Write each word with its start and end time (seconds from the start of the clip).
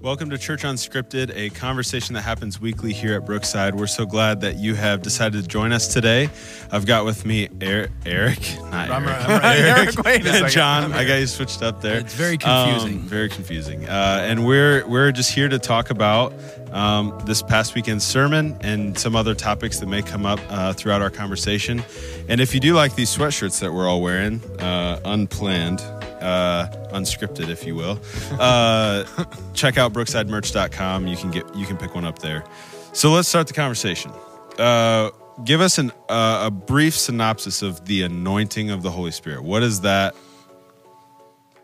Welcome 0.00 0.30
to 0.30 0.38
Church 0.38 0.62
Unscripted, 0.62 1.32
a 1.34 1.50
conversation 1.50 2.14
that 2.14 2.22
happens 2.22 2.60
weekly 2.60 2.92
here 2.92 3.14
at 3.14 3.26
Brookside. 3.26 3.74
We're 3.74 3.88
so 3.88 4.06
glad 4.06 4.40
that 4.42 4.56
you 4.56 4.76
have 4.76 5.02
decided 5.02 5.42
to 5.42 5.48
join 5.48 5.72
us 5.72 5.92
today. 5.92 6.30
I've 6.70 6.86
got 6.86 7.04
with 7.04 7.26
me 7.26 7.48
er- 7.60 7.88
Eric, 8.06 8.38
not 8.70 8.90
I'm 8.90 9.08
Eric, 9.08 9.18
right- 9.28 9.42
right. 9.42 9.58
Eric, 9.58 10.04
Wait 10.04 10.20
a 10.24 10.32
second. 10.32 10.50
John. 10.50 10.92
I 10.92 11.04
got 11.04 11.16
you 11.16 11.26
switched 11.26 11.62
up 11.62 11.80
there. 11.82 11.98
It's 11.98 12.14
very 12.14 12.38
confusing. 12.38 12.92
Um, 12.98 13.08
very 13.08 13.28
confusing. 13.28 13.88
Uh, 13.88 14.20
and 14.22 14.46
we're 14.46 14.86
we're 14.86 15.10
just 15.10 15.32
here 15.32 15.48
to 15.48 15.58
talk 15.58 15.90
about 15.90 16.32
um, 16.70 17.18
this 17.26 17.42
past 17.42 17.74
weekend's 17.74 18.04
sermon 18.06 18.56
and 18.60 18.96
some 18.96 19.16
other 19.16 19.34
topics 19.34 19.80
that 19.80 19.86
may 19.88 20.02
come 20.02 20.24
up 20.24 20.38
uh, 20.48 20.72
throughout 20.74 21.02
our 21.02 21.10
conversation. 21.10 21.82
And 22.28 22.40
if 22.40 22.54
you 22.54 22.60
do 22.60 22.72
like 22.74 22.94
these 22.94 23.14
sweatshirts 23.14 23.58
that 23.60 23.72
we're 23.72 23.88
all 23.88 24.00
wearing, 24.00 24.40
uh, 24.60 25.00
unplanned, 25.04 25.80
uh, 26.20 26.68
unscripted, 26.92 27.48
if 27.48 27.64
you 27.66 27.74
will, 27.74 28.00
uh, 28.38 29.04
check 29.54 29.78
out 29.78 29.92
brooksidemerch.com. 29.92 31.06
You 31.06 31.16
can 31.16 31.30
get 31.30 31.54
you 31.54 31.66
can 31.66 31.76
pick 31.76 31.94
one 31.94 32.04
up 32.04 32.18
there. 32.18 32.44
So 32.92 33.12
let's 33.12 33.28
start 33.28 33.46
the 33.46 33.54
conversation. 33.54 34.12
Uh, 34.58 35.10
give 35.44 35.60
us 35.60 35.78
an, 35.78 35.92
uh, 36.08 36.44
a 36.46 36.50
brief 36.50 36.96
synopsis 36.96 37.62
of 37.62 37.84
the 37.84 38.02
anointing 38.02 38.70
of 38.70 38.82
the 38.82 38.90
Holy 38.90 39.12
Spirit. 39.12 39.44
What 39.44 39.62
is 39.62 39.82
that? 39.82 40.14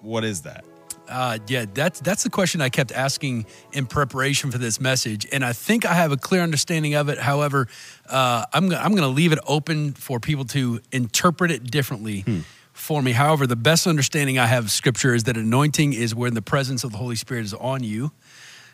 What 0.00 0.24
is 0.24 0.42
that? 0.42 0.64
Uh, 1.08 1.38
yeah, 1.48 1.66
that's 1.72 2.00
that's 2.00 2.22
the 2.22 2.30
question 2.30 2.60
I 2.60 2.70
kept 2.70 2.90
asking 2.90 3.46
in 3.72 3.86
preparation 3.86 4.50
for 4.50 4.58
this 4.58 4.80
message, 4.80 5.26
and 5.32 5.44
I 5.44 5.52
think 5.52 5.84
I 5.84 5.92
have 5.92 6.12
a 6.12 6.16
clear 6.16 6.40
understanding 6.40 6.94
of 6.94 7.08
it. 7.10 7.18
However, 7.18 7.68
uh, 8.08 8.46
I'm 8.52 8.72
I'm 8.72 8.92
going 8.92 9.02
to 9.02 9.08
leave 9.08 9.32
it 9.32 9.38
open 9.46 9.92
for 9.92 10.18
people 10.18 10.46
to 10.46 10.80
interpret 10.92 11.50
it 11.50 11.70
differently 11.70 12.24
for 12.74 13.00
me. 13.00 13.12
However, 13.12 13.46
the 13.46 13.56
best 13.56 13.86
understanding 13.86 14.38
I 14.38 14.46
have 14.46 14.64
of 14.64 14.70
Scripture 14.70 15.14
is 15.14 15.24
that 15.24 15.38
anointing 15.38 15.94
is 15.94 16.14
when 16.14 16.34
the 16.34 16.42
presence 16.42 16.84
of 16.84 16.92
the 16.92 16.98
Holy 16.98 17.16
Spirit 17.16 17.46
is 17.46 17.54
on 17.54 17.82
you, 17.82 18.12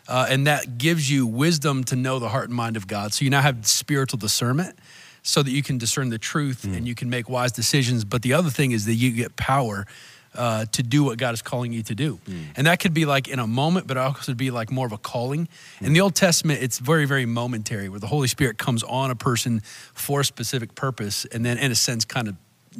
uh, 0.09 0.27
and 0.29 0.45
that 0.47 0.77
gives 0.77 1.09
you 1.09 1.25
wisdom 1.25 1.85
to 1.85 1.95
know 1.95 2.19
the 2.19 2.27
heart 2.27 2.49
and 2.49 2.55
mind 2.55 2.75
of 2.75 2.87
God. 2.87 3.13
So 3.13 3.23
you 3.23 3.31
now 3.31 3.41
have 3.41 3.65
spiritual 3.65 4.17
discernment. 4.17 4.77
So 5.23 5.43
that 5.43 5.51
you 5.51 5.61
can 5.61 5.77
discern 5.77 6.09
the 6.09 6.17
truth 6.17 6.63
and 6.63 6.87
you 6.87 6.95
can 6.95 7.07
make 7.07 7.29
wise 7.29 7.51
decisions. 7.51 8.03
But 8.03 8.23
the 8.23 8.33
other 8.33 8.49
thing 8.49 8.71
is 8.71 8.85
that 8.85 8.95
you 8.95 9.11
get 9.11 9.35
power 9.35 9.85
uh, 10.33 10.65
to 10.71 10.81
do 10.81 11.03
what 11.03 11.19
God 11.19 11.35
is 11.35 11.43
calling 11.43 11.71
you 11.71 11.83
to 11.83 11.93
do. 11.93 12.19
And 12.55 12.65
that 12.65 12.79
could 12.79 12.95
be 12.95 13.05
like 13.05 13.27
in 13.27 13.37
a 13.37 13.45
moment, 13.45 13.85
but 13.85 13.97
it 13.97 13.99
also 13.99 14.33
be 14.33 14.49
like 14.49 14.71
more 14.71 14.87
of 14.87 14.93
a 14.93 14.97
calling. 14.97 15.47
In 15.79 15.93
the 15.93 16.01
Old 16.01 16.15
Testament, 16.15 16.63
it's 16.63 16.79
very, 16.79 17.05
very 17.05 17.27
momentary 17.27 17.87
where 17.87 17.99
the 17.99 18.07
Holy 18.07 18.27
Spirit 18.27 18.57
comes 18.57 18.81
on 18.81 19.11
a 19.11 19.15
person 19.15 19.61
for 19.93 20.21
a 20.21 20.25
specific 20.25 20.73
purpose 20.73 21.25
and 21.25 21.45
then, 21.45 21.59
in 21.59 21.71
a 21.71 21.75
sense, 21.75 22.03
kind 22.03 22.27
of 22.27 22.35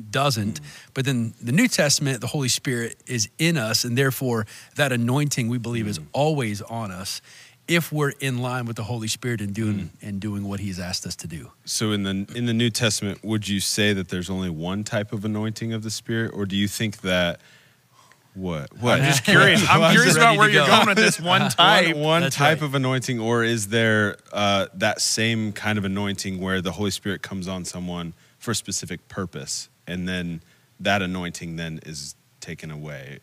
doesn't. 0.10 0.62
Mm. 0.62 0.92
But 0.94 1.06
then 1.06 1.34
the 1.42 1.52
New 1.52 1.68
Testament, 1.68 2.22
the 2.22 2.28
Holy 2.28 2.50
Spirit 2.50 2.98
is 3.08 3.30
in 3.38 3.58
us, 3.58 3.84
and 3.84 3.98
therefore 3.98 4.46
that 4.76 4.92
anointing 4.92 5.50
we 5.50 5.58
believe 5.58 5.88
is 5.88 6.00
mm. 6.00 6.06
always 6.14 6.62
on 6.62 6.92
us 6.92 7.22
if 7.68 7.92
we're 7.92 8.12
in 8.20 8.40
line 8.40 8.66
with 8.66 8.76
the 8.76 8.84
Holy 8.84 9.08
Spirit 9.08 9.40
and 9.40 9.54
doing 9.54 9.76
mm. 9.76 9.90
and 10.02 10.20
doing 10.20 10.44
what 10.44 10.60
He's 10.60 10.80
asked 10.80 11.06
us 11.06 11.16
to 11.18 11.28
do. 11.28 11.52
So 11.66 11.92
in 11.92 12.04
the 12.04 12.28
in 12.36 12.46
the 12.46 12.54
New 12.54 12.70
Testament, 12.70 13.24
would 13.24 13.48
you 13.48 13.60
say 13.60 13.94
that 13.94 14.10
there's 14.10 14.30
only 14.30 14.50
one 14.50 14.84
type 14.84 15.14
of 15.14 15.26
anointing 15.26 15.74
of 15.74 15.84
the 15.84 15.92
Spirit, 15.92 16.32
or 16.34 16.46
do 16.46 16.56
you 16.56 16.68
think 16.68 17.02
that 17.02 17.40
what 18.34 18.78
what? 18.80 19.00
I'm 19.00 19.06
just 19.06 19.24
curious. 19.26 19.64
I'm 19.70 19.82
Well, 19.82 19.92
curious 19.92 20.16
ready 20.16 20.26
about 20.26 20.38
where 20.38 20.48
to 20.48 20.54
you're 20.54 20.66
go. 20.66 20.72
going 20.72 20.88
with 20.88 20.98
this 20.98 21.20
one 21.22 21.50
type. 21.50 21.96
one, 21.96 22.24
one 22.24 22.32
type 22.32 22.60
right. 22.60 22.66
of 22.66 22.76
anointing, 22.76 23.20
or 23.20 23.44
is 23.44 23.68
there 23.68 24.18
uh, 24.32 24.68
that 24.74 25.02
same 25.02 25.52
kind 25.52 25.78
of 25.78 25.86
anointing 25.86 26.40
where 26.40 26.62
the 26.62 26.74
Holy 26.74 26.92
Spirit 26.92 27.22
comes 27.22 27.48
on 27.48 27.66
someone 27.66 28.14
for 28.38 28.52
a 28.52 28.56
specific 28.56 29.08
purpose, 29.08 29.70
and 29.92 30.08
then 30.08 30.42
that 30.80 31.02
anointing 31.02 31.58
then 31.58 31.80
is 31.86 32.16
taken 32.40 32.72
away? 32.72 33.20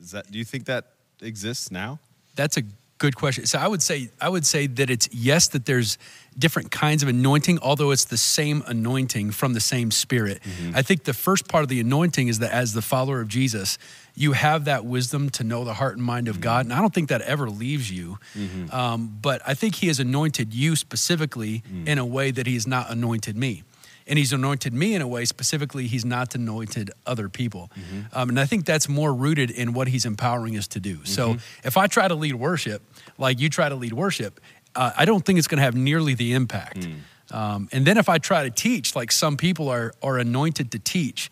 Is 0.00 0.10
that? 0.10 0.30
Do 0.30 0.38
you 0.38 0.44
think 0.44 0.64
that 0.66 0.86
exists 1.20 1.70
now? 1.70 2.00
That's 2.34 2.56
a 2.56 2.62
good 2.98 3.16
question. 3.16 3.46
So 3.46 3.58
I 3.58 3.68
would 3.68 3.82
say 3.82 4.10
I 4.20 4.28
would 4.28 4.46
say 4.46 4.66
that 4.66 4.90
it's 4.90 5.08
yes 5.12 5.48
that 5.48 5.66
there's 5.66 5.98
different 6.38 6.70
kinds 6.70 7.02
of 7.02 7.08
anointing, 7.08 7.58
although 7.60 7.90
it's 7.90 8.04
the 8.04 8.16
same 8.16 8.62
anointing 8.66 9.32
from 9.32 9.54
the 9.54 9.60
same 9.60 9.90
spirit. 9.90 10.40
Mm-hmm. 10.42 10.76
I 10.76 10.82
think 10.82 11.04
the 11.04 11.12
first 11.12 11.48
part 11.48 11.62
of 11.62 11.68
the 11.68 11.80
anointing 11.80 12.28
is 12.28 12.38
that 12.40 12.52
as 12.52 12.72
the 12.72 12.82
follower 12.82 13.20
of 13.20 13.28
Jesus, 13.28 13.78
you 14.14 14.32
have 14.32 14.64
that 14.64 14.84
wisdom 14.84 15.30
to 15.30 15.44
know 15.44 15.64
the 15.64 15.74
heart 15.74 15.96
and 15.96 16.04
mind 16.04 16.28
of 16.28 16.36
mm-hmm. 16.36 16.42
God, 16.42 16.66
and 16.66 16.72
I 16.72 16.80
don't 16.80 16.94
think 16.94 17.08
that 17.08 17.22
ever 17.22 17.50
leaves 17.50 17.90
you. 17.90 18.18
Mm-hmm. 18.36 18.74
Um, 18.74 19.18
but 19.20 19.42
I 19.46 19.54
think 19.54 19.76
He 19.76 19.88
has 19.88 20.00
anointed 20.00 20.54
you 20.54 20.74
specifically 20.74 21.62
mm. 21.70 21.86
in 21.86 21.98
a 21.98 22.06
way 22.06 22.30
that 22.30 22.46
He 22.46 22.54
has 22.54 22.66
not 22.66 22.90
anointed 22.90 23.36
me. 23.36 23.62
And 24.06 24.18
he's 24.18 24.32
anointed 24.32 24.72
me 24.74 24.94
in 24.94 25.02
a 25.02 25.08
way 25.08 25.24
specifically 25.24 25.86
he's 25.86 26.04
not 26.04 26.34
anointed 26.34 26.90
other 27.06 27.28
people. 27.28 27.70
Um, 28.12 28.28
and 28.30 28.40
i 28.40 28.46
think 28.46 28.64
that's 28.64 28.88
more 28.88 29.12
rooted 29.14 29.50
in 29.50 29.72
what 29.72 29.88
he's 29.88 30.04
empowering 30.04 30.56
us 30.58 30.66
to 30.68 30.80
do. 30.80 31.04
So 31.04 31.36
if 31.64 31.76
i 31.76 31.86
try 31.86 32.08
to 32.08 32.14
lead 32.14 32.34
worship 32.34 32.82
like 33.18 33.40
you 33.40 33.48
try 33.48 33.68
to 33.68 33.74
lead 33.76 33.92
worship 33.92 34.40
uh, 34.74 34.90
i 34.96 35.04
don't 35.04 35.24
think 35.24 35.38
it's 35.38 35.48
going 35.48 35.58
to 35.58 35.64
have 35.64 35.74
nearly 35.74 36.14
the 36.14 36.32
impact. 36.34 36.88
Um, 37.30 37.68
and 37.72 37.86
then 37.86 37.96
if 37.98 38.08
i 38.08 38.18
try 38.18 38.42
to 38.44 38.50
teach 38.50 38.94
like 38.96 39.10
some 39.12 39.36
people 39.36 39.68
are 39.68 39.92
are 40.02 40.18
anointed 40.18 40.70
to 40.72 40.78
teach 40.78 41.30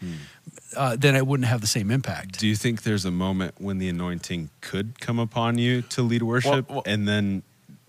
uh, 0.76 0.96
then 0.96 1.16
it 1.16 1.26
wouldn't 1.26 1.48
have 1.48 1.60
the 1.60 1.66
same 1.66 1.90
impact. 1.90 2.38
Do 2.38 2.46
you 2.46 2.54
think 2.56 2.82
there's 2.82 3.04
a 3.04 3.10
moment 3.10 3.54
when 3.58 3.78
the 3.78 3.88
anointing 3.88 4.50
could 4.60 5.00
come 5.00 5.18
upon 5.18 5.58
you 5.58 5.82
to 5.94 6.02
lead 6.02 6.22
worship 6.22 6.70
well- 6.70 6.82
and 6.86 7.06
then 7.08 7.42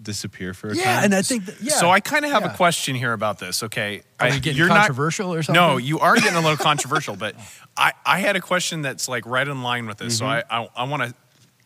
disappear 0.03 0.53
for 0.53 0.69
a 0.69 0.75
yeah 0.75 0.83
time? 0.95 1.03
and 1.05 1.15
i 1.15 1.21
think 1.21 1.45
that, 1.45 1.61
yeah 1.61 1.73
So 1.73 1.89
I 1.89 1.99
kind 1.99 2.25
of 2.25 2.31
have 2.31 2.43
yeah. 2.43 2.53
a 2.53 2.57
question 2.57 2.95
here 2.95 3.13
about 3.13 3.39
this. 3.39 3.63
Okay, 3.63 4.01
Are 4.19 4.27
I, 4.27 4.31
we 4.31 4.39
getting 4.39 4.57
you're 4.57 4.67
controversial 4.67 5.33
or 5.33 5.43
something? 5.43 5.61
No, 5.61 5.77
you 5.77 5.99
are 5.99 6.15
getting 6.15 6.35
a 6.35 6.41
little 6.41 6.57
controversial, 6.71 7.15
but 7.15 7.35
I, 7.77 7.93
I 8.05 8.19
had 8.19 8.35
a 8.35 8.41
question 8.41 8.81
that's 8.81 9.07
like 9.07 9.25
right 9.25 9.47
in 9.47 9.63
line 9.63 9.87
with 9.87 9.97
this. 9.97 10.17
So 10.17 10.25
mm-hmm. 10.25 10.51
I 10.53 10.63
I, 10.63 10.69
I 10.75 10.83
want 10.85 11.03
to 11.03 11.13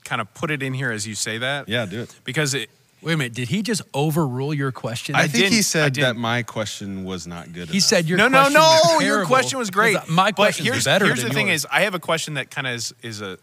kind 0.04 0.22
of 0.22 0.34
put 0.34 0.52
it 0.52 0.62
in 0.64 0.74
here 0.74 0.92
as 0.92 1.06
you 1.08 1.16
say 1.16 1.40
that. 1.40 1.68
Yeah, 1.68 1.86
do 1.86 2.02
it. 2.02 2.16
Because 2.24 2.54
it, 2.54 2.70
wait 3.02 3.14
a 3.14 3.18
minute 3.18 3.34
did 3.34 3.48
he 3.50 3.62
just 3.62 3.82
overrule 3.94 4.54
your 4.54 4.72
question 4.72 5.16
I, 5.16 5.24
I 5.24 5.28
think 5.28 5.52
he 5.54 5.62
said 5.62 5.94
that 5.96 6.16
my 6.16 6.44
question 6.44 7.04
was 7.06 7.28
not 7.28 7.54
good. 7.54 7.70
he 7.70 7.78
enough. 7.78 7.84
said 7.84 8.06
your 8.08 8.18
no, 8.18 8.28
no, 8.28 8.40
question 8.40 8.54
no. 8.54 8.96
was 8.96 9.06
Your 9.06 9.26
question 9.26 9.60
was 9.60 9.70
great. 9.70 9.98
My 10.10 10.32
question 10.32 10.66
here's, 10.66 10.78
is 10.80 10.86
better 10.86 11.06
Here's 11.06 11.20
than 11.22 11.30
the 11.30 11.36
thing: 11.36 11.50
is 11.50 11.68
I 11.72 11.82
have 11.82 11.94
a 11.96 12.00
question 12.00 12.36
that 12.36 12.50
kind 12.50 12.68
of 12.68 12.74
is 12.74 12.94
is 13.02 13.22
a 13.22 13.38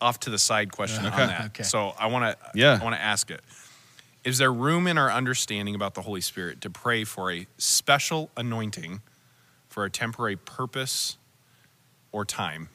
off 0.00 0.20
to 0.20 0.30
the 0.30 0.38
side 0.38 0.70
question 0.72 1.06
Okay. 1.06 1.22
on 1.22 1.28
that. 1.28 1.44
Okay. 1.46 1.62
So 1.62 1.94
I 1.98 2.06
want 2.06 2.24
to 2.24 2.50
Yeah. 2.54 2.78
I 2.80 2.84
want 2.84 2.96
to 2.96 3.00
ask 3.02 3.30
it. 3.30 3.40
Is 4.24 4.38
there 4.38 4.52
room 4.52 4.86
in 4.86 4.96
our 4.98 5.10
understanding 5.10 5.74
about 5.74 5.94
the 5.94 6.02
Holy 6.02 6.20
Spirit 6.22 6.60
to 6.62 6.70
pray 6.70 7.04
for 7.04 7.30
a 7.30 7.46
special 7.58 8.30
anointing 8.36 9.02
for 9.68 9.84
a 9.84 9.90
temporary 9.90 10.36
purpose 10.36 11.18
or 12.10 12.24
time? 12.24 12.68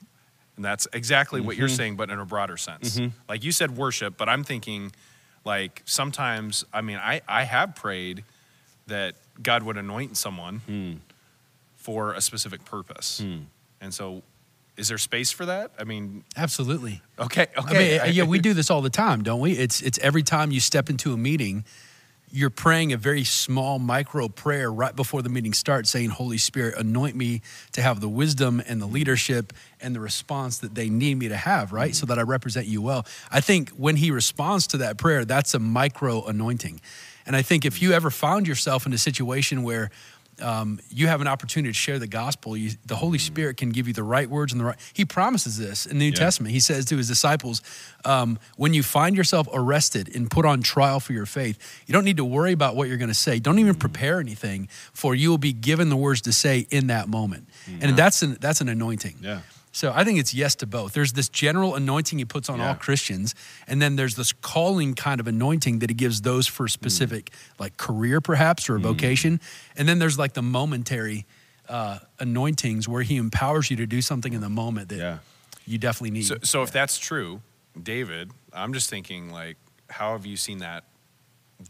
And 0.56 0.64
that's 0.66 0.88
exactly 0.94 1.42
what 1.42 1.56
you're 1.58 1.68
Mm-hmm. 1.68 1.76
saying, 1.76 1.96
but 1.96 2.10
in 2.10 2.20
a 2.20 2.26
broader 2.26 2.58
sense. 2.58 3.00
Like 3.28 3.44
you 3.44 3.52
said, 3.52 3.76
worship, 3.78 4.16
but 4.18 4.28
I'm 4.30 4.44
thinking, 4.44 4.92
like 5.46 5.82
sometimes. 5.86 6.66
I 6.74 6.82
mean, 6.82 6.98
I 6.98 7.22
I 7.28 7.44
have 7.46 7.76
prayed 7.76 8.24
that 8.88 9.16
God 9.42 9.64
would 9.64 9.78
anoint 9.78 10.18
someone 10.18 10.58
Hmm. 10.68 10.94
for 11.78 12.14
a 12.14 12.22
specific 12.22 12.64
purpose, 12.66 13.22
and 13.82 13.94
so. 13.94 14.22
Is 14.80 14.88
there 14.88 14.98
space 14.98 15.30
for 15.30 15.46
that? 15.46 15.72
I 15.78 15.84
mean, 15.84 16.24
absolutely 16.38 17.02
okay, 17.20 17.48
I 17.56 17.60
okay. 17.60 18.00
mean, 18.02 18.14
yeah, 18.16 18.24
we 18.24 18.40
do 18.50 18.54
this 18.54 18.72
all 18.72 18.82
the 18.82 18.90
time, 18.90 19.24
don't 19.24 19.42
we? 19.42 19.52
It's 19.52 19.82
it's 19.82 20.00
every 20.00 20.24
time 20.24 20.52
you 20.52 20.62
step 20.62 20.90
into 20.90 21.12
a 21.12 21.18
meeting, 21.18 21.66
you're 22.32 22.50
praying 22.50 22.94
a 22.94 22.98
very 22.98 23.26
small 23.26 23.78
micro 23.78 24.30
prayer 24.30 24.72
right 24.72 24.96
before 24.96 25.22
the 25.22 25.28
meeting 25.28 25.52
starts, 25.52 25.90
saying, 25.90 26.12
"Holy 26.12 26.38
Spirit, 26.38 26.76
anoint 26.78 27.18
me 27.18 27.42
to 27.74 27.82
have 27.82 28.00
the 28.00 28.08
wisdom 28.08 28.64
and 28.66 28.82
the 28.82 28.86
leadership 28.86 29.52
and 29.82 29.94
the 29.94 30.00
response 30.00 30.60
that 30.60 30.76
they 30.76 30.90
need 30.90 31.16
me 31.16 31.28
to 31.28 31.36
have, 31.36 31.74
right? 31.74 31.94
So 31.94 32.06
mm-hmm. 32.06 32.14
that 32.14 32.20
I 32.20 32.24
represent 32.24 32.66
you 32.66 32.82
well." 32.82 33.06
I 33.30 33.42
think 33.42 33.72
when 33.72 33.98
He 33.98 34.12
responds 34.12 34.66
to 34.68 34.78
that 34.78 34.98
prayer, 34.98 35.26
that's 35.26 35.54
a 35.54 35.60
micro 35.60 36.24
anointing, 36.24 36.80
and 37.26 37.36
I 37.36 37.42
think 37.42 37.66
if 37.66 37.82
you 37.82 37.92
ever 37.92 38.10
found 38.10 38.48
yourself 38.48 38.86
in 38.86 38.94
a 38.94 38.98
situation 38.98 39.64
where 39.64 39.92
um, 40.42 40.80
you 40.90 41.08
have 41.08 41.22
an 41.22 41.28
opportunity 41.28 41.70
to 41.72 41.78
share 41.78 42.00
the 42.00 42.08
gospel. 42.08 42.56
You, 42.58 42.72
the 42.86 42.96
Holy 42.96 43.18
Spirit 43.18 43.58
can 43.58 43.70
give 43.70 43.88
you 43.88 43.94
the 43.94 44.04
right 44.04 44.30
words 44.30 44.52
and 44.54 44.60
the 44.62 44.66
right. 44.66 44.78
He 44.94 45.06
promises 45.06 45.58
this 45.58 45.86
in 45.86 46.00
the 46.00 46.06
New 46.06 46.12
Yeah. 46.12 46.26
Testament. 46.26 46.54
He 46.54 46.60
says 46.60 46.86
to 46.86 46.98
his 46.98 47.08
disciples, 47.08 47.62
um, 48.06 48.40
"When 48.58 48.74
you 48.74 48.84
find 48.84 49.16
yourself 49.16 49.48
arrested 49.54 50.16
and 50.16 50.30
put 50.30 50.46
on 50.46 50.62
trial 50.62 51.00
for 51.00 51.14
your 51.14 51.26
faith, 51.26 51.58
you 51.86 51.94
don't 51.94 52.06
need 52.06 52.18
to 52.18 52.26
worry 52.26 52.52
about 52.52 52.76
what 52.76 52.88
you're 52.88 52.98
going 52.98 53.10
to 53.10 53.14
say. 53.14 53.40
Don't 53.40 53.60
even 53.60 53.76
prepare 53.76 54.20
anything, 54.20 54.68
for 54.94 55.16
you 55.16 55.30
will 55.30 55.38
be 55.38 55.54
given 55.54 55.90
the 55.90 55.98
words 55.98 56.22
to 56.22 56.34
say 56.34 56.68
in 56.72 56.88
that 56.88 57.08
moment." 57.10 57.48
And 57.82 57.96
that's 57.98 58.22
an 58.22 58.38
that's 58.40 58.62
an 58.62 58.70
anointing. 58.70 59.18
Yeah. 59.22 59.42
So 59.72 59.92
I 59.96 60.04
think 60.04 60.20
it's 60.20 60.34
yes 60.34 60.56
to 60.56 60.66
both. 60.68 60.94
There's 60.94 61.14
this 61.14 61.30
general 61.30 61.76
anointing 61.76 62.18
he 62.20 62.26
puts 62.26 62.50
on 62.50 62.58
Yeah. 62.60 62.70
all 62.70 62.76
Christians, 62.76 63.36
and 63.68 63.80
then 63.82 63.96
there's 63.96 64.16
this 64.16 64.34
calling 64.34 64.96
kind 64.96 65.20
of 65.20 65.28
anointing 65.28 65.80
that 65.80 65.90
he 65.90 65.94
gives 65.94 66.22
those 66.22 66.48
for 66.48 66.66
a 66.66 66.70
specific 66.70 67.32
like 67.60 67.78
career 67.78 68.20
perhaps 68.20 68.68
or 68.70 68.76
a 68.78 68.80
vocation, 68.80 69.40
and 69.78 69.88
then 69.88 70.00
there's 70.00 70.18
like 70.18 70.34
the 70.34 70.42
momentary 70.42 71.26
uh, 71.68 72.00
anointings 72.20 72.88
where 72.88 73.04
he 73.04 73.16
empowers 73.18 73.70
you 73.70 73.78
to 73.78 73.86
do 73.86 74.02
something 74.02 74.34
in 74.34 74.42
the 74.42 74.50
moment 74.50 74.90
that 74.90 74.98
Yeah. 74.98 75.18
you 75.68 75.78
definitely 75.78 76.12
need. 76.12 76.26
So, 76.26 76.38
so 76.42 76.64
if 76.64 76.72
that's 76.72 76.98
true, 76.98 77.42
David, 77.82 78.32
I'm 78.52 78.74
just 78.74 78.90
thinking 78.90 79.30
like, 79.32 79.58
how 79.88 80.14
have 80.14 80.26
you 80.26 80.36
seen 80.36 80.58
that 80.60 80.86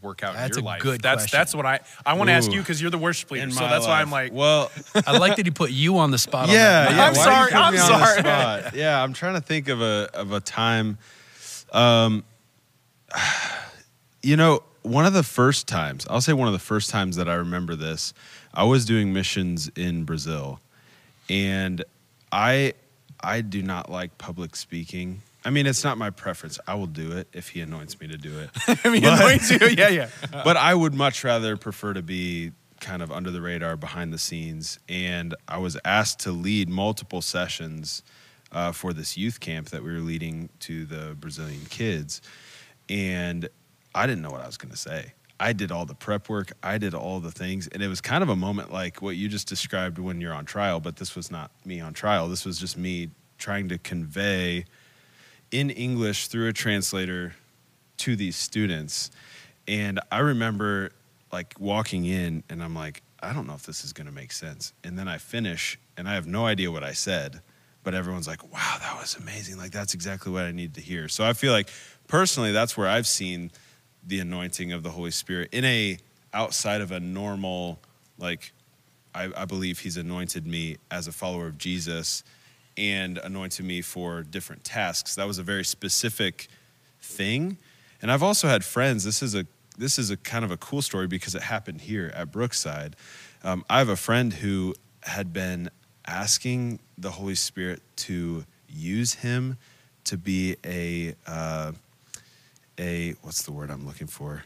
work 0.02 0.22
out 0.22 0.34
That's 0.34 0.56
in 0.56 0.62
your 0.62 0.70
a 0.70 0.72
life? 0.74 0.82
good 0.82 1.00
that's 1.02 1.22
question. 1.22 1.36
that's 1.38 1.54
what 1.54 1.66
I 1.66 1.80
I 2.06 2.14
want 2.14 2.28
to 2.28 2.32
ask 2.34 2.50
you 2.52 2.60
because 2.60 2.80
you're 2.80 2.90
the 2.90 2.98
worship 2.98 3.30
leader. 3.30 3.44
In 3.44 3.50
So 3.52 3.60
my 3.62 3.68
that's 3.70 3.86
why 3.86 4.00
I'm 4.00 4.10
like, 4.10 4.32
well, 4.32 4.70
I 5.06 5.18
like 5.18 5.36
that 5.36 5.46
he 5.46 5.50
put 5.50 5.70
you 5.70 5.98
on 5.98 6.10
the 6.10 6.18
spot. 6.18 6.48
yeah, 6.48 6.84
that. 6.84 6.90
yeah. 6.96 7.04
I'm 7.06 7.14
why 7.14 7.24
sorry, 7.24 7.50
did 7.50 7.54
you 7.54 7.58
put 7.58 7.64
I'm 7.66 7.74
me 7.74 7.78
on 7.80 7.88
the 8.00 8.06
sorry. 8.06 8.18
spot? 8.20 8.74
Yeah, 8.76 9.02
I'm 9.02 9.12
trying 9.12 9.34
to 9.34 9.40
think 9.40 9.68
of 9.68 9.80
a 9.82 10.08
of 10.14 10.32
a 10.32 10.40
time. 10.40 10.98
Um, 11.72 12.24
You 14.22 14.36
know, 14.36 14.62
one 14.82 15.06
of 15.06 15.14
the 15.14 15.22
first 15.22 15.66
times, 15.66 16.06
I'll 16.10 16.20
say 16.20 16.34
one 16.34 16.46
of 16.46 16.52
the 16.52 16.58
first 16.58 16.90
times 16.90 17.16
that 17.16 17.26
I 17.26 17.34
remember 17.36 17.74
this, 17.74 18.12
I 18.52 18.64
was 18.64 18.84
doing 18.84 19.14
missions 19.14 19.70
in 19.76 20.04
Brazil. 20.04 20.60
And 21.30 21.82
I 22.30 22.74
I 23.22 23.40
do 23.40 23.62
not 23.62 23.90
like 23.90 24.18
public 24.18 24.56
speaking. 24.56 25.22
I 25.44 25.50
mean, 25.50 25.66
it's 25.66 25.84
not 25.84 25.96
my 25.96 26.10
preference. 26.10 26.58
I 26.66 26.74
will 26.74 26.86
do 26.86 27.12
it 27.12 27.28
if 27.32 27.48
he 27.48 27.60
anoints 27.60 27.98
me 28.00 28.08
to 28.08 28.18
do 28.18 28.38
it. 28.40 28.50
I 28.84 28.90
mean, 28.90 29.02
But- 29.02 29.20
anoints 29.20 29.50
you. 29.50 29.58
Yeah, 29.68 29.88
yeah. 29.88 30.08
but 30.30 30.56
I 30.56 30.74
would 30.74 30.94
much 30.94 31.24
rather 31.24 31.56
prefer 31.56 31.94
to 31.94 32.02
be 32.02 32.52
kind 32.80 33.02
of 33.02 33.12
under 33.12 33.30
the 33.30 33.40
radar, 33.40 33.76
behind 33.76 34.12
the 34.12 34.18
scenes. 34.18 34.78
And 34.88 35.34
I 35.46 35.58
was 35.58 35.78
asked 35.84 36.20
to 36.20 36.32
lead 36.32 36.68
multiple 36.68 37.22
sessions 37.22 38.02
uh, 38.52 38.72
for 38.72 38.92
this 38.92 39.16
youth 39.16 39.38
camp 39.40 39.68
that 39.70 39.82
we 39.82 39.92
were 39.92 40.00
leading 40.00 40.48
to 40.60 40.86
the 40.86 41.16
Brazilian 41.18 41.66
kids. 41.68 42.20
And 42.88 43.48
I 43.94 44.06
didn't 44.06 44.22
know 44.22 44.30
what 44.30 44.40
I 44.40 44.46
was 44.46 44.56
going 44.56 44.72
to 44.72 44.78
say. 44.78 45.12
I 45.38 45.54
did 45.54 45.72
all 45.72 45.86
the 45.86 45.94
prep 45.94 46.28
work, 46.28 46.52
I 46.62 46.76
did 46.76 46.92
all 46.94 47.18
the 47.20 47.30
things. 47.30 47.66
And 47.68 47.82
it 47.82 47.88
was 47.88 48.00
kind 48.02 48.22
of 48.22 48.28
a 48.28 48.36
moment 48.36 48.72
like 48.72 49.00
what 49.00 49.16
you 49.16 49.28
just 49.28 49.48
described 49.48 49.98
when 49.98 50.20
you're 50.20 50.34
on 50.34 50.44
trial, 50.44 50.80
but 50.80 50.96
this 50.96 51.16
was 51.16 51.30
not 51.30 51.50
me 51.64 51.80
on 51.80 51.94
trial. 51.94 52.28
This 52.28 52.44
was 52.44 52.58
just 52.58 52.76
me 52.76 53.08
trying 53.38 53.68
to 53.70 53.78
convey 53.78 54.66
in 55.50 55.70
English 55.70 56.28
through 56.28 56.48
a 56.48 56.52
translator 56.52 57.34
to 57.98 58.16
these 58.16 58.36
students. 58.36 59.10
And 59.68 60.00
I 60.10 60.18
remember 60.18 60.92
like 61.32 61.54
walking 61.58 62.04
in 62.04 62.42
and 62.48 62.62
I'm 62.62 62.74
like, 62.74 63.02
I 63.22 63.32
don't 63.32 63.46
know 63.46 63.54
if 63.54 63.64
this 63.64 63.84
is 63.84 63.92
going 63.92 64.06
to 64.06 64.12
make 64.12 64.32
sense. 64.32 64.72
And 64.82 64.98
then 64.98 65.08
I 65.08 65.18
finish 65.18 65.78
and 65.96 66.08
I 66.08 66.14
have 66.14 66.26
no 66.26 66.46
idea 66.46 66.70
what 66.70 66.82
I 66.82 66.92
said, 66.92 67.42
but 67.84 67.94
everyone's 67.94 68.26
like, 68.26 68.42
wow, 68.52 68.76
that 68.80 68.98
was 68.98 69.16
amazing. 69.16 69.58
Like, 69.58 69.72
that's 69.72 69.94
exactly 69.94 70.32
what 70.32 70.44
I 70.44 70.52
need 70.52 70.74
to 70.74 70.80
hear. 70.80 71.08
So 71.08 71.24
I 71.24 71.34
feel 71.34 71.52
like 71.52 71.68
personally, 72.08 72.52
that's 72.52 72.76
where 72.76 72.88
I've 72.88 73.06
seen 73.06 73.50
the 74.06 74.20
anointing 74.20 74.72
of 74.72 74.82
the 74.82 74.90
Holy 74.90 75.10
Spirit 75.10 75.50
in 75.52 75.64
a 75.64 75.98
outside 76.32 76.80
of 76.80 76.92
a 76.92 77.00
normal, 77.00 77.78
like, 78.18 78.52
I, 79.14 79.30
I 79.36 79.44
believe 79.44 79.80
he's 79.80 79.96
anointed 79.96 80.46
me 80.46 80.76
as 80.90 81.08
a 81.08 81.12
follower 81.12 81.46
of 81.46 81.58
Jesus 81.58 82.22
and 82.80 83.18
anointed 83.18 83.64
me 83.66 83.82
for 83.82 84.22
different 84.22 84.64
tasks. 84.64 85.14
That 85.14 85.26
was 85.26 85.38
a 85.38 85.42
very 85.42 85.64
specific 85.64 86.48
thing. 87.02 87.58
And 88.00 88.10
I've 88.10 88.22
also 88.22 88.48
had 88.48 88.64
friends. 88.64 89.04
This 89.04 89.22
is 89.22 89.34
a 89.34 89.46
this 89.76 89.98
is 89.98 90.10
a 90.10 90.16
kind 90.16 90.44
of 90.44 90.50
a 90.50 90.56
cool 90.56 90.82
story 90.82 91.06
because 91.06 91.34
it 91.34 91.42
happened 91.42 91.82
here 91.82 92.12
at 92.14 92.32
Brookside. 92.32 92.96
Um, 93.42 93.64
I 93.70 93.78
have 93.78 93.88
a 93.88 93.96
friend 93.96 94.32
who 94.32 94.74
had 95.02 95.32
been 95.32 95.70
asking 96.06 96.80
the 96.98 97.10
Holy 97.10 97.34
Spirit 97.34 97.80
to 97.96 98.44
use 98.68 99.14
him 99.14 99.56
to 100.04 100.16
be 100.16 100.56
a 100.64 101.14
uh, 101.26 101.72
a 102.78 103.14
what's 103.22 103.42
the 103.42 103.52
word 103.52 103.70
I'm 103.70 103.86
looking 103.86 104.06
for? 104.06 104.44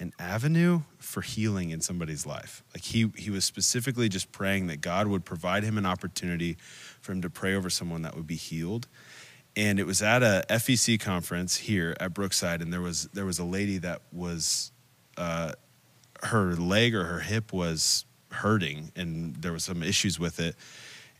An 0.00 0.12
avenue 0.18 0.82
for 0.98 1.22
healing 1.22 1.70
in 1.70 1.80
somebody's 1.80 2.24
life. 2.24 2.62
Like 2.74 2.84
he 2.84 3.10
he 3.16 3.30
was 3.30 3.44
specifically 3.44 4.08
just 4.08 4.30
praying 4.30 4.68
that 4.68 4.80
God 4.80 5.08
would 5.08 5.24
provide 5.24 5.64
him 5.64 5.76
an 5.76 5.86
opportunity 5.86 6.56
for 7.00 7.12
him 7.12 7.22
to 7.22 7.30
pray 7.30 7.54
over 7.54 7.68
someone 7.68 8.02
that 8.02 8.14
would 8.14 8.26
be 8.26 8.36
healed. 8.36 8.86
And 9.56 9.80
it 9.80 9.86
was 9.86 10.02
at 10.02 10.22
a 10.22 10.44
FEC 10.50 11.00
conference 11.00 11.56
here 11.56 11.96
at 11.98 12.14
Brookside, 12.14 12.62
and 12.62 12.72
there 12.72 12.80
was 12.80 13.08
there 13.12 13.24
was 13.24 13.40
a 13.40 13.44
lady 13.44 13.78
that 13.78 14.02
was 14.12 14.70
uh, 15.16 15.52
her 16.22 16.54
leg 16.54 16.94
or 16.94 17.04
her 17.04 17.20
hip 17.20 17.52
was 17.52 18.04
hurting, 18.30 18.92
and 18.94 19.34
there 19.36 19.52
was 19.52 19.64
some 19.64 19.82
issues 19.82 20.18
with 20.18 20.38
it. 20.38 20.54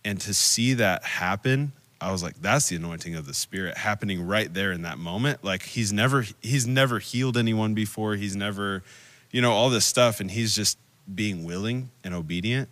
And 0.04 0.20
to 0.20 0.34
see 0.34 0.74
that 0.74 1.04
happen, 1.04 1.72
I 2.00 2.12
was 2.12 2.22
like, 2.22 2.40
that's 2.40 2.68
the 2.68 2.76
anointing 2.76 3.14
of 3.14 3.26
the 3.26 3.34
Spirit 3.34 3.76
happening 3.76 4.26
right 4.26 4.52
there 4.52 4.72
in 4.72 4.82
that 4.82 4.98
moment. 4.98 5.42
Like 5.42 5.62
he's 5.62 5.92
never 5.92 6.24
he's 6.40 6.66
never 6.66 6.98
healed 6.98 7.36
anyone 7.36 7.74
before. 7.74 8.14
He's 8.14 8.36
never, 8.36 8.82
you 9.30 9.42
know, 9.42 9.52
all 9.52 9.70
this 9.70 9.84
stuff, 9.84 10.20
and 10.20 10.30
he's 10.30 10.54
just 10.54 10.78
being 11.12 11.44
willing 11.44 11.90
and 12.04 12.14
obedient. 12.14 12.68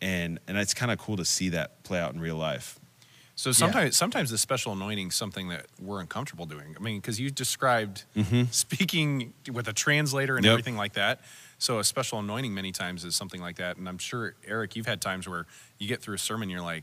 And 0.00 0.38
and 0.46 0.58
it's 0.58 0.74
kind 0.74 0.92
of 0.92 0.98
cool 0.98 1.16
to 1.16 1.24
see 1.24 1.48
that 1.50 1.82
play 1.82 1.98
out 1.98 2.14
in 2.14 2.20
real 2.20 2.36
life. 2.36 2.78
So 3.38 3.52
sometimes, 3.52 3.96
sometimes 3.96 4.30
the 4.30 4.38
special 4.38 4.72
anointing 4.72 5.08
is 5.08 5.14
something 5.14 5.48
that 5.50 5.66
we're 5.80 6.00
uncomfortable 6.00 6.44
doing. 6.44 6.74
I 6.76 6.82
mean, 6.82 6.98
because 6.98 7.20
you 7.20 7.30
described 7.30 8.02
mm-hmm. 8.16 8.46
speaking 8.50 9.32
with 9.52 9.68
a 9.68 9.72
translator 9.72 10.34
and 10.34 10.44
Yep. 10.44 10.50
everything 10.50 10.76
like 10.76 10.94
that. 10.94 11.20
So 11.58 11.78
a 11.78 11.84
special 11.84 12.18
anointing 12.18 12.52
many 12.52 12.72
times 12.72 13.04
is 13.04 13.14
something 13.14 13.40
like 13.40 13.56
that. 13.58 13.76
And 13.76 13.88
I'm 13.88 13.98
sure 13.98 14.34
Eric, 14.44 14.74
you've 14.74 14.86
had 14.86 15.00
times 15.00 15.28
where 15.28 15.46
you 15.78 15.86
get 15.86 16.02
through 16.02 16.16
a 16.16 16.18
sermon, 16.18 16.50
you're 16.50 16.62
like, 16.62 16.82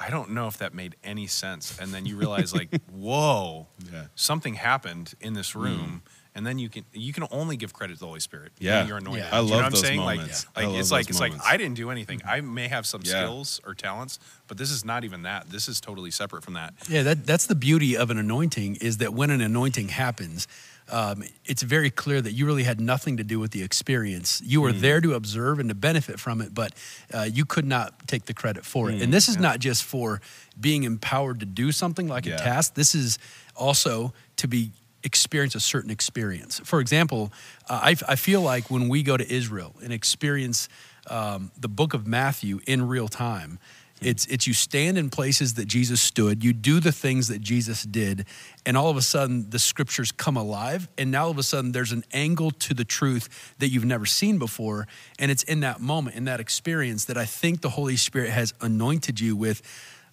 I 0.00 0.08
don't 0.08 0.30
know 0.30 0.46
if 0.46 0.56
that 0.58 0.72
made 0.72 0.96
any 1.04 1.26
sense, 1.26 1.78
and 1.78 1.92
then 1.92 2.06
you 2.06 2.16
realize 2.16 2.54
like, 2.54 2.70
whoa, 2.90 3.66
Yeah. 3.92 4.06
something 4.14 4.54
happened 4.54 5.12
in 5.20 5.34
this 5.34 5.52
hmm. 5.52 5.62
room. 5.62 6.02
And 6.32 6.46
then 6.46 6.60
you 6.60 6.68
can 6.68 6.84
you 6.92 7.12
can 7.12 7.26
only 7.32 7.56
give 7.56 7.72
credit 7.72 7.94
to 7.94 8.00
the 8.00 8.06
Holy 8.06 8.20
Spirit. 8.20 8.52
when 8.58 8.66
Yeah. 8.68 8.86
you're 8.86 8.98
anointed. 8.98 9.24
Yeah. 9.24 9.30
Do 9.30 9.36
I 9.36 9.40
you 9.40 9.46
know 9.46 9.50
love 9.50 9.58
what 9.58 9.64
I'm 9.64 9.70
those 9.72 9.80
saying? 9.80 9.98
moments. 10.00 10.46
Like, 10.46 10.56
I 10.56 10.60
like 10.60 10.70
love 10.70 10.80
it's 10.80 10.90
like 10.92 11.06
those 11.06 11.10
it's 11.10 11.20
like. 11.20 11.32
I 11.44 11.56
didn't 11.56 11.74
do 11.74 11.90
anything. 11.90 12.20
Mm-hmm. 12.20 12.28
I 12.28 12.40
may 12.40 12.68
have 12.68 12.86
some 12.86 13.00
Yeah. 13.04 13.10
skills 13.24 13.60
or 13.66 13.74
talents, 13.74 14.20
but 14.46 14.56
this 14.56 14.70
is 14.70 14.84
not 14.84 15.02
even 15.02 15.22
that. 15.22 15.50
This 15.50 15.66
is 15.66 15.80
totally 15.80 16.12
separate 16.12 16.44
from 16.44 16.54
that. 16.54 16.74
Yeah, 16.88 17.02
that, 17.02 17.26
that's 17.26 17.46
the 17.46 17.56
beauty 17.56 17.96
of 17.96 18.10
an 18.10 18.16
anointing 18.18 18.76
is 18.76 18.98
that 18.98 19.12
when 19.12 19.30
an 19.30 19.40
anointing 19.40 19.88
happens, 19.88 20.46
um, 20.90 21.22
it's 21.44 21.62
very 21.62 21.90
clear 21.90 22.20
that 22.20 22.32
you 22.32 22.46
really 22.46 22.64
had 22.64 22.80
nothing 22.80 23.16
to 23.18 23.24
do 23.24 23.38
with 23.38 23.50
the 23.52 23.62
experience. 23.62 24.42
You 24.44 24.60
were 24.60 24.72
there 24.72 25.00
to 25.00 25.14
observe 25.14 25.58
and 25.58 25.68
to 25.68 25.74
benefit 25.74 26.18
from 26.20 26.40
it, 26.40 26.54
but 26.54 26.72
uh, 27.12 27.28
you 27.32 27.44
could 27.44 27.64
not 27.66 28.06
take 28.06 28.24
the 28.26 28.34
credit 28.34 28.64
for 28.64 28.90
it. 28.90 29.00
And 29.02 29.12
this 29.12 29.28
is 29.28 29.38
not 29.38 29.58
just 29.60 29.84
for 29.84 30.20
being 30.60 30.82
empowered 30.84 31.40
to 31.40 31.46
do 31.46 31.72
something 31.72 32.08
like 32.08 32.26
Yeah. 32.26 32.34
a 32.34 32.38
task. 32.38 32.74
This 32.74 32.94
is 32.94 33.18
also 33.54 34.12
to 34.36 34.48
be 34.48 34.72
experience 35.02 35.54
a 35.54 35.60
certain 35.60 35.90
experience. 35.90 36.60
For 36.64 36.80
example, 36.80 37.32
uh, 37.68 37.80
I, 37.82 37.96
I 38.06 38.16
feel 38.16 38.42
like 38.42 38.70
when 38.70 38.88
we 38.88 39.02
go 39.02 39.16
to 39.16 39.32
Israel 39.32 39.74
and 39.82 39.92
experience 39.92 40.68
um, 41.06 41.50
the 41.58 41.68
book 41.68 41.94
of 41.94 42.06
Matthew 42.06 42.60
in 42.66 42.86
real 42.86 43.08
time, 43.08 43.58
it's, 44.00 44.26
it's 44.26 44.46
you 44.46 44.54
stand 44.54 44.98
in 44.98 45.10
places 45.10 45.54
that 45.54 45.66
Jesus 45.66 46.00
stood, 46.00 46.42
you 46.42 46.52
do 46.52 46.80
the 46.80 46.92
things 46.92 47.28
that 47.28 47.40
Jesus 47.40 47.82
did, 47.82 48.26
and 48.64 48.76
all 48.76 48.90
of 48.90 48.96
a 48.96 49.02
sudden 49.02 49.50
the 49.50 49.58
scriptures 49.58 50.12
come 50.12 50.36
alive. 50.36 50.88
And 50.98 51.10
now 51.10 51.24
all 51.24 51.30
of 51.30 51.38
a 51.38 51.42
sudden 51.42 51.72
there's 51.72 51.92
an 51.92 52.04
angle 52.12 52.50
to 52.52 52.74
the 52.74 52.84
truth 52.84 53.54
that 53.58 53.68
you've 53.68 53.84
never 53.84 54.06
seen 54.06 54.38
before. 54.38 54.86
And 55.18 55.30
it's 55.30 55.42
in 55.42 55.60
that 55.60 55.80
moment, 55.80 56.16
in 56.16 56.24
that 56.24 56.40
experience, 56.40 57.04
that 57.06 57.16
I 57.16 57.24
think 57.24 57.60
the 57.60 57.70
Holy 57.70 57.96
Spirit 57.96 58.30
has 58.30 58.54
anointed 58.60 59.20
you 59.20 59.36
with 59.36 59.62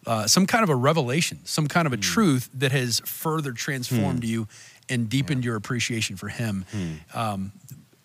uh, 0.05 0.27
some 0.27 0.45
kind 0.45 0.63
of 0.63 0.69
a 0.69 0.75
revelation, 0.75 1.39
some 1.43 1.67
kind 1.67 1.85
of 1.85 1.93
a 1.93 1.97
truth 1.97 2.49
that 2.53 2.71
has 2.71 3.01
further 3.05 3.51
transformed 3.51 4.23
you 4.23 4.47
and 4.89 5.09
deepened 5.09 5.43
your 5.43 5.55
appreciation 5.57 6.15
for 6.15 6.29
Him. 6.29 6.65
Um, 7.13 7.51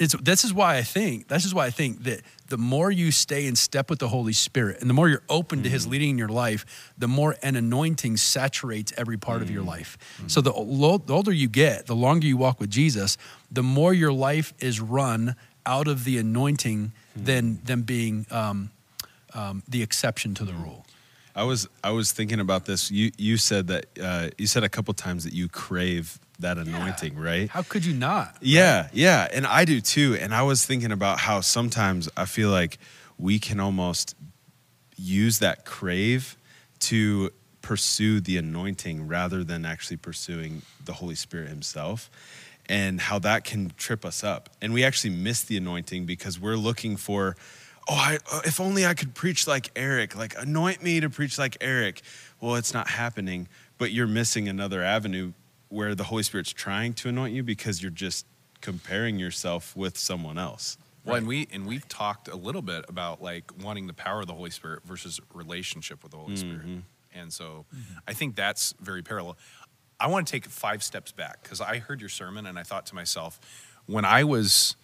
it's, 0.02 0.14
this 0.14 0.44
is 0.44 0.52
why 0.52 0.76
I 0.76 0.82
think 0.82 1.28
this 1.28 1.44
is 1.44 1.54
why 1.54 1.66
I 1.66 1.70
think 1.70 2.04
that 2.04 2.20
the 2.48 2.58
more 2.58 2.90
you 2.90 3.10
stay 3.10 3.46
in 3.46 3.56
step 3.56 3.88
with 3.88 3.98
the 3.98 4.08
Holy 4.08 4.32
Spirit 4.32 4.80
and 4.80 4.90
the 4.90 4.94
more 4.94 5.08
you're 5.08 5.22
open 5.28 5.62
to 5.62 5.68
His 5.68 5.86
leading 5.86 6.10
in 6.10 6.18
your 6.18 6.28
life, 6.28 6.92
the 6.98 7.08
more 7.08 7.36
an 7.42 7.56
anointing 7.56 8.16
saturates 8.16 8.92
every 8.96 9.16
part 9.16 9.42
of 9.42 9.50
your 9.50 9.62
life. 9.62 9.96
So 10.26 10.40
the, 10.40 10.52
lo- 10.52 10.98
the 10.98 11.14
older 11.14 11.32
you 11.32 11.48
get, 11.48 11.86
the 11.86 11.96
longer 11.96 12.26
you 12.26 12.36
walk 12.36 12.60
with 12.60 12.70
Jesus, 12.70 13.16
the 13.50 13.62
more 13.62 13.94
your 13.94 14.12
life 14.12 14.52
is 14.58 14.80
run 14.80 15.36
out 15.64 15.88
of 15.88 16.04
the 16.04 16.18
anointing 16.18 16.92
than 17.14 17.60
than 17.64 17.82
being 17.82 18.26
um, 18.30 18.70
um, 19.34 19.62
the 19.68 19.82
exception 19.82 20.34
to 20.34 20.44
the 20.44 20.52
rule. 20.52 20.84
I 21.34 21.44
was 21.44 21.68
I 21.82 21.90
was 21.90 22.12
thinking 22.12 22.40
about 22.40 22.66
this. 22.66 22.90
You 22.90 23.12
you 23.16 23.36
said 23.36 23.68
that 23.68 23.86
uh, 24.02 24.28
you 24.36 24.46
said 24.46 24.64
a 24.64 24.68
couple 24.68 24.92
times 24.94 25.24
that 25.24 25.32
you 25.32 25.48
crave 25.48 26.18
that 26.42 26.58
anointing, 26.58 27.16
right? 27.16 27.48
How 27.48 27.62
could 27.62 27.84
you 27.84 27.94
not? 27.94 28.36
Yeah, 28.40 28.88
yeah, 28.92 29.26
and 29.32 29.46
I 29.46 29.64
do 29.64 29.80
too. 29.80 30.16
And 30.20 30.34
I 30.34 30.42
was 30.42 30.64
thinking 30.64 30.92
about 30.92 31.18
how 31.18 31.40
sometimes 31.40 32.08
I 32.16 32.26
feel 32.26 32.50
like 32.50 32.78
we 33.18 33.38
can 33.38 33.58
almost 33.58 34.14
use 34.96 35.38
that 35.40 35.64
crave 35.64 36.36
to 36.80 37.30
pursue 37.62 38.20
the 38.20 38.36
anointing 38.36 39.06
rather 39.06 39.44
than 39.44 39.64
actually 39.64 39.96
pursuing 39.96 40.62
the 40.84 40.92
Holy 40.94 41.14
Spirit 41.14 41.48
Himself, 41.48 42.10
and 42.66 43.00
how 43.00 43.18
that 43.20 43.44
can 43.44 43.72
trip 43.76 44.04
us 44.04 44.22
up. 44.22 44.50
And 44.60 44.72
we 44.72 44.84
actually 44.84 45.10
miss 45.10 45.42
the 45.42 45.56
anointing 45.56 46.06
because 46.06 46.40
we're 46.40 46.56
looking 46.56 46.96
for, 46.96 47.36
oh, 47.88 47.94
I, 47.94 48.18
uh, 48.32 48.40
if 48.44 48.60
only 48.60 48.86
I 48.86 48.94
could 48.94 49.14
preach 49.14 49.46
like 49.46 49.70
Eric, 49.76 50.16
like 50.16 50.34
anoint 50.38 50.82
me 50.82 51.00
to 51.00 51.10
preach 51.10 51.38
like 51.38 51.56
Eric. 51.60 52.02
Well, 52.40 52.56
it's 52.56 52.74
not 52.74 52.88
happening, 52.88 53.48
but 53.78 53.92
you're 53.92 54.06
missing 54.06 54.48
another 54.48 54.82
avenue 54.82 55.32
where 55.72 55.94
the 55.94 56.04
Holy 56.04 56.22
Spirit's 56.22 56.52
trying 56.52 56.92
to 56.92 57.08
anoint 57.08 57.34
you 57.34 57.42
because 57.42 57.82
you're 57.82 57.90
just 57.90 58.26
comparing 58.60 59.18
yourself 59.18 59.74
with 59.74 59.96
someone 59.96 60.38
else. 60.38 60.76
Well, 61.04 61.16
and 61.16 61.26
we 61.26 61.48
and 61.52 61.66
we've 61.66 61.88
talked 61.88 62.28
a 62.28 62.36
little 62.36 62.62
bit 62.62 62.84
about 62.88 63.20
like 63.22 63.50
wanting 63.60 63.88
the 63.88 63.94
power 63.94 64.20
of 64.20 64.28
the 64.28 64.34
Holy 64.34 64.50
Spirit 64.50 64.84
versus 64.84 65.20
relationship 65.34 66.02
with 66.02 66.12
the 66.12 66.18
Holy 66.18 66.36
Spirit, 66.36 66.66
mm-hmm. 66.66 66.78
and 67.12 67.32
so 67.32 67.64
I 68.06 68.12
think 68.12 68.36
that's 68.36 68.74
very 68.80 69.02
parallel. 69.02 69.36
I 69.98 70.06
want 70.06 70.26
to 70.26 70.30
take 70.30 70.44
five 70.46 70.82
steps 70.82 71.10
back 71.10 71.42
because 71.42 71.60
I 71.60 71.78
heard 71.78 72.00
your 72.00 72.08
sermon 72.08 72.46
and 72.46 72.58
I 72.58 72.62
thought 72.62 72.86
to 72.86 72.94
myself, 72.94 73.40
when 73.86 74.04
I 74.04 74.22
was 74.24 74.76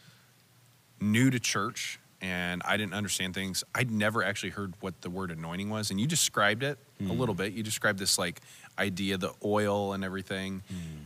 new 1.01 1.31
to 1.31 1.39
church 1.39 2.01
and 2.21 2.63
I 2.65 2.77
didn't 2.77 2.95
understand 2.95 3.35
things. 3.35 3.63
I'd 3.75 3.91
never 3.91 4.23
actually 4.25 4.51
heard 4.51 4.75
what 4.81 5.01
the 5.03 5.11
word 5.11 5.31
anointing 5.31 5.71
was, 5.71 5.91
and 5.91 6.01
you 6.01 6.07
described 6.07 6.63
it 6.63 6.79
a 7.01 7.13
little 7.13 7.35
bit. 7.35 7.53
You 7.53 7.63
described 7.63 7.99
this 7.99 8.19
like 8.19 8.41
idea, 8.79 9.17
the 9.19 9.33
oil 9.45 9.93
and 9.93 10.03
everything, 10.05 10.63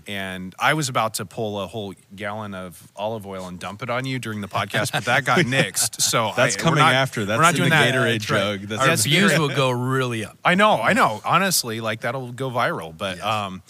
and 0.07 0.55
I 0.59 0.75
was 0.75 0.89
about 0.89 1.15
to 1.15 1.27
pull 1.27 1.61
a 1.61 1.67
whole 1.67 1.95
gallon 2.17 2.55
of 2.55 2.91
olive 2.97 3.27
oil 3.27 3.47
and 3.47 3.59
dump 3.59 3.83
it 3.83 3.91
on 3.91 4.05
you 4.07 4.19
during 4.19 4.41
the 4.41 4.49
podcast, 4.49 4.93
but 4.93 5.05
that 5.05 5.25
got 5.25 5.39
nixed. 5.47 6.01
So 6.01 6.33
That's 6.37 6.57
I- 6.57 6.61
coming 6.61 6.81
not- 6.81 6.95
after. 6.95 7.25
That's 7.27 7.39
we're 7.39 7.43
not 7.43 7.51
in 7.55 7.57
doing 7.57 7.71
the 7.71 7.77
that. 7.77 7.95
Gatorade 7.95 8.21
jug. 8.21 8.61
That's 8.63 8.83
Our 8.83 8.89
Our 8.91 8.97
views 8.97 9.39
will 9.39 9.49
go 9.49 9.71
really 9.97 10.25
up. 10.25 10.39
I 10.45 10.55
know, 10.55 10.81
I 10.81 10.93
know. 10.95 11.21
Honestly, 11.25 11.81
like 11.81 12.01
that'll 12.03 12.33
go 12.33 12.51
viral. 12.51 12.97
But 12.97 13.17
Yes. 13.19 13.27
um, 13.27 13.63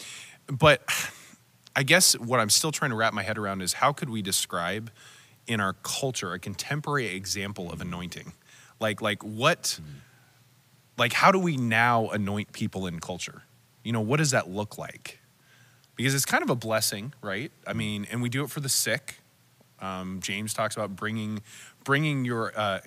but 0.47 0.83
I 1.77 1.83
guess 1.85 2.13
what 2.19 2.39
I'm 2.39 2.51
still 2.51 2.71
trying 2.71 2.91
to 2.91 2.97
wrap 2.97 3.15
my 3.15 3.23
head 3.23 3.39
around 3.39 3.63
is 3.63 3.73
how 3.75 3.93
could 3.93 4.11
we 4.11 4.21
describe 4.23 4.91
in 5.47 5.61
our 5.61 5.75
culture 5.83 6.33
a 6.33 6.39
contemporary 6.39 7.15
example 7.15 7.73
of 7.73 7.81
anointing? 7.81 8.33
Like 8.81 9.01
like 9.01 9.23
what 9.23 9.79
like 10.99 11.13
how 11.13 11.33
do 11.33 11.39
we 11.39 11.57
now 11.57 12.09
anoint 12.09 12.53
people 12.53 12.87
in 12.87 13.01
culture? 13.01 13.43
You 13.83 13.93
know, 13.93 14.01
what 14.01 14.19
does 14.19 14.31
that 14.31 14.49
look 14.49 14.79
like? 14.79 15.21
Because 15.97 16.15
it's 16.15 16.25
kind 16.25 16.43
of 16.43 16.51
a 16.51 16.55
blessing, 16.55 17.13
right? 17.23 17.53
I 17.67 17.73
mean, 17.73 18.07
and 18.11 18.23
we 18.23 18.29
do 18.29 18.45
it 18.45 18.51
for 18.51 18.61
the 18.61 18.69
sick. 18.69 19.17
Um, 19.81 20.21
James 20.21 20.55
talks 20.55 20.77
about 20.77 20.95
bringing 20.97 21.43
bringing 21.85 22.25
your 22.25 22.53
uh, 22.57 22.81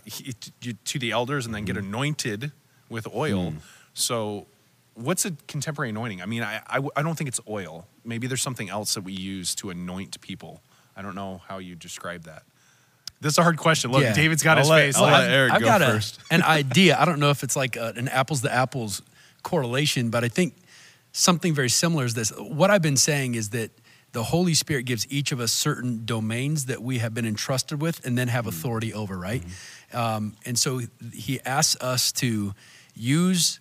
to 0.62 0.74
to 0.74 1.00
the 1.00 1.12
elders 1.12 1.46
and 1.46 1.54
then 1.54 1.66
get 1.66 1.78
anointed 1.78 2.52
with 2.90 3.08
oil. 3.14 3.54
So, 3.94 4.48
what's 4.94 5.26
a 5.26 5.32
contemporary 5.48 5.90
anointing? 5.90 6.22
I 6.22 6.26
mean, 6.26 6.44
I 6.44 6.62
I 6.96 7.02
don't 7.02 7.18
think 7.18 7.28
it's 7.28 7.42
oil. 7.48 7.88
Maybe 8.04 8.28
there's 8.28 8.42
something 8.42 8.70
else 8.70 8.94
that 8.96 9.04
we 9.04 9.14
use 9.14 9.56
to 9.56 9.70
anoint 9.70 10.20
people. 10.22 10.62
I 10.96 11.02
don't 11.02 11.16
know 11.16 11.42
how 11.48 11.58
you 11.60 11.76
describe 11.76 12.24
that. 12.24 12.44
This 13.22 13.34
is 13.34 13.38
a 13.38 13.44
hard 13.44 13.58
question. 13.58 13.92
Look, 13.92 14.02
Yeah. 14.04 14.14
David's 14.14 14.44
got 14.44 14.58
I'll 14.58 14.64
his 14.64 14.70
let- 14.70 14.82
face. 14.86 14.96
I'll 14.98 15.04
like- 15.04 15.14
let 15.14 15.32
Eric 15.32 15.54
I've 15.54 15.60
go 15.62 15.66
got 15.66 15.82
a- 15.82 15.86
first. 15.86 16.20
an 16.32 16.44
idea. 16.44 16.98
I 17.00 17.06
don't 17.06 17.20
know 17.20 17.30
if 17.32 17.44
it's 17.44 17.56
like 17.56 17.76
a, 17.76 17.94
an 17.96 18.08
apples 18.10 18.42
to 18.42 18.54
apples 18.54 19.02
correlation, 19.44 20.10
but 20.10 20.24
I 20.24 20.28
think 20.28 20.54
something 21.12 21.54
very 21.54 21.70
similar 21.70 22.06
is 22.06 22.14
this. 22.14 22.30
What 22.38 22.70
I've 22.72 22.82
been 22.82 22.98
saying 22.98 23.36
is 23.36 23.50
that 23.50 23.72
the 24.12 24.24
Holy 24.24 24.54
Spirit 24.54 24.84
gives 24.86 25.06
each 25.12 25.32
of 25.32 25.40
us 25.40 25.52
certain 25.52 26.06
domains 26.06 26.66
that 26.66 26.82
we 26.82 27.00
have 27.00 27.14
been 27.14 27.26
entrusted 27.26 27.82
with 27.82 28.06
and 28.06 28.18
then 28.18 28.28
have 28.30 28.48
authority 28.48 28.94
over, 28.94 29.18
right? 29.18 29.44
Um, 29.94 30.36
and 30.46 30.58
so 30.58 30.82
he 31.14 31.40
asks 31.46 31.82
us 31.82 32.12
to 32.14 32.54
use 32.96 33.60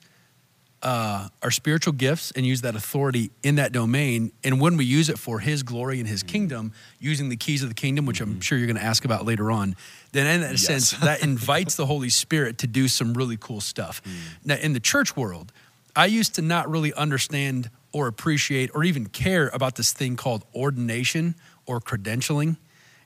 uh, 0.84 1.28
our 1.42 1.50
spiritual 1.50 1.94
gifts 1.94 2.30
and 2.32 2.44
use 2.46 2.60
that 2.60 2.76
authority 2.76 3.30
in 3.42 3.56
that 3.56 3.72
domain. 3.72 4.30
And 4.44 4.60
when 4.60 4.76
we 4.76 4.84
use 4.84 5.08
it 5.08 5.18
for 5.18 5.40
His 5.40 5.62
glory 5.62 5.98
and 5.98 6.08
His 6.08 6.22
mm-hmm. 6.22 6.32
kingdom, 6.32 6.72
using 7.00 7.30
the 7.30 7.36
keys 7.36 7.62
of 7.62 7.70
the 7.70 7.74
kingdom, 7.74 8.06
which 8.06 8.20
I'm 8.20 8.32
mm-hmm. 8.32 8.40
sure 8.40 8.58
you're 8.58 8.66
going 8.66 8.76
to 8.76 8.84
ask 8.84 9.04
about 9.04 9.24
later 9.24 9.50
on, 9.50 9.74
then 10.12 10.26
in 10.26 10.40
that 10.42 10.58
sense, 10.58 10.92
that 10.92 11.22
invites 11.22 11.74
the 11.74 11.86
Holy 11.86 12.10
Spirit 12.10 12.58
to 12.58 12.66
do 12.66 12.86
some 12.86 13.14
really 13.14 13.38
cool 13.40 13.60
stuff. 13.60 14.02
Mm. 14.04 14.10
Now, 14.44 14.54
in 14.56 14.74
the 14.74 14.80
church 14.80 15.16
world, 15.16 15.52
I 15.96 16.06
used 16.06 16.34
to 16.36 16.42
not 16.42 16.70
really 16.70 16.92
understand 16.94 17.70
or 17.92 18.06
appreciate 18.06 18.70
or 18.74 18.84
even 18.84 19.06
care 19.06 19.48
about 19.54 19.76
this 19.76 19.92
thing 19.92 20.16
called 20.16 20.44
ordination 20.54 21.34
or 21.66 21.80
credentialing. 21.80 22.58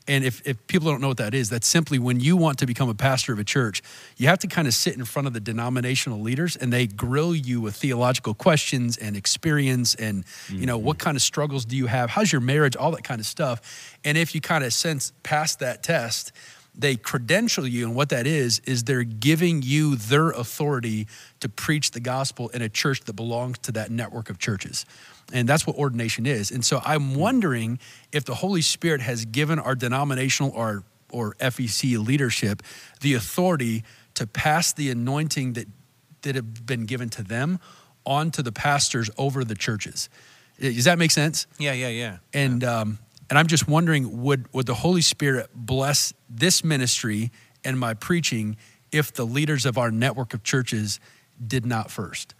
And 0.09 0.25
if, 0.25 0.45
if 0.47 0.67
people 0.67 0.91
don't 0.91 1.03
know 1.03 1.09
what 1.09 1.19
that 1.19 1.35
is, 1.35 1.51
that's 1.51 1.69
simply 1.69 1.99
when 1.99 2.19
you 2.19 2.37
want 2.37 2.59
to 2.61 2.67
become 2.67 2.89
a 2.89 2.95
pastor 2.95 3.35
of 3.35 3.39
a 3.39 3.45
church, 3.45 3.83
you 4.17 4.27
have 4.27 4.39
to 4.39 4.47
kind 4.47 4.67
of 4.67 4.73
sit 4.73 4.97
in 4.97 5.05
front 5.05 5.29
of 5.29 5.35
the 5.35 5.41
denominational 5.41 6.21
leaders 6.21 6.57
and 6.57 6.73
they 6.73 6.87
grill 6.87 7.35
you 7.35 7.61
with 7.61 7.77
theological 7.77 8.33
questions 8.33 8.97
and 8.97 9.17
experience 9.17 9.95
and, 9.95 10.25
you 10.49 10.65
know, 10.65 10.79
what 10.79 10.97
mm-hmm. 10.97 11.05
kind 11.05 11.17
of 11.17 11.23
struggles 11.23 11.67
do 11.67 11.77
you 11.77 11.87
have? 11.87 12.09
How's 12.09 12.33
your 12.33 12.41
marriage? 12.41 12.75
All 12.75 12.91
that 12.93 13.05
kind 13.05 13.21
of 13.21 13.27
stuff. 13.27 13.99
And 14.03 14.17
if 14.17 14.35
you 14.35 14.41
kind 14.41 14.65
of 14.65 14.73
sense 14.73 15.13
past 15.23 15.59
that 15.61 15.83
test, 15.83 16.33
they 16.75 16.97
credential 16.97 17.67
you. 17.67 17.85
And 17.85 17.95
what 17.95 18.09
that 18.09 18.27
is, 18.27 18.61
is 18.61 18.85
they're 18.85 19.03
giving 19.03 19.63
you 19.63 19.97
their 19.97 20.31
authority 20.31 21.09
to 21.41 21.49
preach 21.49 21.91
the 21.91 22.01
gospel 22.01 22.49
in 22.51 22.63
a 22.63 22.69
church 22.69 23.03
that 23.03 23.15
belongs 23.15 23.59
to 23.59 23.73
that 23.73 23.91
network 23.91 24.31
of 24.31 24.39
churches. 24.39 24.87
And 25.33 25.49
that's 25.49 25.67
what 25.67 25.77
ordination 25.77 26.25
is. 26.27 26.51
And 26.51 26.65
so 26.65 26.81
I'm 26.85 27.15
wondering 27.15 27.79
if 28.13 28.25
the 28.25 28.37
Holy 28.37 28.63
Spirit 28.63 29.03
has 29.03 29.27
given 29.27 29.59
our 29.59 29.75
denominational 29.75 30.53
or, 30.53 30.85
or 31.11 31.35
FEC 31.35 32.05
leadership 32.05 32.63
the 33.03 33.15
authority 33.15 33.85
to 34.15 34.27
pass 34.27 34.73
the 34.73 34.91
anointing 34.91 35.53
that, 35.53 35.67
that 36.23 36.35
have 36.35 36.67
been 36.67 36.87
given 36.87 37.11
to 37.11 37.23
them 37.23 37.61
onto 38.07 38.43
the 38.43 38.53
pastors 38.53 39.11
over 39.19 39.45
the 39.45 39.55
churches. 39.55 40.09
Does 40.59 40.85
that 40.85 40.99
make 40.99 41.11
sense? 41.11 41.47
yeah, 41.59 41.73
yeah, 41.73 41.89
yeah. 41.89 42.17
And 42.33 42.65
um, 42.65 42.99
and 43.31 43.39
I'm 43.39 43.47
just 43.47 43.69
wondering, 43.69 44.23
would 44.23 44.53
would 44.53 44.67
the 44.67 44.75
Holy 44.75 45.03
Spirit 45.03 45.51
bless 45.55 46.13
this 46.29 46.65
ministry 46.65 47.31
and 47.65 47.79
my 47.79 47.95
preaching 47.95 48.57
if 48.91 49.13
the 49.13 49.25
leaders 49.27 49.67
of 49.67 49.79
our 49.79 49.91
network 49.91 50.35
of 50.35 50.43
churches 50.43 50.99
did 51.47 51.67
not 51.67 51.91
first? 51.91 52.35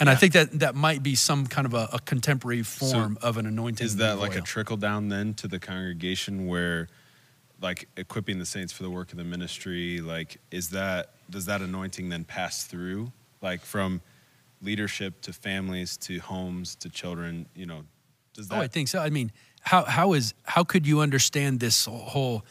And 0.00 0.10
I 0.10 0.14
think 0.14 0.32
that 0.32 0.58
that 0.60 0.74
might 0.74 1.02
be 1.02 1.14
some 1.14 1.46
kind 1.46 1.66
of 1.66 1.74
a, 1.74 1.88
a 1.92 2.00
contemporary 2.00 2.62
form 2.62 3.18
of 3.22 3.36
an 3.36 3.46
anointing. 3.46 3.84
Is 3.84 3.96
that 3.96 4.18
like 4.18 4.34
a 4.34 4.40
trickle 4.40 4.76
down 4.76 5.08
then 5.08 5.34
to 5.34 5.48
the 5.48 5.58
congregation 5.58 6.46
where 6.46 6.88
like 7.60 7.88
equipping 7.96 8.38
the 8.38 8.46
saints 8.46 8.72
for 8.72 8.82
the 8.82 8.90
work 8.90 9.12
of 9.12 9.18
the 9.18 9.24
ministry, 9.24 10.00
like 10.00 10.38
is 10.50 10.70
that 10.70 11.10
does 11.30 11.46
that 11.46 11.62
anointing 11.62 12.08
then 12.08 12.24
pass 12.24 12.64
through 12.64 13.12
like 13.40 13.60
from 13.60 14.00
leadership 14.60 15.20
to 15.22 15.32
families 15.32 15.96
to 15.98 16.18
homes 16.18 16.74
to 16.76 16.88
children, 16.88 17.46
you 17.54 17.66
know, 17.66 17.84
does 18.34 18.48
that 18.48 18.56
Oh, 18.56 18.60
I 18.60 18.66
think 18.68 18.88
so. 18.88 18.98
I 18.98 19.10
mean, 19.10 19.30
how 19.60 19.84
how 19.84 20.14
is 20.14 20.34
how 20.44 20.64
could 20.64 20.86
you 20.86 21.00
understand 21.00 21.60
this 21.60 21.84
whole 21.86 22.44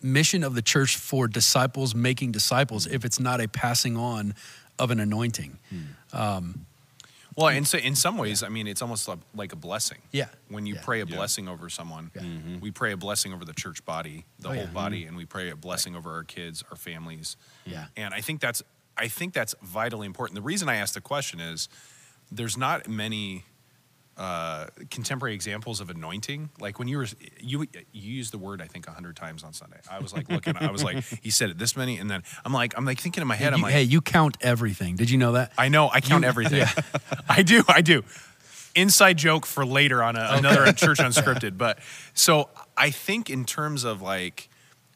mission 0.00 0.44
of 0.44 0.54
the 0.54 0.62
church 0.62 0.96
for 0.96 1.26
disciples 1.26 1.94
making 1.94 2.30
disciples 2.30 2.86
if 2.86 3.04
it's 3.04 3.18
not 3.18 3.40
a 3.40 3.48
passing 3.48 3.96
on 3.96 4.34
of 4.78 4.90
an 4.90 5.00
anointing? 5.00 5.58
Um, 6.12 6.66
Well, 7.36 7.48
and 7.48 7.66
so 7.66 7.78
in 7.78 7.94
some 7.96 8.16
ways, 8.16 8.42
I 8.42 8.48
mean, 8.48 8.66
it's 8.66 8.82
almost 8.82 9.08
like- 9.08 9.18
like 9.34 9.52
a 9.52 9.56
blessing. 9.56 9.98
Yeah. 10.12 10.28
When 10.48 10.66
you 10.66 10.74
Yeah. 10.74 10.82
pray 10.82 11.00
a 11.00 11.04
Yeah. 11.06 11.16
blessing 11.16 11.48
over 11.48 11.68
someone, 11.68 12.10
mm-hmm. 12.14 12.60
we 12.60 12.70
pray 12.70 12.92
a 12.92 12.96
blessing 12.96 13.32
over 13.32 13.44
the 13.44 13.52
church 13.54 13.84
body, 13.84 14.24
the 14.38 14.48
Oh, 14.48 14.52
whole 14.52 14.60
yeah. 14.64 14.70
body, 14.70 15.00
mm-hmm. 15.00 15.08
and 15.08 15.16
we 15.16 15.24
pray 15.26 15.50
a 15.50 15.56
blessing 15.56 15.96
over 15.96 16.12
our 16.14 16.24
kids, 16.24 16.62
our 16.70 16.76
families. 16.76 17.36
Yeah. 17.64 17.86
And 17.96 18.14
I 18.14 18.20
think 18.20 18.40
that's 18.40 18.62
I 18.96 19.08
think 19.08 19.34
that's 19.34 19.56
vitally 19.60 20.06
important. 20.06 20.36
The 20.36 20.42
reason 20.42 20.68
I 20.68 20.76
asked 20.76 20.94
the 20.94 21.00
question 21.00 21.40
is 21.40 21.68
there's 22.30 22.56
not 22.56 22.86
many 22.88 23.44
uh, 24.16 24.66
contemporary 24.90 25.34
examples 25.34 25.80
of 25.80 25.90
anointing. 25.90 26.50
Like 26.60 26.78
when 26.78 26.86
you 26.88 26.98
were 26.98 27.06
you 27.40 27.66
you 27.92 28.12
used 28.12 28.32
the 28.32 28.38
word 28.38 28.62
I 28.62 28.66
think 28.66 28.86
a 28.86 28.92
hundred 28.92 29.16
times 29.16 29.42
on 29.42 29.52
Sunday. 29.52 29.78
I 29.90 29.98
was 29.98 30.12
like 30.12 30.28
looking. 30.28 30.56
I 30.56 30.70
was 30.70 30.84
like 30.84 31.02
he 31.22 31.30
said 31.30 31.50
it 31.50 31.58
this 31.58 31.76
many, 31.76 31.98
and 31.98 32.08
then 32.10 32.22
I'm 32.44 32.52
like 32.52 32.74
I'm 32.76 32.84
like 32.84 33.00
thinking 33.00 33.22
in 33.22 33.26
my 33.28 33.34
head. 33.34 33.52
I'm 33.52 33.60
like 33.60 33.72
hey, 33.72 33.82
you 33.82 34.00
count 34.00 34.36
everything. 34.40 34.96
Did 34.96 35.10
you 35.10 35.18
know 35.18 35.32
that? 35.32 35.52
I 35.58 35.68
know. 35.68 35.88
I 35.92 36.00
count 36.00 36.22
You- 36.22 36.28
everything. 36.28 36.64
I 37.28 37.42
do. 37.42 37.64
I 37.68 37.80
do. 37.80 38.04
Inside 38.76 39.18
joke 39.18 39.46
for 39.46 39.64
later 39.64 40.02
on 40.02 40.16
a, 40.16 40.28
another 40.32 40.72
church 40.72 40.98
unscripted. 41.00 41.56
But 41.58 41.78
so 42.12 42.48
I 42.76 42.90
think 42.90 43.30
in 43.30 43.44
terms 43.44 43.84
of 43.84 44.00
like 44.02 44.48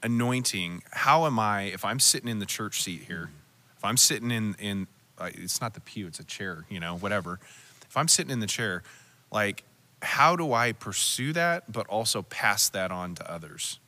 anointing, 0.03 0.83
how 0.93 1.27
am 1.27 1.39
I 1.39 1.63
if 1.63 1.85
I'm 1.85 2.01
sitting 2.01 2.29
in 2.29 2.39
the 2.39 2.47
church 2.47 2.83
seat 2.83 3.03
here, 3.07 3.31
if 3.77 3.85
I'm 3.85 3.97
sitting 3.97 4.31
in 4.31 4.55
in 4.59 4.87
uh, 5.19 5.31
it's 5.35 5.61
not 5.61 5.75
the 5.75 5.81
pew, 5.81 6.07
it's 6.07 6.21
a 6.21 6.25
chair, 6.25 6.65
you 6.69 6.79
know, 6.81 6.97
whatever. 6.97 7.41
If 7.89 7.97
I'm 7.97 8.07
sitting 8.09 8.31
in 8.31 8.41
the 8.41 8.47
chair, 8.47 8.83
like 9.31 9.65
how 10.01 10.37
do 10.37 10.53
I 10.53 10.73
pursue 10.73 11.33
that, 11.33 11.71
but 11.71 11.87
also 11.89 12.23
pass 12.23 12.69
that 12.71 12.91
on 12.91 13.15
to 13.17 13.31
others? 13.31 13.81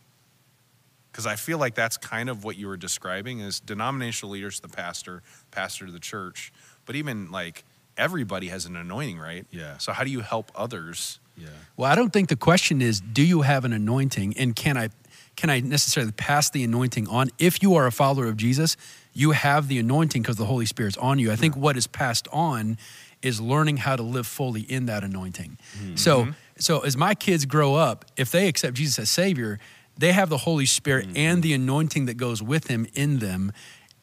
Because 1.10 1.26
I 1.26 1.36
feel 1.36 1.58
like 1.58 1.74
that's 1.74 1.96
kind 1.96 2.28
of 2.28 2.44
what 2.44 2.56
you 2.56 2.68
were 2.68 2.76
describing 2.76 3.40
is 3.40 3.60
denominational 3.60 4.32
leaders 4.32 4.56
to 4.56 4.62
the 4.62 4.68
pastor, 4.68 5.22
pastor 5.50 5.86
to 5.86 5.92
the 5.92 6.00
church, 6.00 6.52
but 6.86 6.96
even 6.96 7.30
like 7.30 7.64
everybody 7.96 8.48
has 8.48 8.64
an 8.66 8.76
anointing, 8.76 9.18
right? 9.18 9.46
Yeah. 9.50 9.78
So 9.78 9.92
how 9.92 10.04
do 10.04 10.10
you 10.10 10.20
help 10.20 10.50
others? 10.54 11.18
yeah. 11.36 11.48
Well, 11.76 11.90
I 11.90 11.94
don't 11.94 12.12
think 12.12 12.28
the 12.28 12.36
question 12.36 12.82
is, 12.82 13.00
do 13.00 13.22
you 13.22 13.42
have 13.42 13.64
an 13.64 13.72
anointing, 13.72 14.36
and 14.36 14.54
can 14.54 14.76
I 14.76 14.90
can 15.36 15.48
I 15.48 15.60
necessarily 15.60 16.12
pass 16.12 16.50
the 16.50 16.64
anointing 16.64 17.08
on? 17.08 17.30
If 17.38 17.62
you 17.62 17.74
are 17.76 17.86
a 17.86 17.92
follower 17.92 18.26
of 18.26 18.36
Jesus, 18.36 18.76
you 19.14 19.30
have 19.30 19.68
the 19.68 19.78
anointing 19.78 20.22
because 20.22 20.36
the 20.36 20.44
Holy 20.44 20.66
Spirit's 20.66 20.98
on 20.98 21.18
you. 21.18 21.32
I 21.32 21.36
think 21.36 21.56
what 21.56 21.76
is 21.76 21.86
passed 21.86 22.28
on 22.32 22.76
is 23.22 23.40
learning 23.40 23.78
how 23.78 23.96
to 23.96 24.02
live 24.02 24.26
fully 24.26 24.62
in 24.62 24.86
that 24.86 25.04
anointing. 25.04 25.58
So, 25.94 26.28
so 26.58 26.80
as 26.80 26.96
my 26.96 27.14
kids 27.14 27.44
grow 27.44 27.74
up, 27.74 28.04
if 28.16 28.30
they 28.30 28.48
accept 28.48 28.74
Jesus 28.76 28.98
as 28.98 29.10
Savior, 29.10 29.58
they 29.98 30.12
have 30.12 30.28
the 30.30 30.38
Holy 30.38 30.66
Spirit 30.66 31.08
and 31.16 31.42
the 31.42 31.52
anointing 31.52 32.06
that 32.06 32.14
goes 32.14 32.42
with 32.42 32.68
Him 32.68 32.86
in 32.94 33.18
them. 33.18 33.52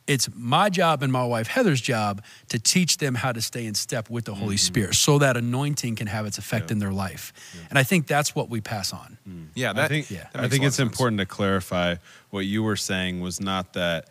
It's 0.05 0.29
my 0.33 0.69
job 0.69 1.03
and 1.03 1.11
my 1.11 1.25
wife 1.25 1.47
Heather's 1.47 1.81
job 1.81 2.23
to 2.49 2.57
teach 2.59 2.97
them 2.97 3.15
how 3.15 3.33
to 3.33 3.41
stay 3.41 3.65
in 3.65 3.73
step 3.75 4.09
with 4.09 4.23
the 4.25 4.35
Holy 4.35 4.55
Spirit 4.55 4.95
so 4.95 5.17
that 5.17 5.35
anointing 5.35 5.95
can 5.97 6.07
have 6.07 6.25
its 6.25 6.37
effect 6.37 6.69
Yeah. 6.69 6.73
in 6.73 6.79
their 6.79 6.93
life. 6.93 7.33
And 7.69 7.77
I 7.77 7.83
think 7.83 8.07
that's 8.07 8.33
what 8.33 8.49
we 8.49 8.61
pass 8.61 8.93
on. 8.93 9.17
Yeah, 9.53 9.73
I 9.75 9.87
think, 9.89 10.09
yeah. 10.09 10.27
that 10.31 10.43
I 10.43 10.47
think 10.47 10.63
it's 10.63 10.77
sense. 10.77 10.89
important 10.89 11.19
to 11.19 11.25
clarify 11.25 11.95
what 12.29 12.45
you 12.45 12.63
were 12.63 12.77
saying 12.77 13.19
was 13.19 13.41
not 13.41 13.73
that 13.73 14.07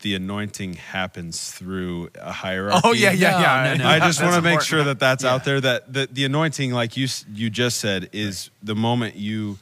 the 0.00 0.14
anointing 0.14 0.74
happens 0.74 1.50
through 1.50 2.10
a 2.14 2.32
hierarchy. 2.32 2.80
Oh 2.84 2.92
yeah, 2.92 3.10
yeah, 3.12 3.40
yeah. 3.40 3.74
no, 3.76 3.84
no. 3.84 3.88
I 3.90 3.98
just 4.00 4.22
want 4.22 4.34
to 4.36 4.42
make 4.42 4.60
sure 4.62 4.84
that 4.84 4.98
that's 5.00 5.24
Yeah. 5.24 5.34
out 5.34 5.44
there. 5.44 5.60
That 5.60 5.92
the, 5.92 6.08
the 6.10 6.24
anointing, 6.24 6.72
like 6.72 6.96
you 6.96 7.08
you 7.32 7.50
just 7.50 7.78
said, 7.78 8.08
is 8.12 8.50
the 8.62 8.74
moment 8.74 9.16
you 9.16 9.58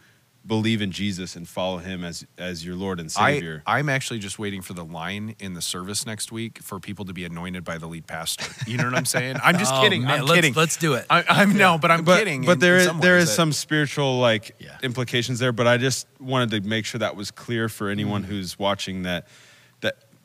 believe 0.47 0.81
in 0.81 0.93
Jesus 0.93 1.35
and 1.35 1.49
follow 1.49 1.78
Him 1.78 2.05
as 2.05 2.25
as 2.38 2.64
your 2.64 2.76
Lord 2.76 3.00
and 3.00 3.11
Savior. 3.11 3.62
I'm 3.66 3.88
actually 3.88 4.21
just 4.21 4.38
waiting 4.38 4.62
for 4.62 4.75
the 4.75 4.85
line 4.85 5.35
in 5.40 5.55
the 5.55 5.62
service 5.62 6.07
next 6.07 6.31
week 6.31 6.61
for 6.62 6.78
people 6.78 7.05
to 7.07 7.12
be 7.12 7.25
anointed 7.25 7.64
by 7.64 7.78
the 7.78 7.87
lead 7.88 8.07
pastor. 8.07 8.45
You 8.71 8.76
know 8.76 8.85
what 8.85 8.95
I'm 8.95 9.07
saying? 9.07 9.38
I'm 9.43 9.59
just 9.59 9.75
Oh, 9.75 9.81
kidding. 9.83 10.02
man, 10.05 10.21
I'm 10.21 10.26
let's- 10.26 10.35
kidding. 10.37 10.55
let's 10.55 10.76
do 10.76 10.95
it. 10.95 11.05
I, 11.11 11.25
I'm 11.28 11.57
no, 11.57 11.78
but 11.78 11.90
I'm 11.90 12.05
but, 12.05 12.19
kidding. 12.19 12.43
But 12.45 12.52
in- 12.52 12.59
there 12.61 12.75
in 12.75 12.81
is 12.83 12.87
some 12.87 13.00
there 13.00 13.21
that- 13.21 13.26
some 13.26 13.52
spiritual 13.52 14.21
like 14.21 14.55
Yeah. 14.61 14.76
implications 14.85 15.38
there. 15.40 15.50
But 15.52 15.66
I 15.66 15.78
just 15.78 16.07
wanted 16.21 16.50
to 16.62 16.69
make 16.69 16.85
sure 16.85 16.99
that 17.00 17.16
was 17.16 17.31
clear 17.33 17.69
for 17.69 17.88
anyone 17.88 18.23
Mm. 18.23 18.26
who's 18.26 18.57
watching 18.59 19.02
that 19.02 19.16
that 19.16 19.26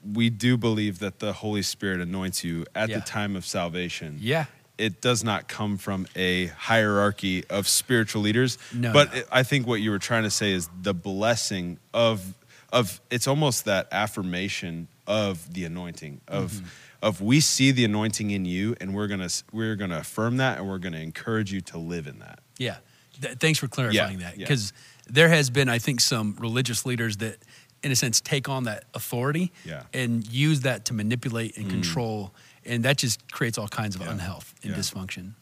we 0.04 0.30
do 0.30 0.58
believe 0.58 1.00
that 1.00 1.20
the 1.20 1.34
Holy 1.34 1.62
Spirit 1.62 2.02
anoints 2.02 2.44
you 2.44 2.66
at 2.76 2.90
Yeah. 2.90 3.00
the 3.00 3.06
time 3.06 3.36
of 3.36 3.46
salvation. 3.46 4.18
Yeah. 4.22 4.46
It 4.78 5.00
does 5.02 5.24
not 5.24 5.48
come 5.48 5.78
from 5.78 6.08
a 6.16 6.48
hierarchy 6.48 7.46
of 7.50 7.68
spiritual 7.68 8.24
leaders. 8.24 8.58
No, 8.74 8.92
but 8.94 9.14
no. 9.14 9.20
it- 9.20 9.28
I 9.32 9.44
think 9.44 9.68
what 9.68 9.80
you 9.82 9.92
were 9.92 10.00
trying 10.00 10.24
to 10.24 10.32
say 10.32 10.52
is 10.54 10.70
the 10.82 10.94
blessing 10.94 11.78
of 11.94 12.34
of 12.74 13.02
it's 13.12 13.28
almost 13.28 13.66
that 13.66 13.88
affirmation 13.92 14.88
of 15.06 15.54
the 15.54 15.66
anointing 15.66 16.22
of 16.28 16.52
Mm-hmm. 16.54 16.66
of 17.02 17.22
we 17.22 17.40
see 17.42 17.72
the 17.72 17.84
anointing 17.86 18.32
in 18.32 18.46
you 18.46 18.76
and 18.80 18.96
we're 18.96 19.08
gonna 19.08 19.30
we're 19.52 19.76
gonna 19.76 19.98
affirm 19.98 20.38
that 20.38 20.58
and 20.58 20.68
we're 20.68 20.78
gonna 20.80 21.00
encourage 21.00 21.52
you 21.52 21.62
to 21.62 21.78
live 21.78 22.08
in 22.08 22.20
that. 22.20 22.40
Yeah. 22.58 22.78
Th- 23.22 23.38
thanks 23.38 23.60
for 23.60 23.68
clarifying 23.68 24.20
Yeah, 24.20 24.30
that. 24.30 24.38
yeah. 24.40 24.46
Because 24.46 24.72
there 25.08 25.28
has 25.30 25.50
been, 25.50 25.68
I 25.68 25.78
think, 25.80 26.00
some 26.00 26.36
religious 26.40 26.86
leaders 26.86 27.18
that, 27.18 27.38
in 27.84 27.92
a 27.92 27.96
sense, 27.96 28.22
take 28.22 28.48
on 28.48 28.64
that 28.66 28.84
authority 28.94 29.52
Yeah. 29.66 29.84
and 29.94 30.26
use 30.28 30.62
that 30.62 30.86
to 30.86 30.94
manipulate 30.94 31.58
and 31.58 31.68
mm. 31.68 31.72
control. 31.72 32.34
And 32.66 32.84
that 32.86 32.98
just 32.98 33.32
creates 33.32 33.58
all 33.58 33.68
kinds 33.68 33.96
of 33.96 34.02
Yeah. 34.02 34.12
unhealth 34.12 34.54
and 34.64 34.72
Yeah. 34.72 34.78
dysfunction. 34.78 35.34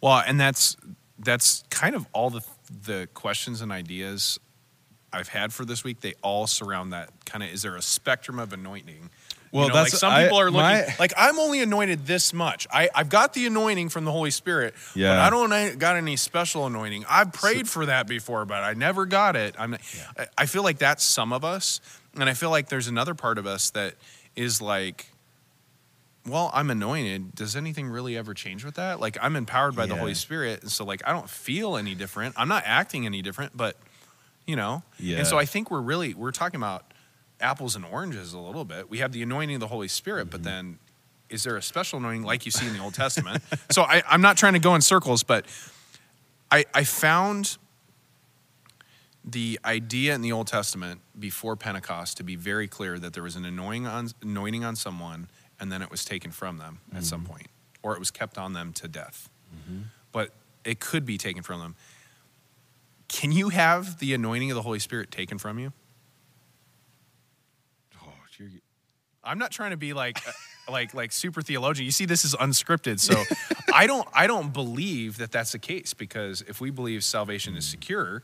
Well, 0.00 0.22
and 0.26 0.38
that's 0.38 0.76
that's 1.20 1.64
kind 1.70 1.96
of 1.96 2.06
all 2.12 2.30
the 2.30 2.42
the 2.70 3.08
questions 3.14 3.60
and 3.60 3.72
ideas 3.72 4.38
I've 5.12 5.28
had 5.28 5.52
for 5.52 5.64
this 5.64 5.82
week. 5.82 6.00
They 6.00 6.14
all 6.22 6.46
surround 6.46 6.92
that 6.92 7.10
kind 7.24 7.42
of. 7.42 7.50
Is 7.50 7.62
there 7.62 7.76
a 7.76 7.82
spectrum 7.82 8.38
of 8.38 8.52
anointing? 8.52 9.10
Well, 9.52 9.64
you 9.64 9.68
know, 9.68 9.74
that's- 9.74 9.92
like 9.94 10.00
some 10.00 10.12
I- 10.12 10.22
people 10.24 10.40
are 10.40 10.50
looking 10.50 10.60
my- 10.60 10.94
like 10.98 11.12
I'm 11.16 11.38
only 11.38 11.60
anointed 11.62 12.06
this 12.06 12.32
much. 12.32 12.66
I 12.72 12.88
I've 12.94 13.08
got 13.08 13.32
the 13.34 13.46
anointing 13.46 13.88
from 13.88 14.04
the 14.04 14.12
Holy 14.12 14.30
Spirit, 14.30 14.74
but 14.94 15.00
Yeah. 15.00 15.24
I 15.24 15.30
don't 15.30 15.78
got 15.78 15.96
any 15.96 16.16
special 16.16 16.66
anointing. 16.66 17.04
I've 17.08 17.32
prayed 17.32 17.68
for 17.68 17.86
that 17.86 18.06
before, 18.06 18.44
but 18.44 18.62
I 18.62 18.74
never 18.74 19.06
got 19.06 19.36
it. 19.36 19.54
I'm. 19.58 19.74
I- 19.74 20.26
I 20.36 20.46
feel 20.46 20.62
like 20.62 20.78
that's 20.78 21.04
some 21.04 21.32
of 21.32 21.44
us, 21.44 21.80
and 22.14 22.28
I 22.28 22.34
feel 22.34 22.50
like 22.50 22.68
there's 22.68 22.88
another 22.88 23.14
part 23.14 23.38
of 23.38 23.46
us 23.46 23.70
that 23.70 23.94
is 24.36 24.60
like 24.60 25.06
well, 26.26 26.50
I'm 26.52 26.68
anointed. 26.70 27.34
Does 27.34 27.56
anything 27.56 27.88
really 27.88 28.14
ever 28.16 28.34
change 28.34 28.62
with 28.64 28.74
that? 28.74 29.00
Like, 29.00 29.16
I'm 29.22 29.34
empowered 29.34 29.74
by 29.74 29.86
the 29.86 29.96
Holy 29.96 30.12
Spirit. 30.14 30.60
And 30.60 30.70
so, 30.70 30.84
like, 30.84 31.00
I 31.06 31.12
don't 31.12 31.30
feel 31.30 31.76
any 31.76 31.94
different. 31.94 32.34
I'm 32.36 32.48
not 32.48 32.64
acting 32.66 33.06
any 33.06 33.22
different, 33.22 33.56
but, 33.56 33.76
you 34.46 34.54
know. 34.54 34.82
Yeah. 34.98 35.18
And 35.18 35.26
so, 35.26 35.38
I 35.38 35.46
think 35.46 35.70
we're 35.70 35.80
really, 35.80 36.12
we're 36.12 36.32
talking 36.32 36.60
about 36.60 36.84
apples 37.40 37.76
and 37.76 37.84
oranges 37.84 38.32
a 38.32 38.38
little 38.38 38.64
bit. 38.64 38.90
We 38.90 38.98
have 38.98 39.12
the 39.12 39.22
anointing 39.22 39.56
of 39.56 39.60
the 39.60 39.68
Holy 39.68 39.88
Spirit, 39.88 40.24
Mm-hmm. 40.24 40.30
but 40.30 40.42
then 40.42 40.78
is 41.28 41.42
there 41.44 41.56
a 41.56 41.62
special 41.62 41.98
anointing 41.98 42.22
like 42.22 42.46
you 42.46 42.50
see 42.50 42.66
in 42.66 42.72
the 42.72 42.82
Old 42.82 42.94
Testament? 42.94 43.42
so, 43.70 43.82
I, 43.82 44.02
I'm 44.08 44.22
not 44.22 44.36
trying 44.38 44.54
to 44.54 44.58
go 44.58 44.74
in 44.74 44.80
circles, 44.80 45.22
but 45.22 45.44
I, 46.50 46.64
I 46.72 46.84
found 46.84 47.58
the 49.24 49.60
idea 49.64 50.14
in 50.14 50.22
the 50.22 50.32
Old 50.32 50.46
Testament 50.46 51.00
before 51.18 51.54
Pentecost 51.54 52.16
to 52.16 52.22
be 52.22 52.34
very 52.36 52.66
clear 52.66 52.98
that 52.98 53.12
there 53.12 53.22
was 53.22 53.36
an 53.36 53.44
anointing 53.44 53.86
on, 53.86 54.08
anointing 54.22 54.64
on 54.64 54.74
someone 54.74 55.28
and 55.60 55.70
then 55.70 55.82
it 55.82 55.90
was 55.90 56.04
taken 56.04 56.30
from 56.30 56.56
them 56.58 56.78
at 56.94 57.04
some 57.04 57.24
point, 57.24 57.48
or 57.82 57.92
it 57.92 57.98
was 57.98 58.10
kept 58.10 58.38
on 58.38 58.52
them 58.52 58.72
to 58.74 58.88
death. 58.88 59.28
But 60.12 60.30
it 60.64 60.78
could 60.80 61.04
be 61.04 61.18
taken 61.18 61.42
from 61.42 61.60
them. 61.60 61.74
Can 63.08 63.32
you 63.32 63.48
have 63.50 63.98
the 63.98 64.14
anointing 64.14 64.50
of 64.50 64.54
the 64.54 64.62
Holy 64.62 64.78
Spirit 64.78 65.10
taken 65.10 65.36
from 65.36 65.58
you? 65.58 65.72
You're, 68.38 68.50
I'm 69.24 69.38
not 69.38 69.50
trying 69.50 69.70
to 69.70 69.76
be 69.76 69.92
like 69.92 70.18
uh, 70.26 70.32
like 70.70 70.94
like 70.94 71.12
super 71.12 71.42
theologian. 71.42 71.84
You 71.84 71.92
see, 71.92 72.06
this 72.06 72.24
is 72.24 72.34
unscripted, 72.34 73.00
so 73.00 73.22
I 73.74 73.86
don't 73.86 74.08
I 74.14 74.26
don't 74.26 74.52
believe 74.52 75.18
that 75.18 75.32
that's 75.32 75.52
the 75.52 75.58
case 75.58 75.94
because 75.94 76.42
if 76.42 76.60
we 76.60 76.70
believe 76.70 77.04
salvation 77.04 77.56
is 77.56 77.66
secure, 77.66 78.22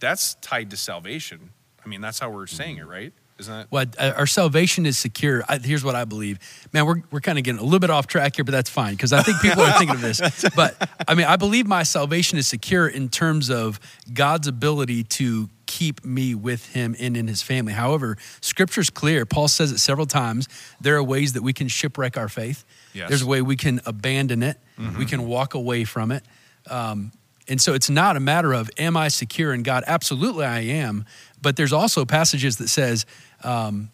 that's 0.00 0.34
tied 0.34 0.70
to 0.70 0.76
salvation. 0.76 1.50
I 1.84 1.88
mean, 1.88 2.00
that's 2.00 2.18
how 2.18 2.30
we're 2.30 2.46
saying 2.46 2.78
it, 2.78 2.86
right? 2.86 3.12
Isn't 3.38 3.52
that? 3.52 3.72
Well, 3.72 3.86
uh, 3.98 4.12
our 4.16 4.26
salvation 4.26 4.86
is 4.86 4.98
secure. 4.98 5.42
I, 5.48 5.58
here's 5.58 5.82
what 5.82 5.94
I 5.94 6.04
believe. 6.04 6.38
Man, 6.72 6.86
we're 6.86 7.02
we're 7.10 7.20
kind 7.20 7.38
of 7.38 7.44
getting 7.44 7.60
a 7.60 7.64
little 7.64 7.80
bit 7.80 7.90
off 7.90 8.06
track 8.06 8.36
here, 8.36 8.44
but 8.44 8.52
that's 8.52 8.70
fine 8.70 8.94
because 8.94 9.12
I 9.12 9.22
think 9.22 9.40
people 9.40 9.62
are 9.62 9.78
thinking 9.78 9.96
of 9.96 10.02
this. 10.02 10.20
But 10.56 10.90
I 11.08 11.14
mean, 11.14 11.26
I 11.26 11.36
believe 11.36 11.66
my 11.66 11.82
salvation 11.82 12.38
is 12.38 12.46
secure 12.46 12.86
in 12.86 13.08
terms 13.08 13.50
of 13.50 13.80
God's 14.12 14.48
ability 14.48 15.04
to 15.04 15.48
keep 15.72 16.04
me 16.04 16.34
with 16.34 16.74
Him 16.74 16.94
and 17.00 17.16
in 17.16 17.26
His 17.26 17.40
family. 17.40 17.72
However, 17.72 18.18
Scripture's 18.42 18.90
clear. 18.90 19.24
Paul 19.24 19.48
says 19.48 19.72
it 19.72 19.78
several 19.78 20.06
times. 20.06 20.48
There 20.82 20.96
are 20.96 21.02
ways 21.02 21.32
that 21.32 21.42
we 21.42 21.54
can 21.54 21.68
shipwreck 21.68 22.18
our 22.18 22.28
faith. 22.28 22.64
Yes. 22.92 23.08
There's 23.08 23.22
a 23.22 23.26
way 23.26 23.40
we 23.40 23.56
can 23.56 23.80
abandon 23.86 24.42
it. 24.42 24.58
We 24.98 25.06
can 25.06 25.26
walk 25.26 25.54
away 25.54 25.84
from 25.84 26.12
it. 26.12 26.24
Um, 26.68 27.12
and 27.48 27.60
so 27.60 27.72
it's 27.72 27.88
not 27.88 28.16
a 28.16 28.20
matter 28.20 28.52
of 28.52 28.70
am 28.76 28.96
I 28.96 29.08
secure 29.08 29.54
in 29.54 29.62
God? 29.62 29.84
Absolutely, 29.86 30.44
I 30.44 30.60
am. 30.60 31.06
But 31.40 31.56
there's 31.56 31.72
also 31.72 32.04
passages 32.04 32.58
that 32.58 32.68
says 32.68 33.06
um, 33.42 33.88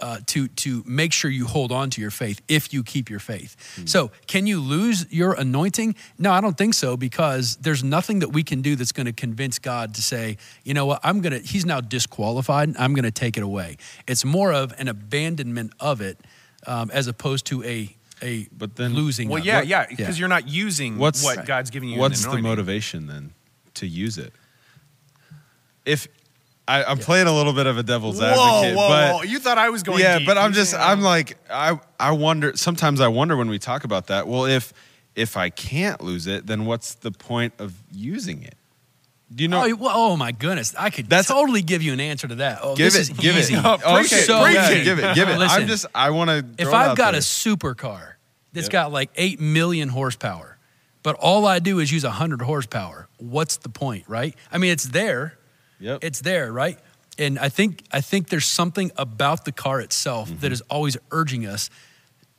uh, 0.00 0.18
to 0.26 0.48
to 0.48 0.82
make 0.86 1.12
sure 1.12 1.30
you 1.30 1.46
hold 1.46 1.70
on 1.72 1.90
to 1.90 2.00
your 2.00 2.10
faith 2.10 2.40
if 2.48 2.72
you 2.72 2.82
keep 2.82 3.08
your 3.10 3.20
faith. 3.20 3.56
So 3.86 4.10
can 4.26 4.46
you 4.46 4.60
lose 4.60 5.06
your 5.12 5.32
anointing? 5.34 5.94
No, 6.18 6.32
I 6.32 6.40
don't 6.40 6.56
think 6.58 6.74
so 6.74 6.96
because 6.96 7.56
there's 7.56 7.84
nothing 7.84 8.20
that 8.20 8.30
we 8.32 8.42
can 8.42 8.62
do 8.62 8.76
that's 8.76 8.92
going 8.92 9.06
to 9.06 9.12
convince 9.12 9.58
God 9.58 9.94
to 9.94 10.02
say, 10.02 10.36
you 10.64 10.74
know 10.74 10.86
what, 10.86 11.00
I'm 11.02 11.20
gonna. 11.20 11.38
He's 11.40 11.64
now 11.66 11.80
disqualified. 11.80 12.74
I'm 12.78 12.94
going 12.94 13.04
to 13.04 13.10
take 13.10 13.36
it 13.36 13.42
away. 13.42 13.76
It's 14.08 14.24
more 14.24 14.52
of 14.52 14.72
an 14.78 14.88
abandonment 14.88 15.72
of 15.80 16.00
it 16.00 16.18
um, 16.66 16.90
as 16.92 17.06
opposed 17.06 17.46
to 17.46 17.62
a 17.64 17.94
a 18.22 18.46
But 18.56 18.76
then- 18.76 18.92
losing. 18.94 19.28
Well, 19.30 19.40
of 19.40 19.46
yeah, 19.46 19.60
it. 19.60 19.66
yeah, 19.68 19.86
because 19.88 20.18
you're 20.18 20.28
not 20.28 20.46
using 20.48 20.98
What's- 20.98 21.24
what 21.24 21.46
God's 21.46 21.70
giving 21.70 21.88
you. 21.88 21.94
in 21.94 22.00
what's 22.00 22.24
the 22.24 22.36
motivation 22.38 23.06
then 23.06 23.32
to 23.74 23.86
use 23.86 24.18
it? 24.18 24.32
If 25.86 26.06
I, 26.70 26.84
I'm 26.84 26.98
playing 26.98 27.26
a 27.26 27.32
little 27.32 27.52
bit 27.52 27.66
of 27.66 27.78
a 27.78 27.82
devil's 27.82 28.20
Whoa, 28.20 28.26
advocate, 28.26 28.76
whoa, 28.76 28.88
but 28.88 29.14
whoa! 29.14 29.22
You 29.22 29.38
thought 29.38 29.58
I 29.58 29.70
was 29.70 29.82
going. 29.82 29.98
To 29.98 30.04
Yeah, 30.04 30.18
deep. 30.18 30.26
but 30.26 30.38
I'm 30.38 30.52
just 30.52 30.72
know. 30.72 30.78
I'm 30.80 31.00
like 31.00 31.36
I 31.50 31.78
I 31.98 32.12
wonder 32.12 32.56
sometimes 32.56 33.00
I 33.00 33.08
wonder 33.08 33.36
when 33.36 33.48
we 33.48 33.58
talk 33.58 33.84
about 33.84 34.06
that. 34.08 34.28
Well, 34.28 34.44
if 34.46 34.72
if 35.16 35.36
I 35.36 35.50
can't 35.50 36.00
lose 36.00 36.26
it, 36.26 36.46
then 36.46 36.66
what's 36.66 36.94
the 36.94 37.10
point 37.10 37.54
of 37.58 37.74
using 37.92 38.42
it? 38.42 38.54
Do 39.34 39.44
you 39.44 39.48
know? 39.48 39.64
Oh, 39.64 39.74
well, 39.76 39.92
oh 39.94 40.16
my 40.16 40.32
goodness! 40.32 40.74
I 40.76 40.90
could 40.90 41.08
That's- 41.08 41.26
totally 41.28 41.62
give 41.62 41.82
you 41.82 41.92
an 41.92 42.00
answer 42.00 42.26
to 42.28 42.34
that. 42.36 42.60
Oh, 42.62 42.74
give 42.74 42.92
this 42.92 43.08
it, 43.10 43.12
is 43.12 43.18
give 43.18 43.36
easy. 43.36 43.54
it. 43.56 43.62
Oh, 43.64 43.98
okay, 44.00 44.04
So 44.04 44.44
yeah, 44.46 44.82
give 44.82 44.98
it, 44.98 45.14
give 45.14 45.28
it. 45.28 45.38
Listen, 45.38 45.62
I'm 45.62 45.68
just 45.68 45.86
I 45.94 46.10
want 46.10 46.30
to. 46.30 46.44
If 46.62 46.72
I've 46.72 46.96
got 46.96 47.14
a 47.14 47.18
supercar 47.18 48.14
that's 48.52 48.66
Yep. 48.66 48.72
got 48.72 48.92
like 48.92 49.10
eight 49.16 49.40
million 49.40 49.88
horsepower, 49.88 50.58
but 51.02 51.14
all 51.16 51.46
I 51.46 51.58
do 51.60 51.78
is 51.78 51.92
use 51.92 52.02
hundred 52.04 52.42
horsepower, 52.42 53.08
what's 53.18 53.56
the 53.58 53.68
point, 53.68 54.04
right? 54.08 54.34
I 54.50 54.58
mean, 54.58 54.72
it's 54.72 54.84
there, 54.84 55.36
yep. 55.80 56.04
it's 56.04 56.20
there, 56.20 56.52
right? 56.52 56.78
And 57.18 57.38
I 57.38 57.48
think 57.48 57.82
I 57.92 58.00
think 58.00 58.28
there's 58.28 58.46
something 58.46 58.90
about 58.96 59.44
the 59.44 59.52
car 59.52 59.80
itself 59.80 60.28
Mm-hmm. 60.28 60.40
that 60.40 60.52
is 60.52 60.62
always 60.70 60.96
urging 61.10 61.46
us 61.46 61.70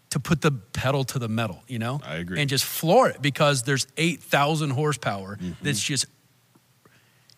to 0.10 0.20
put 0.20 0.42
the 0.42 0.52
pedal 0.52 1.04
to 1.06 1.20
the 1.20 1.28
metal, 1.30 1.64
you 1.68 1.80
know? 1.80 2.00
I 2.06 2.16
agree. 2.16 2.40
And 2.42 2.50
just 2.50 2.66
floor 2.66 3.08
it 3.10 3.22
because 3.22 3.64
there's 3.64 3.88
8,000 3.98 4.72
horsepower 4.72 5.38
Mm-hmm. 5.38 5.64
that's 5.64 5.82
just 5.82 6.06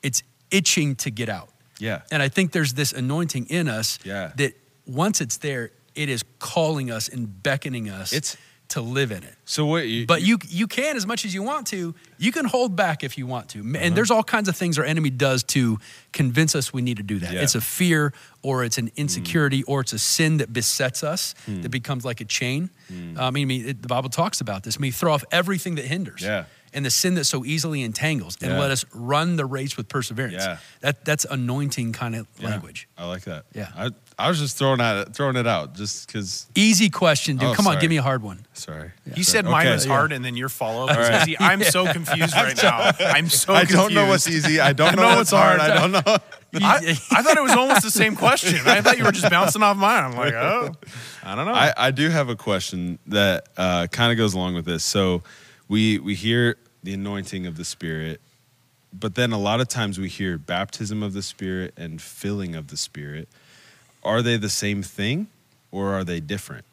it's 0.02 0.24
itching 0.52 0.96
to 0.98 1.10
get 1.12 1.30
out. 1.30 1.50
yeah. 1.80 2.02
And 2.12 2.22
I 2.22 2.30
think 2.30 2.52
there's 2.52 2.74
this 2.74 2.94
anointing 2.94 3.48
in 3.50 3.68
us 3.68 4.00
Yeah. 4.04 4.32
that 4.36 4.54
once 4.86 5.22
it's 5.22 5.38
there, 5.38 5.72
it 5.96 6.10
is 6.10 6.24
calling 6.40 6.92
us 6.92 7.08
and 7.10 7.42
beckoning 7.44 7.90
us 7.90 8.12
It's- 8.14 8.38
to 8.74 8.82
live 8.82 9.12
in 9.12 9.24
it. 9.24 9.36
So 9.46 9.66
what? 9.66 9.88
You, 9.88 10.06
But 10.08 10.24
you 10.24 10.40
you 10.48 10.68
can 10.68 10.96
as 10.96 11.06
much 11.06 11.26
as 11.26 11.34
you 11.34 11.44
want 11.44 11.68
to. 11.68 11.94
You 12.18 12.32
can 12.32 12.46
hold 12.46 12.76
back 12.76 13.04
if 13.04 13.18
you 13.18 13.28
want 13.28 13.50
to. 13.50 13.60
Uh-huh. 13.60 13.78
And 13.80 13.96
there's 13.96 14.10
all 14.10 14.24
kinds 14.24 14.50
of 14.50 14.56
things 14.56 14.80
our 14.80 14.86
enemy 14.86 15.12
does 15.12 15.44
to 15.44 15.78
convince 16.12 16.56
us 16.56 16.74
we 16.74 16.82
need 16.82 16.98
to 16.98 17.04
do 17.04 17.20
that. 17.20 17.34
Yeah. 17.34 17.42
Mm. 17.42 17.44
It's 17.44 17.56
a 17.56 17.62
fear 17.62 18.14
or 18.42 18.64
it's 18.64 18.78
an 18.78 18.92
insecurity 18.96 19.64
or 19.64 19.82
it's 19.82 19.94
a 19.94 20.00
sin 20.00 20.38
that 20.38 20.52
besets 20.52 21.04
us 21.04 21.36
that 21.48 21.70
becomes 21.70 22.04
like 22.04 22.20
a 22.22 22.26
chain. 22.26 22.70
Mm. 22.92 23.18
I 23.18 23.30
mean, 23.30 23.44
I 23.44 23.46
mean, 23.46 23.70
it, 23.70 23.82
the 23.82 23.88
Bible 23.88 24.10
talks 24.10 24.42
about 24.42 24.64
this. 24.64 24.78
I 24.78 24.80
mean, 24.80 24.92
throw 24.92 25.14
off 25.14 25.24
everything 25.32 25.76
that 25.76 25.86
hinders. 25.86 26.22
Yeah. 26.22 26.46
And 26.76 26.84
the 26.84 26.90
sin 26.90 27.14
that 27.16 27.26
so 27.26 27.46
easily 27.46 27.84
entangles, 27.84 28.36
and 28.42 28.52
Yeah. 28.52 28.60
let 28.60 28.72
us 28.72 28.84
run 28.94 29.36
the 29.36 29.46
race 29.46 29.78
with 29.78 29.88
perseverance. 29.88 30.34
Yeah. 30.44 30.58
That 30.82 31.06
that's 31.06 31.24
anointing 31.26 31.94
kind 31.94 32.16
of 32.16 32.26
Yeah, 32.40 32.50
language. 32.50 32.88
I 32.98 33.06
like 33.06 33.24
that. 33.26 33.46
Yeah. 33.54 33.68
I, 33.78 33.90
I 34.18 34.28
was 34.30 34.40
just 34.40 34.58
throwing 34.58 34.82
at 34.82 34.96
it, 34.98 35.14
throwing 35.16 35.36
it 35.36 35.46
out 35.48 35.76
just 35.76 36.08
because. 36.08 36.48
Easy 36.56 36.90
question, 36.90 37.38
dude. 37.38 37.50
Oh, 37.50 37.54
Come 37.54 37.68
on, 37.68 37.80
give 37.80 37.90
me 37.92 37.98
a 37.98 38.02
hard 38.02 38.24
one. 38.24 38.46
Sorry. 38.54 38.92
You 39.16 39.24
said 39.24 39.46
mine 39.46 39.68
Okay. 39.68 39.74
was 39.76 39.86
hard, 39.86 40.12
and 40.12 40.24
then 40.26 40.36
your 40.36 40.50
follow 40.50 40.86
up 40.86 40.92
All 40.92 40.98
was 40.98 41.10
right. 41.10 41.22
easy. 41.28 41.38
I'm 41.40 41.62
so 41.64 41.86
confused 41.94 42.34
right 42.36 42.58
now. 42.64 42.92
I'm 43.00 43.30
so. 43.30 43.54
I 43.54 43.60
confused. 43.66 43.80
don't 43.80 43.94
know 43.94 44.08
what's 44.08 44.28
easy. 44.28 44.60
I 44.60 44.74
don't 44.74 44.96
know, 44.96 45.10
know 45.12 45.18
what's 45.18 45.32
hard. 45.32 45.60
hard. 45.60 45.72
I 45.72 45.80
don't 45.80 45.92
know. 45.92 46.18
I, 46.56 46.98
I 47.12 47.22
thought 47.24 47.38
it 47.38 47.44
was 47.44 47.52
almost 47.54 47.82
the 47.84 47.90
same 47.92 48.16
question. 48.16 48.60
I 48.68 48.82
thought 48.82 48.98
you 49.00 49.04
were 49.04 49.12
just 49.12 49.30
bouncing 49.30 49.64
off 49.64 49.76
mine. 49.78 50.04
I'm 50.04 50.16
like, 50.16 50.34
oh, 50.34 50.72
I 51.24 51.36
don't 51.36 51.46
know. 51.46 51.54
I, 51.54 51.74
I 51.76 51.92
do 51.92 52.10
have 52.10 52.30
a 52.30 52.36
question 52.36 53.00
that 53.08 53.48
uh, 53.58 53.88
kind 53.92 54.12
of 54.12 54.18
goes 54.20 54.34
along 54.36 54.54
with 54.56 54.66
this. 54.66 54.84
So 54.84 55.24
we 55.68 55.98
we 55.98 56.14
hear 56.14 56.58
the 56.84 56.94
anointing 56.94 57.46
of 57.48 57.56
the 57.58 57.66
Spirit. 57.66 58.20
but 58.92 59.16
then 59.16 59.32
a 59.32 59.40
lot 59.40 59.60
of 59.60 59.68
times 59.68 59.98
we 59.98 60.08
hear 60.08 60.38
baptism 60.38 61.02
of 61.02 61.14
the 61.14 61.24
Spirit 61.24 61.74
and 61.78 62.00
filling 62.02 62.54
of 62.56 62.68
the 62.68 62.78
Spirit. 62.78 63.28
Are 64.04 64.22
they 64.22 64.38
the 64.38 64.50
same 64.50 64.84
thing 64.84 65.28
or 65.72 65.94
are 65.94 66.04
they 66.04 66.20
different? 66.20 66.66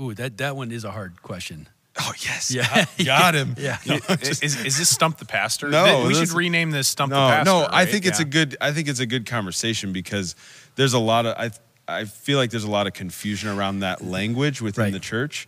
Ooh, 0.00 0.12
that 0.14 0.36
that 0.38 0.56
one 0.56 0.72
is 0.72 0.84
a 0.84 0.90
hard 0.90 1.22
question. 1.22 1.68
Oh, 2.00 2.12
yes. 2.18 2.50
Yeah. 2.50 2.84
Got 3.04 3.34
him. 3.40 3.54
Yeah. 3.56 3.78
is, 4.20 4.42
is 4.42 4.76
this 4.78 4.88
stump 4.88 5.18
the 5.18 5.24
pastor? 5.24 5.68
No, 5.68 6.04
we 6.06 6.14
should 6.14 6.32
rename 6.32 6.72
this 6.72 6.88
stump 6.88 7.10
no, 7.12 7.24
the 7.26 7.32
pastor. 7.32 7.50
No, 7.52 7.58
I 7.62 7.84
right? 7.84 7.88
think 7.88 8.04
it's 8.04 8.18
Yeah. 8.18 8.26
a 8.26 8.28
good 8.28 8.56
I 8.60 8.72
think 8.72 8.88
it's 8.88 9.00
a 9.00 9.06
good 9.06 9.26
conversation 9.26 9.92
because 9.92 10.34
there's 10.74 10.92
a 10.94 10.98
lot 10.98 11.26
of 11.26 11.36
I 11.38 11.50
I 11.86 12.04
feel 12.06 12.38
like 12.38 12.50
there's 12.50 12.64
a 12.64 12.70
lot 12.70 12.86
of 12.88 12.94
confusion 12.94 13.48
around 13.48 13.80
that 13.80 14.02
language 14.04 14.60
within 14.60 14.84
Right. 14.84 14.92
the 14.92 14.98
church. 15.00 15.46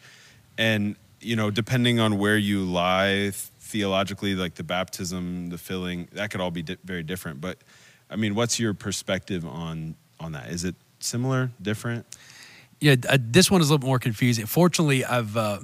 And 0.56 0.94
you 1.20 1.36
know, 1.36 1.50
depending 1.50 2.00
on 2.00 2.18
where 2.18 2.36
you 2.36 2.64
lie 2.64 3.32
theologically 3.60 4.34
like 4.34 4.54
the 4.54 4.62
baptism, 4.62 5.50
the 5.50 5.58
filling, 5.58 6.08
that 6.12 6.30
could 6.30 6.40
all 6.40 6.50
be 6.50 6.62
di- 6.62 6.78
very 6.84 7.02
different, 7.02 7.40
but 7.40 7.58
I 8.10 8.16
mean, 8.16 8.34
what's 8.34 8.58
your 8.58 8.74
perspective 8.74 9.44
on 9.44 9.96
on 10.20 10.32
that? 10.32 10.50
Is 10.50 10.64
it 10.64 10.74
similar, 11.00 11.50
different? 11.60 12.06
Yeah, 12.80 12.96
uh, 13.08 13.18
this 13.20 13.50
one 13.50 13.60
is 13.60 13.70
a 13.70 13.74
little 13.74 13.88
more 13.88 13.98
confusing. 13.98 14.46
Fortunately, 14.46 15.04
I've. 15.04 15.36
Uh, 15.36 15.60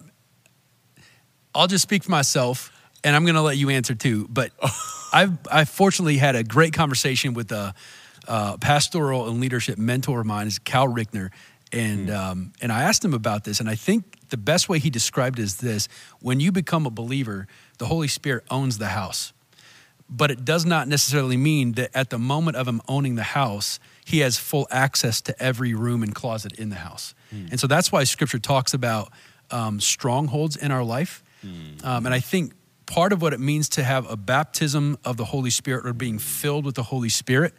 I'll 1.54 1.66
just 1.66 1.82
speak 1.82 2.02
for 2.02 2.10
myself, 2.10 2.72
and 3.04 3.14
I'm 3.14 3.24
going 3.24 3.34
to 3.34 3.42
let 3.42 3.58
you 3.58 3.68
answer 3.68 3.94
too. 3.94 4.26
But 4.28 4.52
I've 5.12 5.36
I 5.50 5.64
fortunately 5.64 6.16
had 6.16 6.34
a 6.34 6.42
great 6.42 6.72
conversation 6.72 7.34
with 7.34 7.52
a, 7.52 7.74
uh 8.26 8.56
pastoral 8.56 9.28
and 9.28 9.40
leadership 9.40 9.78
mentor 9.78 10.20
of 10.20 10.26
mine, 10.26 10.46
is 10.46 10.58
Cal 10.58 10.88
Rickner, 10.88 11.30
and 11.72 12.10
um, 12.10 12.52
and 12.60 12.72
I 12.72 12.82
asked 12.82 13.04
him 13.04 13.14
about 13.14 13.44
this, 13.44 13.60
and 13.60 13.68
I 13.68 13.74
think 13.74 14.11
the 14.32 14.36
best 14.36 14.68
way 14.68 14.80
he 14.80 14.90
described 14.90 15.38
it 15.38 15.42
is 15.42 15.58
this: 15.58 15.86
when 16.18 16.40
you 16.40 16.50
become 16.50 16.84
a 16.86 16.90
believer, 16.90 17.46
the 17.78 17.86
Holy 17.86 18.08
Spirit 18.08 18.44
owns 18.50 18.78
the 18.78 18.88
house 18.88 19.32
but 20.14 20.30
it 20.30 20.44
does 20.44 20.66
not 20.66 20.88
necessarily 20.88 21.38
mean 21.38 21.72
that 21.72 21.90
at 21.94 22.10
the 22.10 22.18
moment 22.18 22.54
of 22.58 22.68
him 22.68 22.82
owning 22.86 23.14
the 23.14 23.22
house, 23.22 23.80
he 24.04 24.18
has 24.18 24.36
full 24.36 24.68
access 24.70 25.22
to 25.22 25.42
every 25.42 25.72
room 25.72 26.02
and 26.02 26.14
closet 26.14 26.52
in 26.58 26.68
the 26.68 26.76
house. 26.76 27.14
And 27.50 27.58
so 27.58 27.66
that's 27.66 27.90
why 27.90 28.04
scripture 28.04 28.38
talks 28.38 28.74
about 28.74 29.10
um, 29.50 29.80
strongholds 29.80 30.54
in 30.54 30.70
our 30.70 30.84
life. 30.84 31.24
Um, 31.82 32.04
and 32.04 32.14
I 32.14 32.20
think 32.20 32.52
part 32.84 33.14
of 33.14 33.22
what 33.22 33.32
it 33.32 33.40
means 33.40 33.70
to 33.70 33.82
have 33.82 34.08
a 34.10 34.16
baptism 34.18 34.98
of 35.02 35.16
the 35.16 35.24
Holy 35.24 35.48
Spirit 35.48 35.86
or 35.86 35.94
being 35.94 36.18
filled 36.18 36.66
with 36.66 36.74
the 36.74 36.82
Holy 36.82 37.08
Spirit 37.08 37.54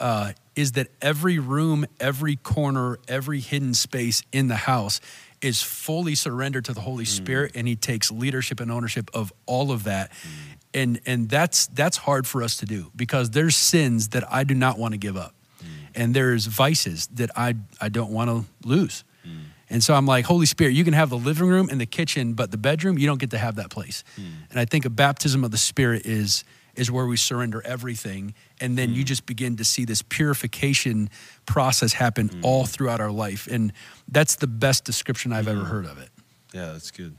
uh, 0.00 0.32
is 0.56 0.72
that 0.72 0.88
every 1.02 1.38
room, 1.38 1.84
every 2.00 2.36
corner, 2.36 2.98
every 3.06 3.40
hidden 3.40 3.74
space 3.74 4.22
in 4.32 4.48
the 4.48 4.56
house 4.56 4.98
is 5.42 5.60
fully 5.62 6.14
surrendered 6.14 6.64
to 6.66 6.72
the 6.72 6.80
Holy 6.80 7.04
mm-hmm. 7.04 7.24
Spirit, 7.24 7.52
and 7.54 7.68
He 7.68 7.76
takes 7.76 8.10
leadership 8.10 8.60
and 8.60 8.70
ownership 8.70 9.10
of 9.12 9.32
all 9.46 9.72
of 9.72 9.84
that. 9.84 10.10
Mm-hmm. 10.10 10.52
And 10.74 11.00
and 11.04 11.28
that's 11.28 11.66
that's 11.66 11.98
hard 11.98 12.26
for 12.26 12.42
us 12.42 12.56
to 12.58 12.66
do 12.66 12.90
because 12.96 13.30
there's 13.30 13.56
sins 13.56 14.08
that 14.10 14.24
I 14.32 14.44
do 14.44 14.54
not 14.54 14.78
want 14.78 14.92
to 14.92 14.98
give 14.98 15.18
up, 15.18 15.34
mm. 15.60 15.66
and 15.94 16.14
there's 16.14 16.46
vices 16.46 17.08
that 17.08 17.30
I 17.36 17.56
I 17.78 17.90
don't 17.90 18.10
want 18.10 18.30
to 18.30 18.66
lose. 18.66 19.04
Mm. 19.26 19.40
And 19.68 19.84
so 19.84 19.94
I'm 19.94 20.06
like, 20.06 20.24
Holy 20.24 20.46
Spirit, 20.46 20.72
you 20.72 20.84
can 20.84 20.94
have 20.94 21.10
the 21.10 21.18
living 21.18 21.46
room 21.46 21.68
and 21.70 21.78
the 21.78 21.86
kitchen, 21.86 22.32
but 22.32 22.50
the 22.50 22.56
bedroom, 22.56 22.98
you 22.98 23.06
don't 23.06 23.20
get 23.20 23.30
to 23.30 23.38
have 23.38 23.56
that 23.56 23.70
place. 23.70 24.02
Mm. 24.18 24.50
And 24.50 24.60
I 24.60 24.64
think 24.64 24.86
a 24.86 24.90
baptism 24.90 25.44
of 25.44 25.50
the 25.50 25.58
Spirit 25.58 26.06
is 26.06 26.44
is 26.74 26.90
where 26.90 27.06
we 27.06 27.16
surrender 27.16 27.62
everything, 27.64 28.34
and 28.60 28.78
then 28.78 28.94
you 28.94 29.02
mm. 29.04 29.06
just 29.06 29.26
begin 29.26 29.56
to 29.56 29.64
see 29.64 29.84
this 29.84 30.02
purification 30.02 31.10
process 31.46 31.92
happen 31.92 32.28
mm. 32.28 32.40
all 32.42 32.64
throughout 32.64 33.00
our 33.00 33.10
life. 33.10 33.46
And 33.46 33.72
that's 34.08 34.36
the 34.36 34.46
best 34.46 34.84
description 34.84 35.32
I've 35.32 35.48
ever 35.48 35.62
mm. 35.62 35.68
heard 35.68 35.84
of 35.84 35.98
it. 35.98 36.08
Yeah, 36.52 36.72
that's 36.72 36.90
good. 36.90 37.16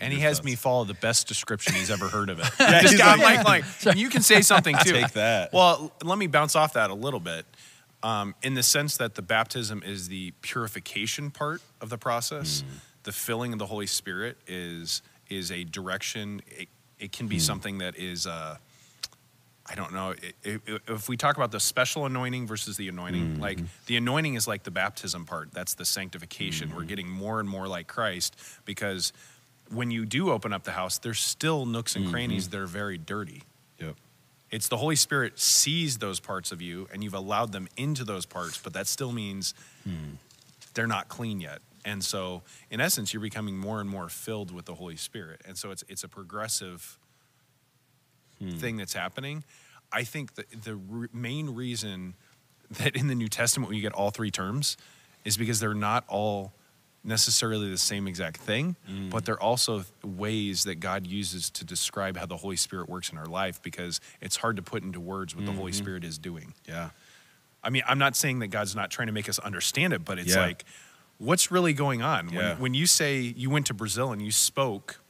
and 0.00 0.12
he 0.12 0.20
has 0.20 0.38
thoughts? 0.38 0.44
me 0.44 0.54
follow 0.54 0.84
the 0.84 0.94
best 0.94 1.26
description 1.26 1.74
he's 1.74 1.90
ever 1.90 2.08
heard 2.08 2.28
of 2.28 2.38
it. 2.38 2.50
Yeah, 2.60 2.80
Just- 2.82 2.94
he's 2.94 3.00
I'm 3.00 3.20
like- 3.20 3.44
like, 3.44 3.86
like, 3.86 3.96
you 3.96 4.08
can 4.08 4.22
say 4.22 4.42
something 4.42 4.76
too. 4.84 4.92
Take 4.92 5.12
that. 5.12 5.52
Well, 5.52 5.92
let 6.02 6.18
me 6.18 6.26
bounce 6.26 6.56
off 6.56 6.74
that 6.74 6.90
a 6.90 6.94
little 6.94 7.20
bit. 7.20 7.46
Um, 8.04 8.34
in 8.42 8.54
the 8.54 8.64
sense 8.64 8.96
that 8.96 9.14
the 9.14 9.22
baptism 9.22 9.80
is 9.86 10.08
the 10.08 10.32
purification 10.42 11.30
part 11.30 11.62
of 11.80 11.88
the 11.88 11.98
process, 11.98 12.64
the 13.04 13.12
filling 13.12 13.52
of 13.52 13.60
the 13.60 13.66
Holy 13.66 13.86
Spirit 13.86 14.38
is 14.48 15.02
is 15.28 15.52
a 15.52 15.62
direction. 15.64 16.42
It, 16.48 16.68
it 17.02 17.10
can 17.10 17.26
be 17.26 17.36
hmm. 17.36 17.40
something 17.40 17.78
that 17.78 17.98
is, 17.98 18.26
uh, 18.26 18.56
I 19.66 19.74
don't 19.74 19.92
know. 19.92 20.14
if 20.44 21.08
we 21.08 21.16
talk 21.16 21.36
about 21.36 21.50
the 21.50 21.60
special 21.60 22.06
anointing 22.06 22.46
versus 22.46 22.76
the 22.76 22.88
anointing, 22.88 23.34
hmm, 23.34 23.40
like 23.40 23.58
hmm. 23.58 23.66
the 23.86 23.96
anointing 23.96 24.34
is 24.34 24.46
like 24.46 24.62
the 24.62 24.70
baptism 24.70 25.26
part. 25.26 25.52
That's 25.52 25.74
the 25.74 25.84
sanctification. 25.84 26.74
We're 26.74 26.84
getting 26.84 27.08
more 27.08 27.40
and 27.40 27.48
more 27.48 27.66
like 27.66 27.88
Christ 27.88 28.36
because 28.64 29.12
when 29.70 29.90
you 29.90 30.06
do 30.06 30.30
open 30.30 30.52
up 30.52 30.62
the 30.62 30.72
house, 30.72 30.98
there's 30.98 31.18
still 31.18 31.66
nooks 31.66 31.96
and 31.96 32.04
mm-hmm. 32.04 32.14
crannies 32.14 32.48
that 32.50 32.60
are 32.60 32.66
very 32.66 32.98
dirty. 32.98 33.42
Yep. 33.80 33.96
It's 34.50 34.68
the 34.68 34.76
Holy 34.76 34.96
Spirit 34.96 35.40
sees 35.40 35.98
those 35.98 36.20
parts 36.20 36.52
of 36.52 36.62
you 36.62 36.86
and 36.92 37.02
you've 37.02 37.14
allowed 37.14 37.52
them 37.52 37.68
into 37.76 38.04
those 38.04 38.26
parts, 38.26 38.58
but 38.58 38.74
that 38.74 38.86
still 38.86 39.10
means 39.10 39.54
they're 40.74 40.86
not 40.86 41.08
clean 41.08 41.40
yet. 41.40 41.60
And 41.84 42.04
so, 42.04 42.42
in 42.70 42.80
essence, 42.80 43.12
you're 43.12 43.22
becoming 43.22 43.56
more 43.56 43.80
and 43.80 43.88
more 43.88 44.08
filled 44.08 44.52
with 44.52 44.66
the 44.66 44.74
Holy 44.74 44.96
Spirit. 44.96 45.40
And 45.44 45.56
so, 45.56 45.70
it's 45.70 45.84
it's 45.88 46.04
a 46.04 46.08
progressive 46.08 46.98
hmm. 48.38 48.50
thing 48.50 48.76
that's 48.76 48.94
happening. 48.94 49.44
I 49.92 50.04
think 50.04 50.34
the 50.34 50.44
the 50.64 50.76
re- 50.76 51.08
main 51.12 51.50
reason 51.50 52.14
that 52.70 52.96
in 52.96 53.08
the 53.08 53.14
New 53.14 53.28
Testament 53.28 53.70
we 53.70 53.80
get 53.80 53.92
all 53.92 54.10
three 54.10 54.30
terms 54.30 54.76
is 55.24 55.36
because 55.36 55.60
they're 55.60 55.74
not 55.74 56.04
all 56.08 56.52
necessarily 57.04 57.68
the 57.68 57.78
same 57.78 58.06
exact 58.06 58.36
thing, 58.36 58.76
hmm. 58.86 59.08
but 59.08 59.24
they're 59.24 59.42
also 59.42 59.84
ways 60.04 60.64
that 60.64 60.76
God 60.76 61.06
uses 61.06 61.50
to 61.50 61.64
describe 61.64 62.16
how 62.16 62.26
the 62.26 62.36
Holy 62.36 62.56
Spirit 62.56 62.88
works 62.88 63.10
in 63.10 63.18
our 63.18 63.26
life 63.26 63.60
because 63.62 64.00
it's 64.20 64.36
hard 64.36 64.56
to 64.56 64.62
put 64.62 64.82
into 64.82 65.00
words 65.00 65.34
what 65.34 65.44
the 65.44 65.52
Holy 65.52 65.72
mm-hmm. 65.72 65.82
Spirit 65.82 66.04
is 66.04 66.18
doing. 66.18 66.54
Yeah. 66.66 66.90
I 67.62 67.70
mean, 67.70 67.82
I'm 67.88 67.98
not 67.98 68.16
saying 68.16 68.40
that 68.40 68.48
God's 68.48 68.76
not 68.76 68.90
trying 68.90 69.06
to 69.06 69.12
make 69.12 69.28
us 69.28 69.38
understand 69.38 69.92
it, 69.92 70.04
but 70.04 70.18
it's 70.18 70.34
Yeah. 70.34 70.46
like, 70.46 70.64
what's 71.22 71.50
really 71.50 71.72
going 71.72 72.02
on? 72.02 72.30
Yeah. 72.30 72.50
When, 72.52 72.60
when 72.60 72.74
you 72.74 72.86
say 72.86 73.20
you 73.20 73.48
went 73.48 73.66
to 73.66 73.74
Brazil 73.74 74.12
and 74.12 74.20
you 74.20 74.32
spoke, 74.32 75.00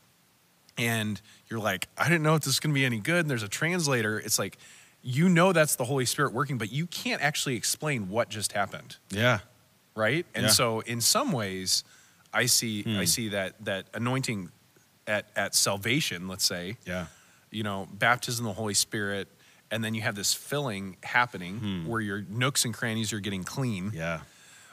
and 0.78 1.20
you're 1.48 1.60
like, 1.60 1.88
I 1.98 2.04
didn't 2.04 2.22
know 2.22 2.34
if 2.34 2.42
this 2.42 2.54
is 2.54 2.60
going 2.60 2.72
to 2.72 2.78
be 2.78 2.84
any 2.84 2.98
good, 2.98 3.20
and 3.20 3.30
there's 3.30 3.42
a 3.42 3.48
translator, 3.48 4.18
it's 4.18 4.38
like, 4.38 4.58
you 5.02 5.28
know 5.28 5.52
that's 5.52 5.76
the 5.76 5.84
Holy 5.84 6.04
Spirit 6.04 6.32
working, 6.32 6.58
but 6.58 6.72
you 6.72 6.86
can't 6.86 7.20
actually 7.22 7.56
explain 7.56 8.08
what 8.08 8.28
just 8.28 8.52
happened, 8.52 8.96
Yeah. 9.10 9.40
right? 9.94 10.24
And 10.34 10.44
Yeah. 10.44 10.50
so, 10.50 10.80
in 10.80 11.00
some 11.00 11.32
ways, 11.32 11.82
I 12.32 12.46
see 12.46 12.84
I 12.86 13.00
hmm. 13.00 13.04
see 13.04 13.28
that 13.30 13.64
that 13.64 13.86
anointing 13.92 14.50
at 15.06 15.26
at 15.34 15.54
salvation, 15.54 16.28
let's 16.28 16.44
say, 16.44 16.76
Yeah. 16.86 17.06
you 17.50 17.62
know, 17.62 17.88
baptism 17.92 18.46
of 18.46 18.54
the 18.54 18.60
Holy 18.60 18.74
Spirit, 18.74 19.28
and 19.70 19.84
then 19.84 19.94
you 19.94 20.02
have 20.02 20.14
this 20.14 20.32
filling 20.32 20.96
happening 21.02 21.58
hmm. 21.58 21.86
where 21.88 22.00
your 22.00 22.22
nooks 22.28 22.64
and 22.64 22.72
crannies 22.72 23.12
are 23.12 23.20
getting 23.20 23.42
clean. 23.42 23.92
Yeah. 23.92 24.20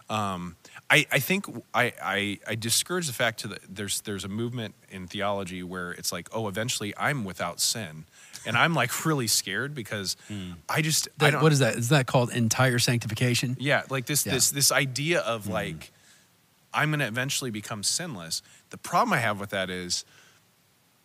Um, 0.10 0.56
I, 0.92 1.06
I 1.12 1.20
think 1.20 1.46
I, 1.74 1.94
I, 2.02 2.40
I 2.48 2.56
discourage 2.56 3.08
the 3.08 3.14
fact 3.14 3.42
to 3.42 3.50
the, 3.50 3.60
there's 3.70 4.02
there's 4.02 4.24
a 4.24 4.28
movement 4.28 4.74
in 4.90 5.08
theology 5.08 5.62
where 5.62 5.92
it's 5.92 6.12
like, 6.12 6.30
oh, 6.34 6.48
eventually 6.48 6.94
I'm 6.98 7.24
without 7.24 7.60
sin. 7.60 8.06
And 8.46 8.58
I'm 8.58 8.74
like 8.74 9.06
really 9.06 9.28
scared 9.28 9.76
because 9.76 10.18
hmm. 10.28 10.54
I 10.68 10.82
just 10.82 11.08
I 11.20 11.32
don't 11.32 11.44
what 11.44 11.52
is 11.52 11.60
that? 11.60 11.76
Is 11.76 11.90
that 11.90 12.08
called 12.08 12.32
entire 12.32 12.80
sanctification? 12.80 13.56
yeah, 13.60 13.84
like 13.90 14.08
this 14.08 14.26
Yeah. 14.26 14.34
this 14.34 14.50
this 14.50 14.72
idea 14.72 15.20
of 15.22 15.46
hmm. 15.46 15.54
like 15.54 15.92
I'm 16.74 16.90
going 16.90 17.00
to 17.00 17.08
eventually 17.08 17.52
become 17.52 17.84
sinless. 17.84 18.42
The 18.70 18.78
problem 18.78 19.14
I 19.14 19.18
have 19.18 19.40
with 19.40 19.50
that 19.50 19.70
is 19.70 20.06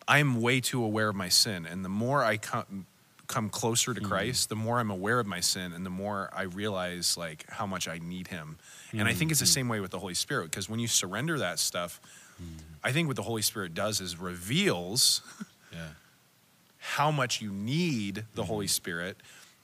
I'm 0.07 0.41
way 0.41 0.61
too 0.61 0.83
aware 0.83 1.09
of 1.09 1.15
my 1.15 1.29
sin, 1.29 1.65
and 1.65 1.83
the 1.83 1.89
more 1.89 2.23
I 2.23 2.37
come 2.37 2.85
come 3.27 3.49
closer 3.49 3.93
to 3.93 3.99
mm-hmm. 3.99 4.09
Christ, 4.09 4.49
the 4.49 4.55
more 4.55 4.79
I'm 4.79 4.91
aware 4.91 5.19
of 5.19 5.27
my 5.27 5.39
sin, 5.39 5.73
and 5.73 5.85
the 5.85 5.89
more 5.89 6.29
I 6.33 6.43
realize 6.43 7.17
like 7.17 7.45
how 7.49 7.65
much 7.65 7.87
I 7.87 7.99
need 7.99 8.27
Him. 8.27 8.57
And 8.93 9.07
I 9.07 9.13
think 9.13 9.31
it's 9.31 9.41
the 9.41 9.45
mm-hmm. 9.45 9.53
same 9.53 9.67
way 9.67 9.79
with 9.81 9.91
the 9.91 9.99
Holy 9.99 10.13
Spirit 10.13 10.51
because 10.51 10.69
when 10.69 10.79
you 10.79 10.87
surrender 10.87 11.37
that 11.39 11.59
stuff, 11.59 11.99
mm. 12.41 12.61
I 12.81 12.93
think 12.93 13.07
what 13.07 13.17
the 13.17 13.23
Holy 13.23 13.41
Spirit 13.41 13.73
does 13.73 13.99
is 13.99 14.17
reveals 14.17 15.21
Yeah. 15.73 15.79
how 16.77 17.11
much 17.11 17.41
you 17.41 17.51
need 17.51 18.15
the 18.15 18.21
mm-hmm. 18.21 18.41
Holy 18.43 18.67
Spirit. 18.67 19.17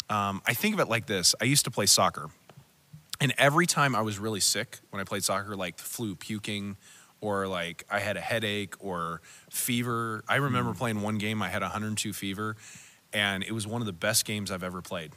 Um, 0.10 0.42
I 0.46 0.54
think 0.54 0.74
of 0.74 0.82
it 0.82 0.90
like 0.90 1.06
this 1.06 1.34
I 1.40 1.46
used 1.46 1.64
to 1.66 1.72
play 1.72 1.86
soccer. 1.86 2.30
And 3.22 3.34
every 3.38 3.68
time 3.68 3.96
I 3.96 4.02
was 4.02 4.18
really 4.20 4.40
sick 4.40 4.80
when 4.90 5.00
I 5.00 5.04
played 5.04 5.24
soccer, 5.24 5.56
like 5.56 5.78
flu, 5.78 6.16
puking, 6.16 6.76
or 7.22 7.48
like 7.48 7.86
I 7.90 8.00
had 8.00 8.18
a 8.18 8.22
headache 8.22 8.74
or 8.80 9.22
fever. 9.50 10.24
I 10.28 10.38
remember 10.38 10.72
mm. 10.72 10.78
playing 10.78 11.02
one 11.02 11.20
game, 11.20 11.42
I 11.42 11.50
had 11.50 11.62
102 11.62 12.14
fever, 12.14 12.58
and 13.14 13.44
it 13.44 13.52
was 13.52 13.68
one 13.68 13.82
of 13.82 13.86
the 13.86 13.94
best 13.94 14.26
games 14.26 14.52
I've 14.52 14.64
ever 14.64 14.82
played. 14.82 15.12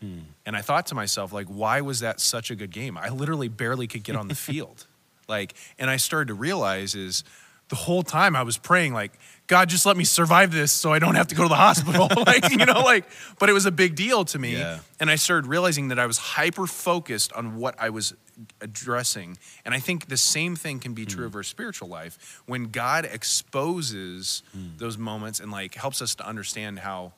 Hmm. 0.00 0.18
And 0.44 0.56
I 0.56 0.62
thought 0.62 0.86
to 0.86 0.94
myself, 0.94 1.32
like, 1.32 1.46
why 1.46 1.80
was 1.80 2.00
that 2.00 2.20
such 2.20 2.50
a 2.50 2.56
good 2.56 2.72
game? 2.72 2.98
I 2.98 3.08
literally 3.08 3.48
barely 3.48 3.86
could 3.86 4.02
get 4.02 4.16
on 4.16 4.28
the 4.28 4.34
field. 4.48 4.86
Like, 5.28 5.54
and 5.78 5.88
I 5.88 5.96
started 5.96 6.28
to 6.28 6.34
realize 6.34 6.94
is 6.94 7.24
the 7.68 7.76
whole 7.76 8.02
time 8.02 8.36
I 8.36 8.42
was 8.42 8.58
praying, 8.58 8.92
like, 8.92 9.12
God, 9.46 9.68
just 9.68 9.86
let 9.86 9.96
me 9.96 10.04
survive 10.04 10.52
this 10.52 10.72
so 10.72 10.92
I 10.92 10.98
don't 10.98 11.14
have 11.14 11.28
to 11.28 11.34
go 11.34 11.44
to 11.44 11.48
the 11.48 11.54
hospital. 11.54 12.08
like, 12.26 12.50
you 12.50 12.58
know, 12.58 12.82
like, 12.84 13.06
but 13.38 13.48
it 13.48 13.52
was 13.52 13.64
a 13.64 13.70
big 13.70 13.94
deal 13.94 14.24
to 14.26 14.38
me. 14.38 14.56
Yeah. 14.56 14.80
And 15.00 15.10
I 15.10 15.14
started 15.14 15.46
realizing 15.46 15.88
that 15.88 15.98
I 15.98 16.06
was 16.06 16.18
hyper 16.18 16.66
focused 16.66 17.32
on 17.32 17.56
what 17.56 17.74
I 17.78 17.90
was 17.90 18.14
addressing. 18.60 19.38
And 19.64 19.74
I 19.74 19.78
think 19.78 20.08
the 20.08 20.16
same 20.16 20.56
thing 20.56 20.80
can 20.80 20.94
be 20.94 21.06
true 21.06 21.22
hmm. 21.22 21.28
of 21.28 21.36
our 21.36 21.42
spiritual 21.42 21.88
life. 21.88 22.42
When 22.46 22.64
God 22.64 23.08
exposes 23.10 24.42
hmm. 24.52 24.76
those 24.76 24.98
moments 24.98 25.40
and 25.40 25.50
like 25.50 25.74
helps 25.74 26.02
us 26.02 26.14
to 26.16 26.26
understand 26.26 26.80
how 26.80 27.12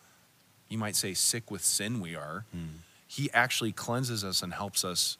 you 0.75 0.79
might 0.79 0.97
say 0.97 1.15
sick 1.15 1.53
with 1.53 1.65
sin 1.65 2.01
we 2.01 2.17
are, 2.17 2.45
hmm. 2.53 2.81
he 3.07 3.31
actually 3.33 3.71
cleanses 3.71 4.25
us 4.25 4.43
and 4.43 4.53
helps 4.53 4.85
us 4.85 5.19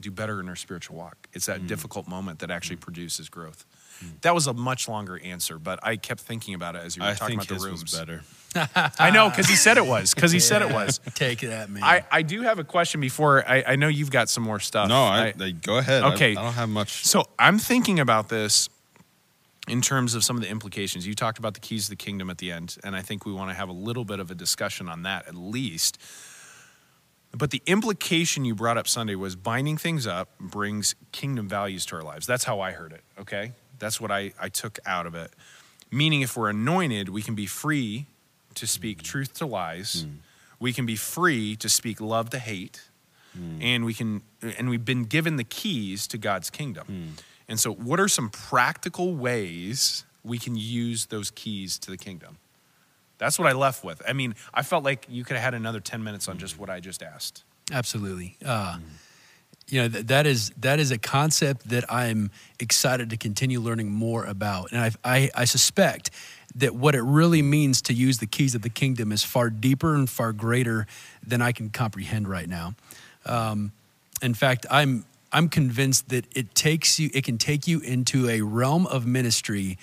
do 0.00 0.10
better 0.10 0.40
in 0.40 0.48
our 0.48 0.56
spiritual 0.56 0.96
walk. 0.96 1.28
It's 1.32 1.46
that 1.46 1.60
hmm. 1.60 1.68
difficult 1.68 2.08
moment 2.08 2.40
that 2.40 2.50
actually 2.50 2.76
hmm. 2.76 2.82
produces 2.82 3.28
growth. 3.28 3.64
That 4.22 4.34
was 4.34 4.48
a 4.48 4.52
much 4.52 4.88
longer 4.88 5.20
answer, 5.22 5.60
but 5.60 5.78
I 5.80 5.94
kept 5.94 6.22
thinking 6.22 6.54
about 6.54 6.74
it 6.74 6.82
as 6.84 6.96
you 6.96 7.02
were 7.02 7.10
I 7.10 7.14
talking 7.14 7.36
about 7.36 7.46
the 7.46 7.54
rooms. 7.54 7.96
better. 7.96 8.22
I 8.98 9.10
know 9.10 9.30
because 9.30 9.46
he 9.46 9.54
said 9.54 9.78
it 9.78 9.86
was. 9.86 10.12
Because 10.12 10.32
he 10.32 10.40
said 10.40 10.60
it 10.60 10.72
was. 10.74 10.98
Take 11.14 11.42
that, 11.42 11.70
man. 11.70 11.84
I, 11.84 12.04
I 12.10 12.22
do 12.22 12.42
have 12.42 12.58
a 12.58 12.64
question 12.64 13.00
before. 13.00 13.48
I, 13.48 13.62
I 13.64 13.76
know 13.76 13.86
you've 13.86 14.10
got 14.10 14.28
some 14.28 14.42
more 14.42 14.58
stuff. 14.58 14.88
No, 14.88 15.04
I, 15.04 15.32
I- 15.38 15.50
go 15.52 15.78
ahead. 15.78 16.02
I- 16.02 16.14
Okay. 16.14 16.32
I, 16.32 16.42
don't 16.42 16.52
have 16.54 16.68
much. 16.68 17.06
So 17.06 17.26
I'm 17.38 17.60
thinking 17.60 18.00
about 18.00 18.28
this 18.28 18.68
in 19.68 19.80
terms 19.80 20.14
of 20.14 20.24
some 20.24 20.36
of 20.36 20.42
the 20.42 20.48
implications. 20.48 21.06
You 21.06 21.14
talked 21.14 21.38
about 21.38 21.54
the 21.54 21.60
keys 21.60 21.84
to 21.84 21.90
the 21.90 21.96
kingdom 21.96 22.30
at 22.30 22.38
the 22.38 22.50
end, 22.50 22.76
and 22.82 22.96
I 22.96 23.02
think 23.02 23.24
we 23.24 23.32
want 23.32 23.50
to 23.50 23.54
have 23.54 23.68
a 23.68 23.72
little 23.72 24.04
bit 24.04 24.20
of 24.20 24.30
a 24.30 24.34
discussion 24.34 24.88
on 24.88 25.02
that 25.02 25.28
at 25.28 25.34
least. 25.34 25.98
But 27.34 27.50
the 27.50 27.62
implication 27.66 28.44
you 28.44 28.54
brought 28.54 28.76
up 28.76 28.86
Sunday 28.86 29.14
was 29.14 29.36
binding 29.36 29.78
things 29.78 30.06
up 30.06 30.38
brings 30.38 30.94
kingdom 31.12 31.48
values 31.48 31.86
to 31.86 31.96
our 31.96 32.02
lives. 32.02 32.26
That's 32.26 32.44
how 32.44 32.60
I 32.60 32.72
heard 32.72 32.92
it, 32.92 33.02
okay? 33.18 33.52
That's 33.78 34.00
what 34.00 34.10
I, 34.10 34.32
I 34.40 34.48
took 34.48 34.78
out 34.84 35.06
of 35.06 35.14
it. 35.14 35.30
Meaning, 35.90 36.22
if 36.22 36.36
we're 36.36 36.50
anointed, 36.50 37.08
we 37.08 37.22
can 37.22 37.34
be 37.34 37.46
free 37.46 38.06
to 38.54 38.66
speak 38.66 38.98
mm. 38.98 39.04
truth 39.04 39.34
to 39.34 39.46
lies. 39.46 40.04
Mm. 40.04 40.16
We 40.58 40.72
can 40.72 40.86
be 40.86 40.96
free 40.96 41.56
to 41.56 41.68
speak 41.68 42.00
love 42.00 42.30
to 42.30 42.38
hate. 42.38 42.82
Mm. 43.38 43.62
And 43.62 43.84
we 43.84 43.94
can 43.94 44.22
and 44.58 44.68
we've 44.68 44.84
been 44.84 45.04
given 45.04 45.36
the 45.36 45.44
keys 45.44 46.06
to 46.08 46.18
God's 46.18 46.50
kingdom. 46.50 47.14
And 47.52 47.60
so 47.60 47.70
what 47.70 48.00
are 48.00 48.08
some 48.08 48.30
practical 48.30 49.14
ways 49.14 50.06
we 50.24 50.38
can 50.38 50.56
use 50.56 51.04
those 51.04 51.30
keys 51.30 51.78
to 51.80 51.90
the 51.90 51.98
kingdom? 51.98 52.38
That's 53.18 53.38
what 53.38 53.46
I 53.46 53.52
left 53.52 53.84
with. 53.84 54.00
I 54.08 54.14
mean, 54.14 54.36
I 54.54 54.62
felt 54.62 54.84
like 54.84 55.04
you 55.10 55.22
could 55.22 55.36
have 55.36 55.44
had 55.44 55.52
another 55.52 55.78
10 55.78 56.02
minutes 56.02 56.28
on 56.28 56.38
just 56.38 56.58
what 56.58 56.70
I 56.70 56.80
just 56.80 57.02
asked. 57.02 57.44
Absolutely. 57.70 58.38
Uh, 58.42 58.78
You 59.68 59.82
know 59.82 59.88
th- 59.90 60.06
that 60.06 60.26
is 60.26 60.50
that 60.60 60.80
is 60.80 60.92
a 60.92 60.96
concept 60.96 61.68
that 61.68 61.84
I'm 61.92 62.30
excited 62.58 63.10
to 63.10 63.18
continue 63.18 63.60
learning 63.60 63.90
more 63.90 64.24
about, 64.24 64.72
and 64.72 64.80
I, 64.80 64.90
I 65.04 65.30
I 65.42 65.44
suspect 65.44 66.10
that 66.54 66.74
what 66.74 66.94
it 66.94 67.02
really 67.02 67.42
means 67.42 67.82
to 67.82 67.92
use 67.92 68.16
the 68.16 68.26
keys 68.26 68.54
of 68.54 68.62
the 68.62 68.70
kingdom 68.70 69.12
is 69.12 69.24
far 69.24 69.50
deeper 69.50 69.94
and 69.94 70.08
far 70.08 70.32
greater 70.32 70.86
than 71.26 71.42
I 71.42 71.52
can 71.52 71.68
comprehend 71.68 72.28
right 72.28 72.48
now. 72.48 72.74
Um, 73.26 73.72
in 74.22 74.32
fact, 74.34 74.64
I'm 74.70 75.04
I'm 75.32 75.48
convinced 75.48 76.08
that 76.10 76.26
it 76.36 76.54
takes 76.54 76.98
you 77.00 77.10
it 77.14 77.24
can 77.24 77.38
take 77.38 77.66
you 77.66 77.80
into 77.80 78.28
a 78.28 78.42
realm 78.42 78.86
of 78.86 79.06
ministry 79.06 79.78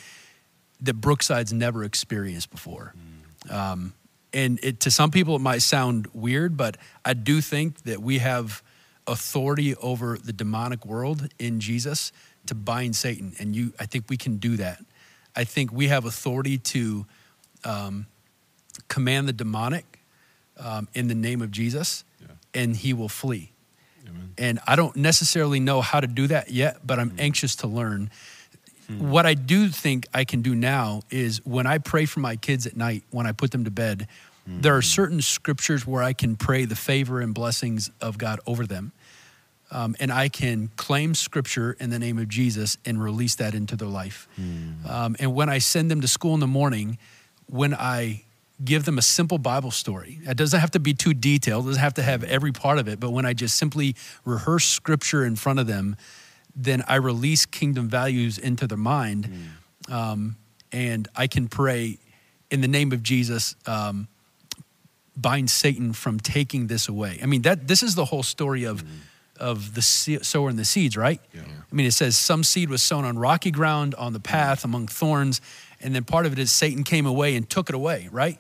that 0.82 1.02
Brookside's 1.02 1.52
never 1.54 1.84
experienced 1.84 2.52
before. 2.52 2.94
Um, 3.50 3.94
and 4.32 4.60
it, 4.62 4.80
to 4.82 4.92
some 4.92 5.10
people, 5.12 5.36
it 5.36 5.42
might 5.42 5.62
sound 5.64 6.08
weird, 6.14 6.56
but 6.56 6.78
I 7.04 7.14
do 7.14 7.42
think 7.42 7.82
that 7.84 8.02
we 8.02 8.20
have 8.20 8.62
authority 9.08 9.76
over 9.78 10.18
the 10.24 10.32
demonic 10.34 10.86
world 10.86 11.28
in 11.40 11.60
Jesus 11.60 12.12
to 12.46 12.54
bind 12.56 12.96
Satan, 12.96 13.34
and 13.40 13.56
you. 13.56 13.74
I 13.80 13.86
think 13.88 14.06
we 14.10 14.18
can 14.18 14.38
do 14.38 14.56
that. 14.58 14.80
I 15.36 15.44
think 15.46 15.72
we 15.72 15.88
have 15.88 16.06
authority 16.06 16.58
to 16.60 17.06
um, 17.64 18.06
command 18.88 19.28
the 19.28 19.34
demonic 19.34 20.00
um, 20.58 20.88
in 20.94 21.08
the 21.08 21.16
name 21.16 21.42
of 21.42 21.50
Jesus, 21.52 22.04
Yeah. 22.22 22.28
and 22.54 22.76
he 22.76 22.94
will 22.94 23.10
flee. 23.10 23.52
Amen. 24.10 24.34
And 24.38 24.60
I 24.68 24.76
don't 24.76 24.96
necessarily 24.96 25.60
know 25.60 25.82
how 25.82 26.00
to 26.00 26.08
do 26.08 26.28
that 26.28 26.52
yet, 26.52 26.86
but 26.86 27.00
I'm 27.00 27.14
anxious 27.20 27.56
to 27.58 27.68
learn. 27.68 28.10
What 28.98 29.28
I 29.28 29.36
do 29.36 29.68
think 29.70 30.08
I 30.16 30.24
can 30.24 30.42
do 30.42 30.56
now 30.56 31.02
is 31.12 31.46
when 31.46 31.68
I 31.68 31.78
pray 31.78 32.06
for 32.06 32.22
my 32.22 32.36
kids 32.36 32.66
at 32.66 32.76
night, 32.76 33.04
when 33.12 33.28
I 33.28 33.34
put 33.34 33.52
them 33.52 33.66
to 33.66 33.72
bed, 33.72 34.08
there 34.48 34.76
are 34.76 34.82
certain 34.82 35.22
scriptures 35.22 35.86
where 35.86 36.02
I 36.02 36.14
can 36.14 36.36
pray 36.36 36.66
the 36.66 36.76
favor 36.76 37.22
and 37.22 37.36
blessings 37.36 37.92
of 38.02 38.18
God 38.18 38.40
over 38.48 38.66
them. 38.66 38.92
Um, 39.70 39.96
and 40.00 40.12
I 40.12 40.28
can 40.30 40.70
claim 40.76 41.14
scripture 41.14 41.78
in 41.80 41.92
the 41.92 42.00
name 42.00 42.18
of 42.18 42.28
Jesus 42.28 42.80
and 42.84 43.00
release 43.00 43.36
that 43.36 43.54
into 43.54 43.76
their 43.76 43.88
life. 43.88 44.28
Um, 44.90 45.16
and 45.20 45.36
when 45.36 45.50
I 45.50 45.60
send 45.60 45.92
them 45.92 46.02
to 46.02 46.08
school 46.08 46.34
in 46.34 46.40
the 46.40 46.48
morning, 46.48 46.98
when 47.46 47.76
I 47.76 48.24
give 48.64 48.86
them 48.86 48.98
a 48.98 49.02
simple 49.02 49.38
Bible 49.38 49.72
story, 49.72 50.20
it 50.24 50.38
doesn't 50.38 50.60
have 50.60 50.72
to 50.72 50.80
be 50.80 50.94
too 50.94 51.14
detailed, 51.14 51.66
it 51.66 51.70
doesn't 51.70 51.82
have 51.82 51.94
to 51.96 52.04
have 52.04 52.24
every 52.24 52.52
part 52.52 52.78
of 52.78 52.88
it, 52.88 53.00
but 53.00 53.12
when 53.12 53.26
I 53.26 53.34
just 53.34 53.56
simply 53.58 53.96
rehearse 54.26 54.66
scripture 54.66 55.26
in 55.26 55.36
front 55.36 55.60
of 55.60 55.68
them, 55.68 55.96
then 56.56 56.84
I 56.88 56.96
release 56.96 57.46
kingdom 57.46 57.88
values 57.88 58.38
into 58.38 58.68
their 58.68 58.78
mind. 58.78 59.32
Um, 59.90 60.36
and 60.72 61.08
I 61.16 61.28
can 61.28 61.48
pray 61.48 61.98
in 62.52 62.62
the 62.62 62.68
name 62.68 62.92
of 62.92 63.02
Jesus. 63.02 63.56
Um, 63.66 64.08
bind 65.16 65.50
Satan 65.50 65.94
from 65.94 66.20
taking 66.20 66.68
this 66.68 66.88
away. 66.88 67.20
I 67.22 67.26
mean, 67.26 67.42
that 67.44 67.68
this 67.68 67.84
is 67.84 67.96
the 67.96 68.06
whole 68.06 68.24
story 68.24 68.64
of 68.66 68.84
of 69.38 69.74
the 69.74 69.82
se- 69.82 70.20
sower 70.22 70.50
and 70.50 70.60
the 70.60 70.66
seeds, 70.66 70.98
right? 70.98 71.22
Yeah. 71.34 71.42
I 71.42 71.76
mean, 71.76 71.86
it 71.86 71.94
says 71.94 72.18
some 72.18 72.44
seed 72.44 72.70
was 72.70 72.82
sown 72.82 73.06
on 73.06 73.18
rocky 73.18 73.52
ground, 73.52 73.96
on 73.96 74.12
the 74.12 74.20
path, 74.20 74.66
among 74.66 74.88
thorns, 74.88 75.40
and 75.80 75.96
then 75.96 76.04
part 76.04 76.26
of 76.26 76.34
it 76.34 76.40
is 76.40 76.52
Satan 76.52 76.84
came 76.84 77.06
away 77.06 77.38
and 77.38 77.50
took 77.50 77.70
it 77.70 77.76
away, 77.76 78.10
right? 78.12 78.38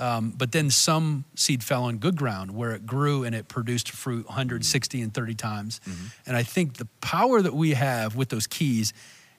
Um, 0.00 0.32
but 0.36 0.52
then 0.52 0.70
some 0.70 1.24
seed 1.34 1.62
fell 1.62 1.84
on 1.84 1.98
good 1.98 2.16
ground 2.16 2.52
where 2.52 2.72
it 2.72 2.86
grew 2.86 3.22
and 3.22 3.34
it 3.34 3.48
produced 3.48 3.90
fruit 3.90 4.26
160 4.26 4.96
mm-hmm. 4.96 5.04
and 5.04 5.14
30 5.14 5.34
times. 5.34 5.80
Mm-hmm. 5.86 6.06
And 6.26 6.36
I 6.36 6.42
think 6.42 6.78
the 6.78 6.86
power 7.02 7.42
that 7.42 7.52
we 7.52 7.74
have 7.74 8.16
with 8.16 8.30
those 8.30 8.46
keys 8.46 8.94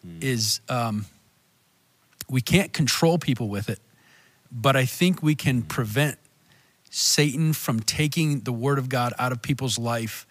mm. 0.05 0.23
is 0.23 0.61
um, 0.69 1.05
we 2.29 2.41
can't 2.41 2.71
control 2.73 3.17
people 3.17 3.49
with 3.49 3.69
it, 3.69 3.79
but 4.51 4.75
I 4.75 4.85
think 4.85 5.23
we 5.23 5.33
can 5.33 5.63
mm. 5.63 5.67
prevent 5.67 6.19
Satan 6.91 7.53
from 7.53 7.79
taking 7.79 8.41
the 8.41 8.51
word 8.51 8.77
of 8.77 8.87
God 8.87 9.13
out 9.17 9.31
of 9.31 9.41
people's 9.41 9.79
life 9.79 10.27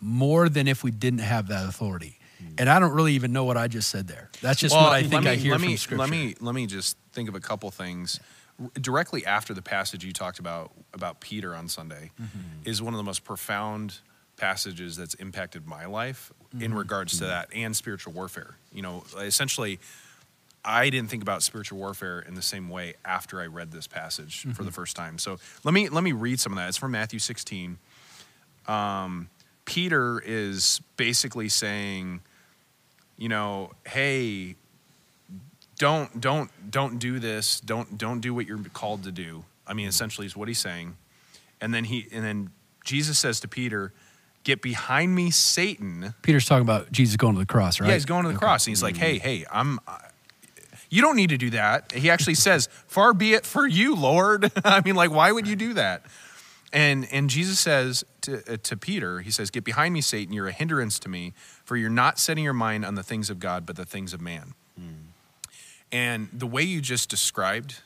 more 0.00 0.48
than 0.48 0.66
if 0.66 0.82
we 0.82 0.90
didn't 0.90 1.20
have 1.20 1.48
that 1.48 1.68
authority. 1.68 2.18
Mm. 2.42 2.60
And 2.60 2.68
I 2.70 2.78
don't 2.78 2.92
really 2.92 3.14
even 3.14 3.32
know 3.32 3.44
what 3.44 3.56
I 3.56 3.68
just 3.68 3.90
said 3.90 4.08
there. 4.08 4.30
That's 4.40 4.60
just 4.60 4.74
what 4.74 4.92
I 4.92 5.02
think 5.02 5.24
me, 5.24 5.30
I 5.30 5.34
hear 5.36 5.52
let 5.52 5.60
from 5.60 5.68
me, 5.68 5.76
scripture. 5.76 6.00
Let 6.00 6.10
me 6.10 6.34
let 6.40 6.54
me 6.54 6.66
just 6.66 6.96
think 7.12 7.28
of 7.28 7.34
a 7.34 7.40
couple 7.40 7.70
things. 7.70 8.18
R- 8.18 8.43
Directly 8.80 9.26
after 9.26 9.52
the 9.52 9.62
passage 9.62 10.04
you 10.04 10.12
talked 10.12 10.38
about 10.38 10.70
about 10.92 11.20
Peter 11.20 11.54
on 11.54 11.68
Sunday 11.68 12.10
Mm-hmm. 12.20 12.68
is 12.68 12.80
one 12.80 12.94
of 12.94 12.98
the 12.98 13.02
most 13.04 13.24
profound 13.24 13.98
passages 14.36 14.96
that's 14.96 15.14
impacted 15.14 15.66
my 15.66 15.86
life 15.86 16.32
in 16.52 16.58
Mm-hmm. 16.60 16.74
regards 16.78 17.18
to 17.18 17.24
that 17.26 17.48
and 17.54 17.74
spiritual 17.76 18.12
warfare. 18.12 18.56
You 18.72 18.82
know, 18.82 19.04
essentially 19.18 19.80
I 20.64 20.88
didn't 20.88 21.10
think 21.10 21.22
about 21.22 21.42
spiritual 21.42 21.78
warfare 21.78 22.20
in 22.20 22.34
the 22.34 22.42
same 22.42 22.68
way 22.70 22.94
after 23.04 23.40
I 23.40 23.46
read 23.46 23.70
this 23.72 23.86
passage 23.88 24.42
for 24.42 24.48
Mm-hmm. 24.48 24.64
the 24.64 24.72
first 24.72 24.94
time. 24.96 25.18
So 25.18 25.38
let 25.64 25.74
me 25.74 25.88
let 25.88 26.04
me 26.04 26.12
read 26.12 26.38
some 26.40 26.52
of 26.52 26.56
that. 26.58 26.68
It's 26.68 26.78
from 26.78 26.92
Matthew 26.92 27.18
16. 27.18 27.76
Um, 28.66 29.28
Peter 29.64 30.22
is 30.24 30.80
basically 30.96 31.48
saying, 31.48 32.20
you 33.16 33.28
know, 33.28 33.72
hey, 33.86 34.56
don't 35.78 36.20
don't 36.20 36.50
don't 36.70 36.98
do 36.98 37.18
this. 37.18 37.60
Don't 37.60 37.98
don't 37.98 38.20
do 38.20 38.34
what 38.34 38.46
you're 38.46 38.58
called 38.72 39.04
to 39.04 39.12
do. 39.12 39.44
I 39.66 39.74
mean, 39.74 39.88
essentially, 39.88 40.26
is 40.26 40.36
what 40.36 40.48
he's 40.48 40.58
saying. 40.58 40.96
And 41.60 41.72
then 41.72 41.84
he 41.84 42.06
and 42.12 42.24
then 42.24 42.50
Jesus 42.84 43.18
says 43.18 43.40
to 43.40 43.48
Peter, 43.48 43.92
"Get 44.44 44.62
behind 44.62 45.14
me, 45.14 45.30
Satan." 45.30 46.14
Peter's 46.22 46.46
talking 46.46 46.62
about 46.62 46.92
Jesus 46.92 47.16
going 47.16 47.34
to 47.34 47.40
the 47.40 47.46
cross, 47.46 47.80
right? 47.80 47.88
Yeah, 47.88 47.94
he's 47.94 48.04
going 48.04 48.24
to 48.24 48.32
the 48.32 48.38
cross, 48.38 48.66
and 48.66 48.72
he's 48.72 48.82
like, 48.82 48.96
"Hey, 48.96 49.18
hey, 49.18 49.44
I'm." 49.50 49.80
You 50.90 51.02
don't 51.02 51.16
need 51.16 51.30
to 51.30 51.38
do 51.38 51.50
that. 51.50 51.90
He 51.92 52.08
actually 52.08 52.34
says, 52.34 52.68
"Far 52.86 53.14
be 53.14 53.34
it 53.34 53.46
for 53.46 53.66
you, 53.66 53.96
Lord." 53.96 54.52
I 54.64 54.80
mean, 54.84 54.94
like, 54.94 55.10
why 55.10 55.32
would 55.32 55.48
you 55.48 55.56
do 55.56 55.74
that? 55.74 56.02
And 56.72 57.08
and 57.10 57.30
Jesus 57.30 57.58
says 57.58 58.04
to 58.22 58.52
uh, 58.52 58.56
to 58.62 58.76
Peter, 58.76 59.20
he 59.20 59.30
says, 59.30 59.50
"Get 59.50 59.64
behind 59.64 59.94
me, 59.94 60.00
Satan. 60.00 60.32
You're 60.32 60.48
a 60.48 60.52
hindrance 60.52 60.98
to 61.00 61.08
me, 61.08 61.32
for 61.64 61.76
you're 61.76 61.90
not 61.90 62.18
setting 62.18 62.44
your 62.44 62.52
mind 62.52 62.84
on 62.84 62.94
the 62.94 63.02
things 63.02 63.30
of 63.30 63.40
God, 63.40 63.66
but 63.66 63.76
the 63.76 63.84
things 63.84 64.12
of 64.12 64.20
man." 64.20 64.54
And 65.94 66.28
the 66.32 66.46
way 66.46 66.64
you 66.64 66.80
just 66.80 67.08
described 67.08 67.76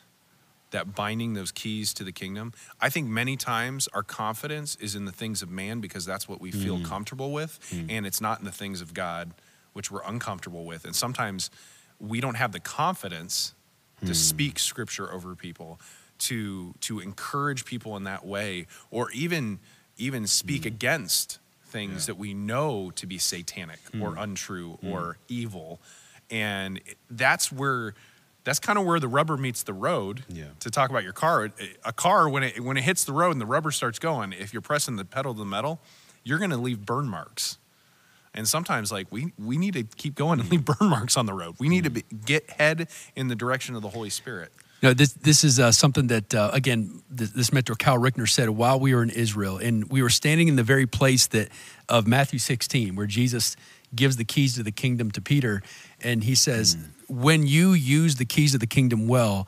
that 0.71 0.95
binding 0.95 1.35
those 1.35 1.51
keys 1.51 1.93
to 1.93 2.03
the 2.03 2.11
kingdom, 2.11 2.53
I 2.81 2.89
think 2.89 3.07
many 3.07 3.37
times 3.37 3.87
our 3.93 4.01
confidence 4.01 4.75
is 4.81 4.95
in 4.95 5.05
the 5.05 5.11
things 5.11 5.43
of 5.43 5.49
man 5.49 5.79
because 5.79 6.07
that's 6.07 6.27
what 6.27 6.41
we 6.41 6.51
feel 6.51 6.79
mm. 6.79 6.85
comfortable 6.85 7.31
with, 7.31 7.59
mm. 7.71 7.85
and 7.87 8.07
it's 8.07 8.19
not 8.19 8.39
in 8.39 8.45
the 8.45 8.51
things 8.51 8.81
of 8.81 8.95
God, 8.95 9.31
which 9.73 9.91
we're 9.91 10.01
uncomfortable 10.03 10.65
with. 10.65 10.85
And 10.85 10.95
sometimes 10.95 11.51
we 11.99 12.19
don't 12.19 12.35
have 12.35 12.51
the 12.51 12.59
confidence 12.59 13.53
to 14.01 14.11
mm. 14.11 14.15
speak 14.15 14.57
scripture 14.57 15.13
over 15.13 15.35
people, 15.35 15.79
to 16.19 16.73
to 16.81 16.99
encourage 16.99 17.63
people 17.63 17.95
in 17.95 18.05
that 18.05 18.25
way, 18.25 18.65
or 18.89 19.11
even 19.11 19.59
even 19.97 20.25
speak 20.25 20.65
against 20.65 21.37
things 21.63 22.07
that 22.07 22.17
we 22.17 22.33
know 22.33 22.91
to 22.95 23.05
be 23.05 23.19
satanic 23.19 23.79
or 24.01 24.15
untrue 24.17 24.79
or 24.83 25.17
evil. 25.27 25.79
And 26.29 26.81
that's 27.09 27.51
where 27.51 27.93
that's 28.43 28.59
kind 28.59 28.79
of 28.79 28.85
where 28.85 28.99
the 28.99 29.07
rubber 29.07 29.37
meets 29.37 29.63
the 29.63 29.73
road. 29.73 30.23
Yeah. 30.29 30.45
To 30.61 30.71
talk 30.71 30.89
about 30.89 31.03
your 31.03 31.13
car, 31.13 31.51
a 31.83 31.93
car 31.93 32.29
when 32.29 32.43
it 32.43 32.59
when 32.61 32.77
it 32.77 32.83
hits 32.83 33.03
the 33.03 33.13
road 33.13 33.31
and 33.31 33.41
the 33.41 33.45
rubber 33.45 33.71
starts 33.71 33.99
going, 33.99 34.33
if 34.33 34.53
you're 34.53 34.61
pressing 34.61 34.95
the 34.95 35.05
pedal 35.05 35.33
to 35.33 35.39
the 35.39 35.45
metal, 35.45 35.79
you're 36.23 36.39
going 36.39 36.51
to 36.51 36.57
leave 36.57 36.85
burn 36.85 37.07
marks. 37.07 37.57
And 38.33 38.47
sometimes, 38.47 38.91
like 38.91 39.07
we 39.11 39.33
we 39.37 39.57
need 39.57 39.73
to 39.73 39.83
keep 39.83 40.15
going 40.15 40.39
and 40.39 40.49
leave 40.51 40.65
burn 40.65 40.89
marks 40.89 41.17
on 41.17 41.25
the 41.25 41.33
road. 41.33 41.55
We 41.59 41.69
need 41.69 41.83
to 41.83 41.89
be, 41.89 42.05
get 42.25 42.49
head 42.49 42.89
in 43.15 43.27
the 43.27 43.35
direction 43.35 43.75
of 43.75 43.81
the 43.81 43.89
Holy 43.89 44.09
Spirit. 44.09 44.51
No, 44.81 44.93
this 44.93 45.13
this 45.13 45.43
is 45.43 45.59
uh, 45.59 45.71
something 45.71 46.07
that 46.07 46.33
uh, 46.33 46.51
again 46.53 47.01
this, 47.09 47.31
this 47.31 47.51
mentor 47.51 47.75
Cal 47.75 47.97
Rickner 47.97 48.29
said 48.29 48.49
while 48.49 48.79
we 48.79 48.95
were 48.95 49.03
in 49.03 49.09
Israel, 49.09 49.57
and 49.57 49.89
we 49.91 50.01
were 50.01 50.09
standing 50.09 50.47
in 50.47 50.55
the 50.55 50.63
very 50.63 50.85
place 50.85 51.27
that 51.27 51.49
of 51.89 52.07
Matthew 52.07 52.39
16, 52.39 52.95
where 52.95 53.07
Jesus 53.07 53.57
gives 53.93 54.17
the 54.17 54.23
keys 54.23 54.55
to 54.55 54.63
the 54.63 54.71
kingdom 54.71 55.11
to 55.11 55.21
Peter, 55.21 55.61
and 56.03 56.23
he 56.23 56.35
says, 56.35 56.75
hmm. 56.75 57.21
"When 57.21 57.47
you 57.47 57.73
use 57.73 58.15
the 58.15 58.25
keys 58.25 58.53
of 58.53 58.59
the 58.59 58.67
kingdom 58.67 59.07
well, 59.07 59.47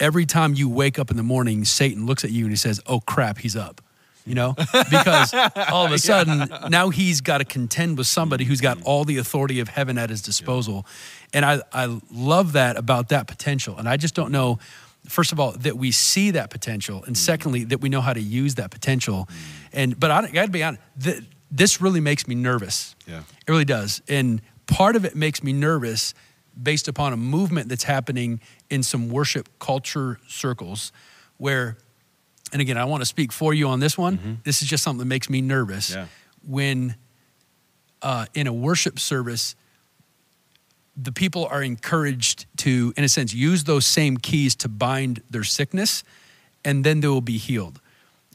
every 0.00 0.26
time 0.26 0.54
you 0.54 0.68
wake 0.68 0.98
up 0.98 1.10
in 1.10 1.16
the 1.16 1.22
morning, 1.22 1.64
Satan 1.64 2.06
looks 2.06 2.24
at 2.24 2.30
you 2.30 2.44
and 2.44 2.52
he 2.52 2.56
says, 2.56 2.80
"Oh 2.86 3.00
crap, 3.00 3.38
he's 3.38 3.56
up." 3.56 3.80
You 4.24 4.34
know, 4.34 4.54
because 4.90 5.32
all 5.70 5.86
of 5.86 5.92
a 5.92 5.98
sudden 5.98 6.50
now 6.68 6.88
he's 6.88 7.20
got 7.20 7.38
to 7.38 7.44
contend 7.44 7.96
with 7.96 8.08
somebody 8.08 8.44
who's 8.44 8.60
got 8.60 8.78
hmm. 8.78 8.82
all 8.84 9.04
the 9.04 9.18
authority 9.18 9.60
of 9.60 9.68
heaven 9.68 9.98
at 9.98 10.10
his 10.10 10.20
disposal. 10.20 10.84
And 11.32 11.44
I, 11.44 11.60
I 11.72 12.00
love 12.12 12.52
that 12.54 12.76
about 12.76 13.10
that 13.10 13.28
potential. 13.28 13.76
And 13.78 13.88
I 13.88 13.96
just 13.96 14.16
don't 14.16 14.32
know, 14.32 14.58
first 15.08 15.30
of 15.30 15.38
all, 15.38 15.52
that 15.52 15.76
we 15.76 15.92
see 15.92 16.32
that 16.32 16.50
potential. 16.50 17.04
And 17.04 17.16
hmm. 17.16 17.20
secondly, 17.20 17.64
that 17.64 17.80
we 17.80 17.88
know 17.88 18.00
how 18.00 18.12
to 18.12 18.20
use 18.20 18.56
that 18.56 18.72
potential. 18.72 19.28
And, 19.72 19.98
but 19.98 20.10
I, 20.10 20.18
I 20.18 20.30
gotta 20.32 20.50
be 20.50 20.64
honest, 20.64 20.82
th- 21.00 21.22
this 21.52 21.80
really 21.80 22.00
makes 22.00 22.26
me 22.26 22.34
nervous. 22.34 22.96
Yeah. 23.06 23.20
It 23.20 23.50
really 23.50 23.64
does. 23.64 24.02
And 24.08 24.42
part 24.66 24.96
of 24.96 25.04
it 25.04 25.14
makes 25.14 25.42
me 25.42 25.52
nervous 25.52 26.14
based 26.60 26.88
upon 26.88 27.12
a 27.12 27.16
movement 27.16 27.68
that's 27.68 27.84
happening 27.84 28.40
in 28.70 28.82
some 28.82 29.08
worship 29.08 29.48
culture 29.58 30.18
circles 30.26 30.92
where, 31.36 31.76
and 32.52 32.62
again, 32.62 32.78
I 32.78 32.84
want 32.84 33.02
to 33.02 33.06
speak 33.06 33.32
for 33.32 33.52
you 33.52 33.68
on 33.68 33.80
this 33.80 33.98
one. 33.98 34.40
This 34.44 34.62
is 34.62 34.68
just 34.68 34.82
something 34.82 35.00
that 35.00 35.04
makes 35.04 35.28
me 35.28 35.40
nervous. 35.40 35.94
Yeah. 35.94 36.06
When 36.46 36.96
uh, 38.02 38.26
in 38.34 38.46
a 38.46 38.52
worship 38.52 38.98
service, 38.98 39.54
the 40.96 41.12
people 41.12 41.46
are 41.46 41.62
encouraged 41.62 42.46
to, 42.58 42.94
in 42.96 43.04
a 43.04 43.08
sense, 43.08 43.34
use 43.34 43.64
those 43.64 43.84
same 43.84 44.16
keys 44.16 44.54
to 44.56 44.68
bind 44.68 45.22
their 45.28 45.44
sickness, 45.44 46.04
and 46.64 46.84
then 46.84 47.00
they 47.00 47.08
will 47.08 47.20
be 47.20 47.36
healed. 47.36 47.80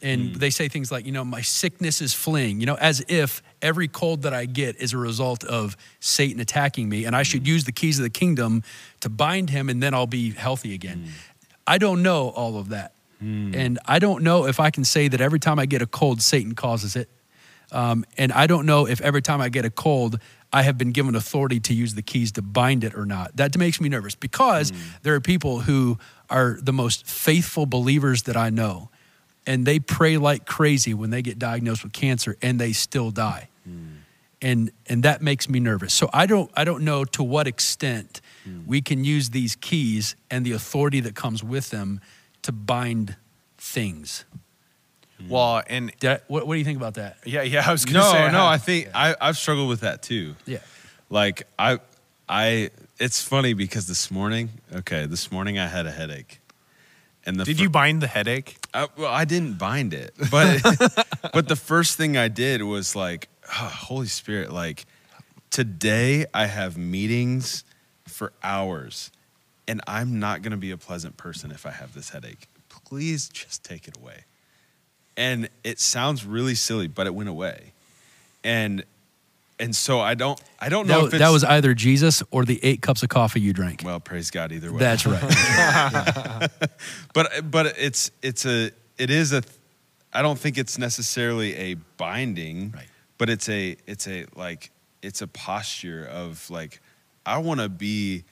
And 0.01 0.31
mm. 0.31 0.35
they 0.35 0.49
say 0.49 0.67
things 0.67 0.91
like, 0.91 1.05
you 1.05 1.11
know, 1.11 1.23
my 1.23 1.41
sickness 1.41 2.01
is 2.01 2.13
fleeing, 2.13 2.59
you 2.59 2.65
know, 2.65 2.75
as 2.75 3.03
if 3.07 3.43
every 3.61 3.87
cold 3.87 4.23
that 4.23 4.33
I 4.33 4.45
get 4.45 4.77
is 4.77 4.93
a 4.93 4.97
result 4.97 5.43
of 5.43 5.77
Satan 5.99 6.39
attacking 6.39 6.89
me, 6.89 7.05
and 7.05 7.15
I 7.15 7.23
should 7.23 7.43
mm. 7.43 7.47
use 7.47 7.65
the 7.65 7.71
keys 7.71 7.99
of 7.99 8.03
the 8.03 8.09
kingdom 8.09 8.63
to 9.01 9.09
bind 9.09 9.49
him, 9.49 9.69
and 9.69 9.81
then 9.81 9.93
I'll 9.93 10.07
be 10.07 10.31
healthy 10.31 10.73
again. 10.73 11.05
Mm. 11.05 11.11
I 11.67 11.77
don't 11.77 12.01
know 12.01 12.29
all 12.29 12.57
of 12.57 12.69
that. 12.69 12.93
And 13.53 13.79
I 13.85 13.99
don't 13.99 14.23
know 14.23 14.47
if 14.47 14.59
I 14.59 14.71
can 14.71 14.83
say 14.83 15.07
that 15.07 15.21
every 15.21 15.39
time 15.39 15.59
I 15.59 15.67
get 15.67 15.81
a 15.83 15.85
cold, 15.85 16.23
Satan 16.23 16.55
causes 16.55 16.95
it. 16.95 17.07
Um, 17.71 18.03
and 18.17 18.31
I 18.33 18.47
don't 18.47 18.65
know 18.65 18.87
if 18.87 18.99
every 18.99 19.21
time 19.21 19.39
I 19.39 19.49
get 19.49 19.63
a 19.63 19.69
cold, 19.69 20.19
I 20.51 20.63
have 20.63 20.77
been 20.77 20.91
given 20.91 21.15
authority 21.15 21.59
to 21.61 21.73
use 21.73 21.93
the 21.93 22.01
keys 22.01 22.31
to 22.33 22.41
bind 22.41 22.83
it 22.83 22.95
or 22.95 23.05
not. 23.05 23.37
That 23.37 23.55
makes 23.57 23.79
me 23.79 23.89
nervous 23.89 24.15
because 24.15 24.73
there 25.03 25.13
are 25.13 25.21
people 25.21 25.61
who 25.61 25.97
are 26.29 26.57
the 26.61 26.73
most 26.73 27.05
faithful 27.07 27.65
believers 27.65 28.23
that 28.23 28.35
I 28.35 28.49
know, 28.49 28.89
and 29.47 29.65
they 29.65 29.79
pray 29.79 30.17
like 30.17 30.45
crazy 30.45 30.93
when 30.93 31.09
they 31.09 31.21
get 31.21 31.39
diagnosed 31.39 31.83
with 31.83 31.93
cancer, 31.93 32.37
and 32.41 32.59
they 32.59 32.73
still 32.73 33.11
die, 33.11 33.49
and 34.41 34.71
and 34.87 35.03
that 35.03 35.21
makes 35.21 35.47
me 35.49 35.59
nervous. 35.59 35.93
So 35.93 36.09
I 36.13 36.25
don't 36.25 36.49
I 36.55 36.63
don't 36.63 36.83
know 36.83 37.05
to 37.05 37.23
what 37.23 37.47
extent 37.47 38.21
we 38.65 38.81
can 38.81 39.03
use 39.03 39.29
these 39.29 39.55
keys 39.55 40.15
and 40.31 40.45
the 40.45 40.51
authority 40.53 40.99
that 41.01 41.15
comes 41.15 41.43
with 41.43 41.69
them 41.69 42.01
to 42.41 42.51
bind 42.51 43.15
things. 43.57 44.25
Well, 45.29 45.61
and 45.67 45.91
I, 46.03 46.19
what, 46.27 46.47
what 46.47 46.55
do 46.55 46.57
you 46.59 46.65
think 46.65 46.77
about 46.77 46.95
that? 46.95 47.17
yeah, 47.25 47.43
yeah, 47.43 47.63
I 47.67 47.71
was 47.71 47.85
gonna 47.85 47.99
No, 47.99 48.11
say 48.11 48.31
no, 48.31 48.39
uh, 48.41 48.45
I 48.49 48.57
think 48.67 48.89
I, 48.95 49.15
I've 49.21 49.37
struggled 49.37 49.69
with 49.69 49.81
that 49.81 50.01
too. 50.01 50.35
Yeah. 50.47 50.57
Like 51.09 51.43
I, 51.59 51.79
I. 52.27 52.71
It's 52.99 53.23
funny 53.23 53.53
because 53.53 53.87
this 53.87 54.09
morning, 54.11 54.49
okay, 54.73 55.05
this 55.07 55.31
morning 55.31 55.57
I 55.59 55.67
had 55.67 55.85
a 55.87 55.91
headache, 55.91 56.39
and 57.25 57.39
the 57.39 57.43
Did 57.45 57.57
fir- 57.57 57.63
you 57.63 57.69
bind 57.69 58.01
the 58.01 58.07
headache? 58.07 58.57
I, 58.73 58.87
well, 58.97 59.11
I 59.11 59.25
didn't 59.25 59.57
bind 59.57 59.93
it, 59.93 60.13
but 60.31 60.61
but 61.33 61.47
the 61.47 61.55
first 61.55 61.97
thing 61.97 62.17
I 62.17 62.27
did 62.27 62.63
was 62.63 62.95
like, 62.95 63.27
oh, 63.47 63.71
Holy 63.73 64.07
Spirit, 64.07 64.51
like 64.51 64.85
today 65.49 66.25
I 66.33 66.45
have 66.47 66.77
meetings 66.77 67.63
for 68.07 68.33
hours, 68.43 69.11
and 69.67 69.81
I'm 69.87 70.19
not 70.19 70.41
going 70.41 70.51
to 70.51 70.57
be 70.57 70.71
a 70.71 70.77
pleasant 70.77 71.17
person 71.17 71.51
if 71.51 71.65
I 71.65 71.71
have 71.71 71.93
this 71.93 72.09
headache. 72.09 72.47
Please 72.69 73.29
just 73.29 73.63
take 73.63 73.87
it 73.87 73.97
away. 73.97 74.25
And 75.17 75.49
it 75.63 75.79
sounds 75.79 76.25
really 76.25 76.55
silly, 76.55 76.87
but 76.87 77.05
it 77.05 77.13
went 77.13 77.29
away, 77.29 77.73
and 78.43 78.83
and 79.61 79.73
so 79.75 79.99
I 80.01 80.15
don't 80.15 80.41
I 80.59 80.67
don't 80.69 80.87
know 80.87 81.01
That, 81.01 81.07
if 81.07 81.13
it's, 81.13 81.19
that 81.21 81.29
was 81.29 81.43
either 81.45 81.73
Jesus 81.73 82.21
or 82.31 82.43
the 82.43 82.59
eight 82.63 82.81
cups 82.81 83.03
of 83.03 83.09
coffee 83.09 83.39
you 83.39 83.53
drank. 83.53 83.83
well, 83.85 83.99
praise 83.99 84.29
God 84.31 84.51
either 84.51 84.71
way. 84.73 84.79
That's 84.79 85.05
right. 85.05 85.21
but 87.13 87.49
but 87.49 87.77
it's 87.77 88.11
it's 88.21 88.45
a 88.45 88.71
it 88.97 89.09
is 89.09 89.31
a 89.33 89.43
I 90.13 90.21
don't 90.21 90.37
think 90.37 90.57
it's 90.57 90.77
necessarily 90.77 91.55
a 91.55 91.73
binding, 91.97 92.71
Right. 92.71 92.87
but 93.17 93.29
it's 93.29 93.47
a 93.47 93.77
it's 93.87 94.07
a 94.07 94.25
like 94.35 94.71
it's 95.01 95.21
a 95.21 95.27
posture 95.27 96.05
of 96.11 96.49
like 96.49 96.81
I 97.25 97.37
want 97.37 97.59
to 97.61 97.69
be 97.69 98.23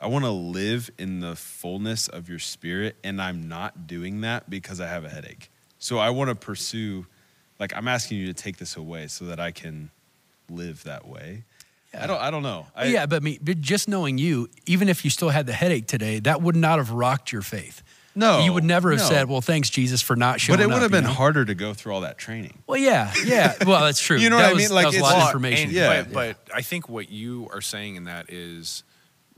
I 0.00 0.06
want 0.08 0.24
to 0.24 0.30
live 0.30 0.90
in 0.98 1.20
the 1.20 1.36
fullness 1.36 2.08
of 2.08 2.28
your 2.28 2.38
spirit 2.38 2.96
and 3.02 3.20
I'm 3.20 3.48
not 3.48 3.86
doing 3.86 4.20
that 4.22 4.48
because 4.48 4.80
I 4.80 4.86
have 4.86 5.04
a 5.04 5.08
headache. 5.08 5.50
So 5.78 5.98
I 5.98 6.10
want 6.10 6.28
to 6.30 6.34
pursue 6.34 7.06
like 7.58 7.74
I'm 7.76 7.88
asking 7.88 8.18
you 8.18 8.26
to 8.28 8.34
take 8.34 8.56
this 8.58 8.76
away 8.76 9.06
so 9.08 9.24
that 9.26 9.40
I 9.40 9.50
can 9.50 9.90
live 10.50 10.84
that 10.84 11.06
way. 11.06 11.44
I 11.98 12.06
don't 12.06 12.20
I 12.20 12.30
don't 12.30 12.42
know. 12.42 12.66
I, 12.76 12.86
yeah, 12.86 13.06
but 13.06 13.22
me, 13.22 13.38
but 13.40 13.60
just 13.62 13.88
knowing 13.88 14.18
you, 14.18 14.48
even 14.66 14.88
if 14.90 15.02
you 15.04 15.10
still 15.10 15.30
had 15.30 15.46
the 15.46 15.52
headache 15.54 15.86
today, 15.86 16.18
that 16.20 16.42
would 16.42 16.56
not 16.56 16.78
have 16.78 16.90
rocked 16.90 17.32
your 17.32 17.40
faith. 17.42 17.82
No, 18.14 18.40
you 18.44 18.52
would 18.52 18.64
never 18.64 18.90
have 18.90 19.00
no. 19.00 19.06
said, 19.06 19.28
"Well, 19.28 19.40
thanks 19.40 19.70
Jesus 19.70 20.02
for 20.02 20.14
not 20.16 20.40
showing 20.40 20.58
But 20.58 20.62
it 20.62 20.66
up," 20.66 20.72
would 20.74 20.82
have 20.82 20.90
you 20.90 20.96
been 20.96 21.04
know? 21.04 21.12
harder 21.12 21.44
to 21.44 21.54
go 21.54 21.72
through 21.74 21.94
all 21.94 22.00
that 22.02 22.18
training. 22.18 22.58
Well, 22.66 22.78
yeah, 22.78 23.12
yeah. 23.24 23.54
Well, 23.66 23.80
that's 23.82 24.00
true. 24.00 24.18
You 24.18 24.28
know 24.30 24.36
That 24.36 24.42
what 24.44 24.50
I 24.50 24.54
was- 24.54 24.62
mean? 24.64 24.74
Like, 24.74 24.82
that 24.84 24.86
was 24.88 24.94
a 24.96 24.98
it's- 24.98 25.12
lot 25.12 25.22
of 25.22 25.28
information. 25.28 25.64
And- 25.68 25.72
Yeah. 25.72 26.02
But, 26.02 26.12
but 26.12 26.54
I 26.54 26.60
think 26.62 26.88
what 26.88 27.10
you 27.10 27.48
are 27.52 27.60
saying 27.62 27.96
in 27.96 28.04
that 28.04 28.30
is 28.30 28.82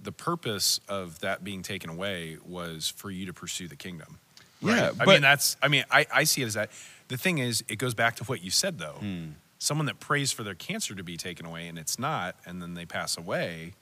the 0.00 0.12
purpose 0.12 0.80
of 0.88 1.18
that 1.20 1.42
being 1.44 1.62
taken 1.62 1.90
away 1.90 2.38
was 2.44 2.88
for 2.88 3.10
you 3.10 3.26
to 3.26 3.32
pursue 3.32 3.66
the 3.68 3.76
kingdom. 3.76 4.18
Right? 4.62 4.76
Yeah, 4.76 4.90
I 5.00 5.06
mean, 5.06 5.22
that's, 5.22 5.56
I 5.62 5.66
mean, 5.68 5.84
I, 5.90 6.06
I 6.12 6.24
see 6.24 6.42
it 6.42 6.46
as 6.46 6.54
that. 6.54 6.70
The 7.08 7.16
thing 7.16 7.38
is, 7.38 7.62
it 7.68 7.76
goes 7.76 7.94
back 7.94 8.16
to 8.16 8.24
what 8.24 8.42
you 8.42 8.50
said, 8.50 8.78
though. 8.78 8.98
Hmm. 9.00 9.26
Someone 9.58 9.86
that 9.86 9.98
prays 10.00 10.30
for 10.32 10.42
their 10.44 10.54
cancer 10.54 10.94
to 10.94 11.02
be 11.02 11.16
taken 11.16 11.44
away 11.46 11.66
and 11.68 11.78
it's 11.78 11.98
not, 11.98 12.36
and 12.46 12.62
then 12.62 12.74
they 12.74 12.86
pass 12.86 13.16
away. 13.18 13.72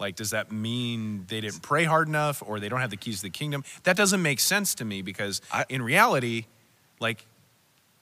Like, 0.00 0.16
does 0.16 0.30
that 0.30 0.52
mean 0.52 1.24
they 1.28 1.40
didn't 1.40 1.60
pray 1.62 1.84
hard 1.84 2.08
enough 2.08 2.42
or 2.46 2.60
they 2.60 2.68
don't 2.68 2.80
have 2.80 2.90
the 2.90 2.96
keys 2.96 3.16
to 3.16 3.22
the 3.24 3.30
kingdom? 3.30 3.64
That 3.82 3.96
doesn't 3.96 4.22
make 4.22 4.40
sense 4.40 4.74
to 4.76 4.84
me 4.84 5.02
because 5.02 5.40
I- 5.52 5.66
in 5.68 5.82
reality, 5.82 6.46
like, 7.00 7.26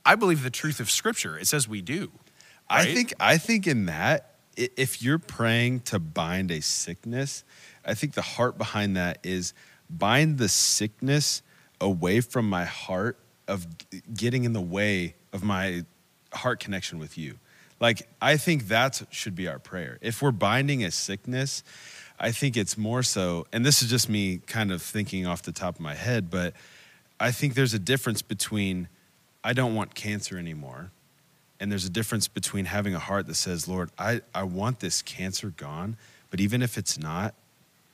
I 0.04 0.14
believe 0.14 0.42
the 0.42 0.50
truth 0.50 0.78
of 0.78 0.90
Scripture. 0.90 1.38
It 1.38 1.46
says 1.46 1.66
we 1.66 1.80
do. 1.82 2.12
I 2.68 2.84
think 2.94 3.14
I 3.20 3.38
think 3.38 3.66
in 3.66 3.86
that 3.86 4.34
if 4.56 5.02
you're 5.02 5.18
praying 5.18 5.80
to 5.80 5.98
bind 5.98 6.50
a 6.50 6.60
sickness, 6.60 7.44
I 7.84 7.94
think 7.94 8.14
the 8.14 8.22
heart 8.22 8.56
behind 8.58 8.96
that 8.96 9.18
is 9.22 9.52
bind 9.90 10.38
the 10.38 10.48
sickness 10.48 11.42
away 11.80 12.20
from 12.20 12.48
my 12.48 12.64
heart 12.64 13.18
of 13.46 13.66
getting 14.14 14.44
in 14.44 14.52
the 14.52 14.60
way 14.60 15.14
of 15.32 15.42
my 15.44 15.84
heart 16.36 16.60
connection 16.60 16.98
with 16.98 17.18
you. 17.18 17.38
Like 17.80 18.08
I 18.20 18.36
think 18.36 18.68
that 18.68 19.02
should 19.10 19.34
be 19.34 19.48
our 19.48 19.58
prayer. 19.58 19.98
If 20.00 20.22
we're 20.22 20.30
binding 20.30 20.84
a 20.84 20.90
sickness, 20.90 21.62
I 22.18 22.30
think 22.30 22.56
it's 22.56 22.78
more 22.78 23.02
so 23.02 23.46
and 23.52 23.64
this 23.64 23.82
is 23.82 23.90
just 23.90 24.08
me 24.08 24.40
kind 24.46 24.72
of 24.72 24.82
thinking 24.82 25.26
off 25.26 25.42
the 25.42 25.52
top 25.52 25.74
of 25.74 25.80
my 25.80 25.94
head, 25.94 26.30
but 26.30 26.54
I 27.18 27.30
think 27.30 27.54
there's 27.54 27.74
a 27.74 27.78
difference 27.78 28.22
between 28.22 28.88
I 29.44 29.52
don't 29.52 29.74
want 29.74 29.94
cancer 29.94 30.38
anymore 30.38 30.90
and 31.60 31.70
there's 31.70 31.84
a 31.84 31.90
difference 31.90 32.28
between 32.28 32.66
having 32.66 32.94
a 32.94 32.98
heart 32.98 33.26
that 33.26 33.34
says, 33.34 33.66
Lord, 33.66 33.90
I, 33.98 34.20
I 34.34 34.42
want 34.42 34.80
this 34.80 35.02
cancer 35.02 35.52
gone, 35.56 35.96
but 36.30 36.40
even 36.40 36.62
if 36.62 36.76
it's 36.76 36.98
not, 36.98 37.34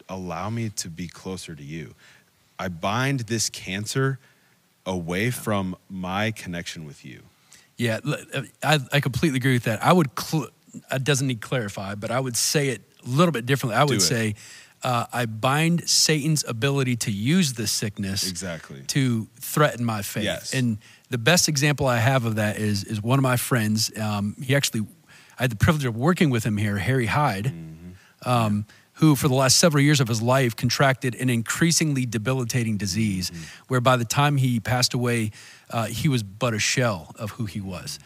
allow 0.08 0.50
me 0.50 0.68
to 0.70 0.88
be 0.88 1.08
closer 1.08 1.54
to 1.54 1.62
you. 1.62 1.94
I 2.58 2.68
bind 2.68 3.20
this 3.20 3.48
cancer 3.48 4.18
away 4.84 5.30
from 5.30 5.76
my 5.88 6.32
connection 6.32 6.84
with 6.84 7.04
you. 7.04 7.22
Yeah, 7.82 7.98
uh, 8.34 8.42
I, 8.62 8.78
I 8.96 9.00
completely 9.00 9.38
agree 9.38 9.54
with 9.54 9.64
that. 9.64 9.82
I 9.84 9.92
would, 9.92 10.10
cl- 10.18 10.48
it 10.90 11.04
doesn't 11.04 11.26
need 11.26 11.40
clarify, 11.40 11.94
but 11.94 12.10
I 12.10 12.20
would 12.20 12.36
say 12.36 12.68
it 12.68 12.80
a 13.04 13.08
little 13.08 13.32
bit 13.32 13.44
differently. 13.46 13.76
I 13.76 13.84
would 13.84 14.02
say, 14.02 14.34
uh, 14.82 15.06
I 15.12 15.26
bind 15.26 15.88
Satan's 15.88 16.44
ability 16.46 16.96
to 16.96 17.10
use 17.10 17.52
this 17.54 17.70
sickness 17.70 18.28
Exactly. 18.28 18.82
to 18.88 19.26
threaten 19.40 19.84
my 19.84 20.02
faith. 20.02 20.24
Yes. 20.24 20.54
And 20.54 20.78
the 21.10 21.18
best 21.18 21.48
example 21.48 21.86
I 21.86 21.98
have 21.98 22.24
of 22.24 22.34
that 22.36 22.56
is 22.56 22.84
is 22.84 23.00
one 23.02 23.18
of 23.18 23.22
my 23.22 23.36
friends. 23.36 23.90
Um, 23.98 24.34
he 24.42 24.56
actually, 24.56 24.86
I 25.38 25.42
had 25.44 25.50
the 25.50 25.56
privilege 25.56 25.84
of 25.84 25.94
working 25.96 26.30
with 26.30 26.44
him 26.44 26.56
here, 26.56 26.78
Harry 26.78 27.06
Hyde. 27.06 27.46
Mm-hmm. 27.46 28.28
Um, 28.28 28.64
who, 28.96 29.16
for 29.16 29.26
the 29.26 29.34
last 29.34 29.56
several 29.56 29.82
years 29.82 30.00
of 30.00 30.06
his 30.06 30.20
life, 30.22 30.54
contracted 30.54 31.14
an 31.16 31.28
increasingly 31.30 32.06
debilitating 32.06 32.76
disease, 32.76 33.30
Mm-hmm. 33.30 33.42
where 33.68 33.80
by 33.80 33.96
the 33.96 34.04
time 34.04 34.36
he 34.36 34.60
passed 34.60 34.94
away, 34.94 35.30
uh, 35.72 35.86
he 35.86 36.08
was 36.08 36.22
but 36.22 36.54
a 36.54 36.58
shell 36.58 37.14
of 37.18 37.32
who 37.32 37.46
he 37.46 37.60
was. 37.60 37.98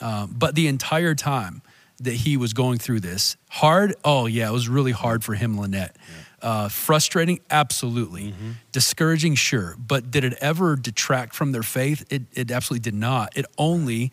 Um, 0.00 0.34
but 0.36 0.54
the 0.54 0.66
entire 0.66 1.14
time 1.14 1.62
that 2.00 2.14
he 2.14 2.36
was 2.36 2.52
going 2.54 2.78
through 2.78 3.00
this, 3.00 3.36
hard, 3.48 3.94
oh, 4.04 4.26
yeah, 4.26 4.48
it 4.48 4.52
was 4.52 4.68
really 4.68 4.92
hard 4.92 5.22
for 5.22 5.34
him, 5.34 5.60
Lynette. 5.60 5.96
Uh, 6.40 6.70
frustrating, 6.70 7.38
absolutely. 7.50 8.28
Mm-hmm. 8.28 8.50
Discouraging, 8.72 9.34
sure. 9.34 9.76
But 9.78 10.10
did 10.10 10.24
it 10.24 10.32
ever 10.40 10.74
detract 10.76 11.34
from 11.34 11.52
their 11.52 11.62
faith? 11.62 12.06
It, 12.10 12.22
it 12.32 12.50
absolutely 12.50 12.90
did 12.90 12.98
not. 12.98 13.36
It 13.36 13.44
only 13.58 14.10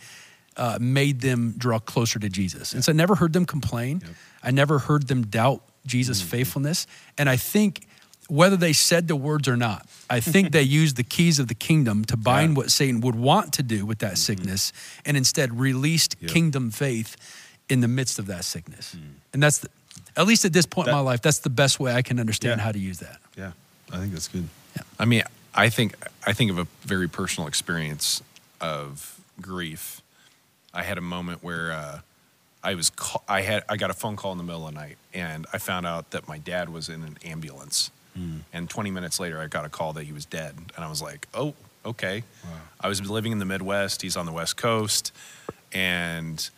uh, 0.58 0.78
made 0.82 1.22
them 1.22 1.54
draw 1.58 1.80
closer 1.80 2.20
to 2.20 2.28
Jesus. 2.28 2.74
And 2.74 2.84
so 2.84 2.92
I 2.92 2.96
never 2.96 3.16
heard 3.16 3.32
them 3.32 3.46
complain. 3.46 4.02
I 4.44 4.52
never 4.52 4.80
heard 4.80 5.08
them 5.08 5.26
doubt 5.28 5.64
Jesus' 5.86 6.20
Mm-hmm. 6.20 6.30
faithfulness. 6.30 6.88
And 7.18 7.30
I 7.30 7.38
think 7.38 7.87
whether 8.28 8.58
they 8.58 8.74
said 8.74 9.08
the 9.08 9.16
words 9.16 9.48
or 9.48 9.56
not, 9.58 9.88
I 10.10 10.20
think 10.20 10.52
they 10.58 10.62
used 10.64 10.96
the 10.98 11.04
keys 11.04 11.40
of 11.40 11.48
the 11.48 11.56
kingdom 11.56 12.06
to 12.06 12.18
bind 12.18 12.56
what 12.58 12.72
Satan 12.72 13.02
would 13.02 13.16
want 13.16 13.54
to 13.54 13.64
do 13.64 13.86
with 13.86 14.00
that 14.00 14.14
Mm-hmm. 14.14 14.16
sickness 14.16 14.74
and 15.06 15.16
instead 15.18 15.60
released 15.60 16.16
kingdom 16.28 16.72
faith 16.72 17.16
in 17.70 17.82
the 17.82 17.88
midst 17.88 18.20
of 18.20 18.28
that 18.28 18.46
sickness. 18.46 18.96
And 19.34 19.42
that's, 19.44 19.60
the, 19.60 19.70
at 20.16 20.26
least 20.28 20.46
at 20.46 20.54
this 20.54 20.66
point 20.66 20.88
in 20.88 20.94
Mm. 20.94 20.98
My 20.98 21.02
life, 21.02 21.22
that's 21.22 21.40
the 21.40 21.50
best 21.50 21.80
way 21.80 21.94
I 21.94 22.02
can 22.02 22.20
understand 22.20 22.60
Yeah. 22.60 22.64
how 22.66 22.72
to 22.72 22.80
use 22.80 23.00
that. 23.00 23.18
Yeah, 23.38 23.52
I 23.92 23.98
think 23.98 24.14
that's 24.14 24.28
good. 24.28 24.48
Yeah. 24.76 24.84
I 25.00 25.06
mean, 25.06 25.24
I 25.54 25.70
think 25.70 25.96
I 26.26 26.34
think 26.34 26.52
of 26.52 26.58
a 26.60 26.68
very 26.86 27.08
personal 27.10 27.48
experience 27.48 28.22
of 28.62 29.20
grief. 29.42 30.02
I 30.74 30.84
had 30.84 30.98
a 30.98 31.02
moment 31.02 31.44
where 31.44 31.72
uh, 31.72 32.00
I 32.64 32.76
was 32.76 32.90
ca- 32.92 33.22
I 33.28 33.42
had 33.42 33.64
I 33.70 33.78
got 33.78 33.90
a 33.90 33.94
phone 33.94 34.16
call 34.16 34.32
in 34.34 34.38
the 34.38 34.44
middle 34.44 34.68
of 34.68 34.74
the 34.74 34.80
night, 34.80 34.98
and 35.14 35.46
I 35.54 35.58
found 35.58 35.86
out 35.86 36.12
that 36.12 36.28
my 36.28 36.38
dad 36.38 36.70
was 36.70 36.90
in 36.90 37.02
an 37.04 37.18
ambulance. 37.26 37.90
Mm. 38.18 38.40
And 38.54 38.70
20 38.70 38.92
minutes 38.92 39.20
later, 39.20 39.40
I 39.40 39.48
got 39.48 39.66
a 39.66 39.70
call 39.70 39.94
that 39.94 40.04
he 40.04 40.14
was 40.14 40.26
dead, 40.26 40.56
and 40.76 40.84
I 40.84 40.90
was 40.90 41.02
like, 41.02 41.28
"Oh, 41.34 41.54
okay." 41.86 42.24
I 42.80 42.88
was 42.88 43.08
living 43.10 43.32
in 43.32 43.40
the 43.40 43.46
Midwest. 43.46 44.02
He's 44.02 44.18
on 44.18 44.26
the 44.26 44.32
West 44.32 44.58
Coast, 44.58 45.12
and 45.74 46.50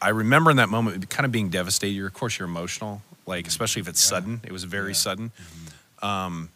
I 0.00 0.10
remember 0.10 0.50
in 0.50 0.56
that 0.58 0.68
moment 0.68 1.08
kind 1.10 1.24
of 1.24 1.32
being 1.32 1.48
devastated. 1.48 1.94
You're, 1.94 2.06
of 2.06 2.14
course, 2.14 2.38
you're 2.38 2.48
emotional, 2.48 3.02
like 3.26 3.44
mm-hmm. 3.44 3.48
especially 3.48 3.80
if 3.80 3.88
it's 3.88 4.00
sudden. 4.00 4.40
It 4.44 4.52
was 4.52 4.64
very 4.64 4.94
sudden 4.94 5.30
mm-hmm. 5.30 6.06
um, 6.06 6.50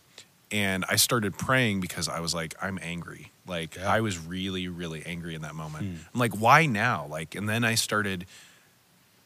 and 0.50 0.84
I 0.88 0.96
started 0.96 1.36
praying 1.36 1.80
because 1.80 2.08
I 2.08 2.20
was 2.20 2.34
like, 2.34 2.54
I'm 2.60 2.78
angry. 2.82 3.30
Like 3.46 3.76
Yeah. 3.76 3.92
I 3.92 4.00
was 4.00 4.18
really, 4.18 4.68
really 4.68 5.04
angry 5.06 5.34
in 5.34 5.42
that 5.42 5.54
moment. 5.54 5.84
Hmm. 5.84 5.94
I'm 6.14 6.20
like, 6.20 6.34
why 6.34 6.66
now? 6.66 7.06
Like, 7.08 7.34
and 7.34 7.48
then 7.48 7.64
I 7.64 7.74
started 7.74 8.26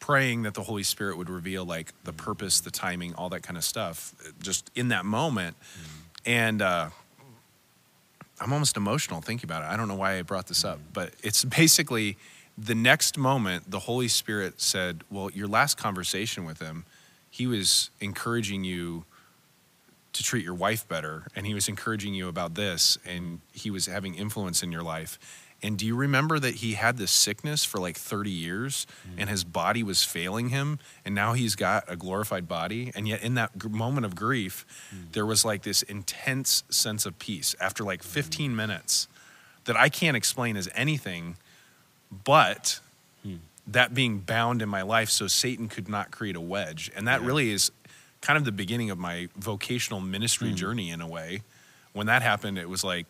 praying 0.05 0.43
that 0.43 0.53
the 0.53 0.63
Holy 0.63 0.83
Spirit 0.83 1.17
would 1.17 1.31
reveal 1.31 1.65
like 1.65 1.91
the 2.05 2.13
purpose, 2.13 2.61
the 2.61 2.71
timing, 2.71 3.15
all 3.15 3.31
that 3.31 3.43
kind 3.43 3.57
of 3.57 3.65
stuff, 3.65 4.13
just 4.43 4.71
in 4.75 4.89
that 4.89 5.07
moment. 5.07 5.57
And 6.27 6.61
uh, 6.61 6.91
I'm 8.39 8.53
almost 8.53 8.77
emotional 8.77 9.23
thinking 9.23 9.49
about 9.49 9.63
it. 9.63 9.73
I 9.73 9.79
don't 9.79 9.89
know 9.89 9.95
why 9.95 10.19
I 10.19 10.23
brought 10.23 10.47
this 10.47 10.63
up, 10.63 10.79
but 10.93 11.15
it's 11.23 11.43
basically 11.47 12.19
the 12.59 12.75
next 12.75 13.17
moment 13.17 13.71
the 13.71 13.79
Holy 13.79 14.09
Spirit 14.09 14.61
said, 14.61 15.05
"Well, 15.11 15.31
your 15.31 15.49
last 15.49 15.79
conversation 15.79 16.45
with 16.45 16.61
him, 16.61 16.85
he 17.31 17.47
was 17.47 17.89
encouraging 18.01 18.63
you." 18.63 19.07
to 20.13 20.23
treat 20.23 20.45
your 20.45 20.55
wife 20.55 20.87
better 20.87 21.27
and 21.35 21.45
he 21.45 21.55
was 21.55 21.69
encouraging 21.69 22.15
you 22.15 22.29
about 22.29 22.55
this 22.55 22.99
and 23.05 23.41
he 23.53 23.69
was 23.69 23.87
having 23.87 24.15
influence 24.15 24.63
in 24.63 24.71
your 24.71 24.85
life 24.85 25.19
and 25.65 25.77
do 25.79 25.87
you 25.87 25.97
remember 25.97 26.39
that 26.39 26.57
he 26.57 26.75
had 26.75 26.97
this 26.97 27.11
sickness 27.11 27.65
for 27.65 27.79
like 27.79 27.97
30 27.97 28.31
years 28.31 28.87
mm. 29.09 29.15
and 29.19 29.29
his 29.29 29.43
body 29.43 29.83
was 29.83 30.05
failing 30.05 30.51
him 30.51 30.79
and 31.05 31.15
now 31.15 31.33
he's 31.33 31.57
got 31.57 31.85
a 31.89 31.97
glorified 31.97 32.47
body 32.47 32.93
and 32.95 33.09
yet 33.09 33.23
in 33.23 33.35
that 33.35 33.65
moment 33.69 34.07
of 34.07 34.15
grief 34.15 34.65
mm. 34.95 35.11
there 35.13 35.27
was 35.27 35.45
like 35.45 35.63
this 35.63 35.83
intense 35.83 36.63
sense 36.69 37.07
of 37.07 37.19
peace 37.19 37.57
after 37.61 37.83
like 37.83 38.03
mm. 38.03 38.07
15 38.07 38.55
minutes 38.55 39.09
that 39.65 39.77
I 39.77 39.89
can't 39.89 40.17
explain 40.17 40.57
as 40.57 40.69
anything 40.75 41.37
but 42.25 42.81
hmm. 43.23 43.37
that 43.67 43.95
being 43.95 44.21
bound 44.21 44.63
in 44.63 44.69
my 44.69 44.83
life 44.83 45.11
so 45.11 45.27
Satan 45.27 45.69
could 45.69 45.89
not 45.89 46.11
create 46.11 46.37
a 46.37 46.41
wedge. 46.41 46.91
And 46.95 47.09
that 47.09 47.21
Yeah. 47.21 47.27
really 47.27 47.51
is 47.51 47.73
kind 48.21 48.37
of 48.37 48.45
the 48.45 48.53
beginning 48.53 48.91
of 48.91 48.99
my 48.99 49.29
vocational 49.37 50.01
ministry 50.01 50.51
hmm. 50.51 50.57
journey 50.57 50.91
in 50.91 51.01
a 51.01 51.09
way. 51.09 51.43
When 51.93 52.07
that 52.07 52.23
happened, 52.23 52.59
it 52.59 52.69
was 52.69 52.85
like 52.85 53.07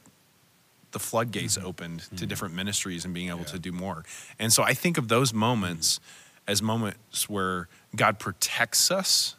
the 0.95 0.99
floodgates 0.99 1.59
mm-hmm. 1.59 1.67
opened 1.67 2.01
to 2.01 2.15
mm-hmm. 2.15 2.27
different 2.27 2.55
ministries 2.55 3.05
and 3.05 3.13
being 3.13 3.29
able 3.29 3.41
Yeah. 3.41 3.45
to 3.47 3.59
do 3.59 3.73
more. 3.73 4.05
And 4.39 4.51
so 4.51 4.63
I 4.63 4.73
think 4.73 4.97
of 4.97 5.09
those 5.09 5.35
moments 5.35 5.99
mm-hmm. 5.99 6.51
as 6.51 6.63
moments 6.63 7.29
where 7.29 7.69
God 7.95 8.19
protects 8.19 8.91
us. 8.91 9.37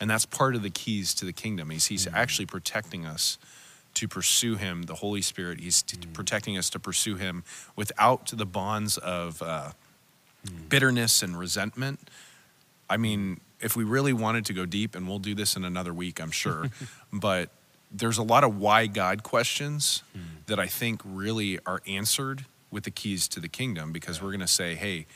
And 0.00 0.10
that's 0.10 0.26
part 0.26 0.54
of 0.54 0.62
the 0.62 0.70
keys 0.70 1.14
to 1.14 1.24
the 1.24 1.32
kingdom. 1.32 1.70
He's, 1.70 1.86
he's 1.86 2.06
actually 2.06 2.46
protecting 2.46 3.06
us 3.06 3.38
to 3.94 4.08
pursue 4.08 4.56
him, 4.56 4.82
the 4.82 4.96
Holy 4.96 5.22
Spirit. 5.22 5.60
He's 5.60 5.82
t- 5.82 5.96
protecting 6.12 6.58
us 6.58 6.68
to 6.70 6.80
pursue 6.80 7.14
him 7.14 7.44
without 7.76 8.26
the 8.26 8.44
bonds 8.44 8.98
of 8.98 9.40
uh, 9.40 9.70
bitterness 10.68 11.22
and 11.22 11.38
resentment. 11.38 12.10
I 12.90 12.96
mean, 12.96 13.40
if 13.60 13.76
we 13.76 13.84
really 13.84 14.12
wanted 14.12 14.44
to 14.46 14.52
go 14.52 14.66
deep, 14.66 14.94
and 14.94 15.08
we'll 15.08 15.20
do 15.20 15.34
this 15.34 15.56
in 15.56 15.64
another 15.64 15.94
week, 15.94 16.20
I'm 16.20 16.32
sure, 16.32 16.70
but 17.12 17.50
there's 17.94 18.18
a 18.18 18.22
lot 18.22 18.44
of 18.44 18.58
why 18.58 18.86
God 18.86 19.22
questions 19.22 20.02
hmm. 20.12 20.20
that 20.46 20.58
I 20.58 20.66
think 20.66 21.00
really 21.04 21.58
are 21.64 21.80
answered 21.86 22.44
with 22.70 22.84
the 22.84 22.90
keys 22.90 23.28
to 23.28 23.40
the 23.40 23.48
kingdom 23.48 23.92
because 23.92 24.20
we're 24.20 24.30
going 24.30 24.40
to 24.40 24.46
say, 24.46 24.74
hey, 24.74 25.06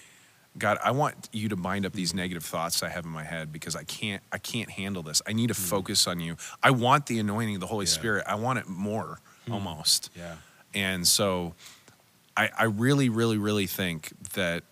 God, 0.57 0.79
I 0.83 0.93
want 0.93 1.29
you 1.33 1.49
to 1.49 1.57
bind 1.57 1.85
up 1.85 1.93
these 1.93 2.12
hmm. 2.12 2.18
negative 2.18 2.45
thoughts 2.45 2.83
I 2.83 2.89
have 2.89 3.05
in 3.05 3.11
my 3.11 3.24
head 3.24 3.53
because 3.53 3.76
I 3.76 3.83
can't 3.85 4.22
I 4.33 4.39
can't 4.39 4.70
handle 4.70 5.03
this. 5.03 5.20
I 5.26 5.33
need 5.33 5.49
to 5.49 5.55
hmm. 5.55 5.62
focus 5.62 6.07
on 6.07 6.20
you. 6.20 6.37
I 6.62 6.70
want 6.70 7.07
the 7.07 7.18
anointing 7.18 7.57
of 7.57 7.61
the 7.61 7.66
Holy 7.66 7.87
Yeah. 7.87 7.93
Spirit. 7.93 8.24
I 8.26 8.37
want 8.37 8.59
it 8.61 8.68
more 8.68 9.18
almost. 9.51 10.11
Yeah. 10.16 10.37
And 10.74 11.07
so 11.07 11.55
I, 12.37 12.51
I 12.57 12.64
really, 12.64 13.09
really, 13.09 13.39
really 13.39 13.66
think 13.66 14.12
that 14.35 14.62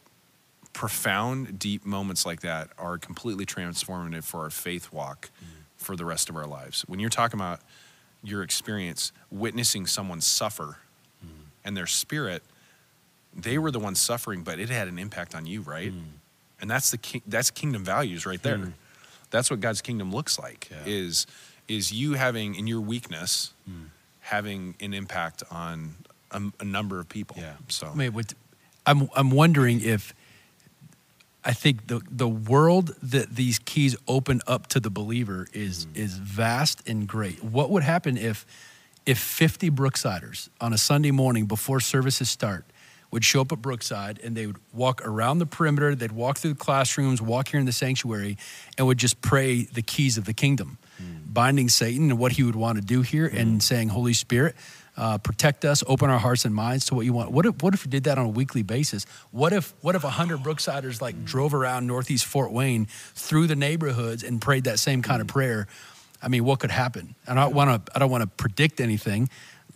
profound, 0.72 1.58
deep 1.58 1.86
moments 1.86 2.26
like 2.26 2.42
that 2.42 2.68
are 2.78 2.98
completely 2.98 3.46
transformative 3.46 4.24
for 4.24 4.42
our 4.42 4.50
faith 4.50 4.92
walk 4.92 5.30
for 5.76 5.96
the 5.96 6.04
rest 6.04 6.28
of 6.28 6.36
our 6.36 6.46
lives. 6.46 6.82
When 6.86 7.00
you're 7.00 7.10
talking 7.10 7.40
about 7.40 7.60
your 8.26 8.42
experience 8.42 9.12
witnessing 9.30 9.86
someone 9.86 10.20
suffer 10.20 10.78
and 11.66 11.76
their 11.76 11.86
spirit, 11.86 12.42
they 13.34 13.58
were 13.58 13.70
the 13.70 13.80
ones 13.80 14.00
suffering, 14.00 14.42
but 14.42 14.58
it 14.58 14.70
had 14.70 14.88
an 14.88 14.98
impact 14.98 15.34
on 15.34 15.44
you, 15.44 15.60
right? 15.60 15.90
Hmm. 15.90 15.98
And 16.60 16.70
that's 16.70 16.90
the 16.90 16.96
ki- 16.96 17.22
that's 17.26 17.50
kingdom 17.50 17.84
values 17.84 18.24
right 18.24 18.42
there. 18.42 18.56
Hmm. 18.56 18.70
That's 19.30 19.50
what 19.50 19.60
God's 19.60 19.82
kingdom 19.82 20.12
looks 20.12 20.38
like. 20.38 20.68
Yeah. 20.70 20.78
Is 20.86 21.26
is 21.68 21.92
you 21.92 22.14
having 22.14 22.54
in 22.54 22.66
your 22.66 22.80
weakness 22.80 23.52
hmm. 23.68 23.86
having 24.20 24.76
an 24.80 24.94
impact 24.94 25.42
on 25.50 25.96
a, 26.30 26.40
a 26.60 26.64
number 26.64 26.98
of 27.00 27.08
people. 27.10 27.36
Yeah. 27.38 27.54
So 27.68 27.88
I 27.88 27.94
mean, 27.94 28.12
what, 28.14 28.32
I'm 28.86 29.10
I'm 29.14 29.30
wondering 29.30 29.82
if 29.82 30.14
I 31.46 31.52
think 31.52 31.86
the 31.86 32.02
the 32.10 32.28
world 32.28 32.96
that 33.02 33.36
these 33.36 33.60
keys 33.60 33.96
open 34.08 34.40
up 34.48 34.66
to 34.68 34.80
the 34.80 34.90
believer 34.90 35.46
is 35.52 35.86
mm. 35.86 35.96
is 35.96 36.14
vast 36.14 36.86
and 36.88 37.06
great. 37.06 37.42
What 37.42 37.70
would 37.70 37.84
happen 37.84 38.16
if 38.16 38.44
if 39.06 39.18
50 39.18 39.70
Brooksiders 39.70 40.48
on 40.60 40.72
a 40.72 40.78
Sunday 40.78 41.12
morning 41.12 41.46
before 41.46 41.78
services 41.78 42.28
start 42.28 42.64
would 43.12 43.24
show 43.24 43.42
up 43.42 43.52
at 43.52 43.62
Brookside 43.62 44.18
and 44.24 44.36
they 44.36 44.48
would 44.48 44.58
walk 44.72 45.00
around 45.06 45.38
the 45.38 45.46
perimeter, 45.46 45.94
they'd 45.94 46.10
walk 46.10 46.38
through 46.38 46.54
the 46.54 46.58
classrooms, 46.58 47.22
walk 47.22 47.46
here 47.48 47.60
in 47.60 47.66
the 47.66 47.72
sanctuary, 47.72 48.36
and 48.76 48.88
would 48.88 48.98
just 48.98 49.20
pray 49.20 49.62
the 49.62 49.82
keys 49.82 50.18
of 50.18 50.24
the 50.24 50.34
kingdom, 50.34 50.78
mm. 51.00 51.32
binding 51.32 51.68
Satan 51.68 52.10
and 52.10 52.18
what 52.18 52.32
he 52.32 52.42
would 52.42 52.56
want 52.56 52.78
to 52.78 52.84
do 52.84 53.02
here, 53.02 53.26
and 53.26 53.60
mm. 53.60 53.62
saying, 53.62 53.90
Holy 53.90 54.12
Spirit, 54.12 54.56
uh, 54.96 55.18
protect 55.18 55.64
us, 55.64 55.84
open 55.86 56.08
our 56.10 56.18
hearts 56.18 56.44
and 56.44 56.54
minds 56.54 56.86
to 56.86 56.94
what 56.94 57.04
you 57.04 57.12
want. 57.12 57.30
What 57.30 57.46
if, 57.46 57.62
what 57.62 57.74
if 57.74 57.84
you 57.84 57.90
did 57.90 58.04
that 58.04 58.18
on 58.18 58.26
a 58.26 58.30
weekly 58.30 58.62
basis? 58.62 59.04
What 59.30 59.52
if 59.52 59.74
what 59.82 59.94
if 59.94 60.02
hundred 60.02 60.40
Brooksiders 60.40 61.00
like 61.00 61.24
drove 61.24 61.52
around 61.54 61.86
Northeast 61.86 62.24
Fort 62.24 62.52
Wayne 62.52 62.86
through 63.14 63.46
the 63.46 63.56
neighborhoods 63.56 64.22
and 64.22 64.40
prayed 64.40 64.64
that 64.64 64.78
same 64.78 65.02
kind 65.02 65.20
of 65.20 65.28
prayer? 65.28 65.66
I 66.22 66.28
mean, 66.28 66.44
what 66.44 66.60
could 66.60 66.70
happen? 66.70 67.14
I 67.28 67.34
don't 67.34 67.54
want 67.54 67.86
to 67.86 67.92
I 67.94 67.98
don't 67.98 68.10
want 68.10 68.22
to 68.22 68.28
predict 68.28 68.80
anything, 68.80 69.28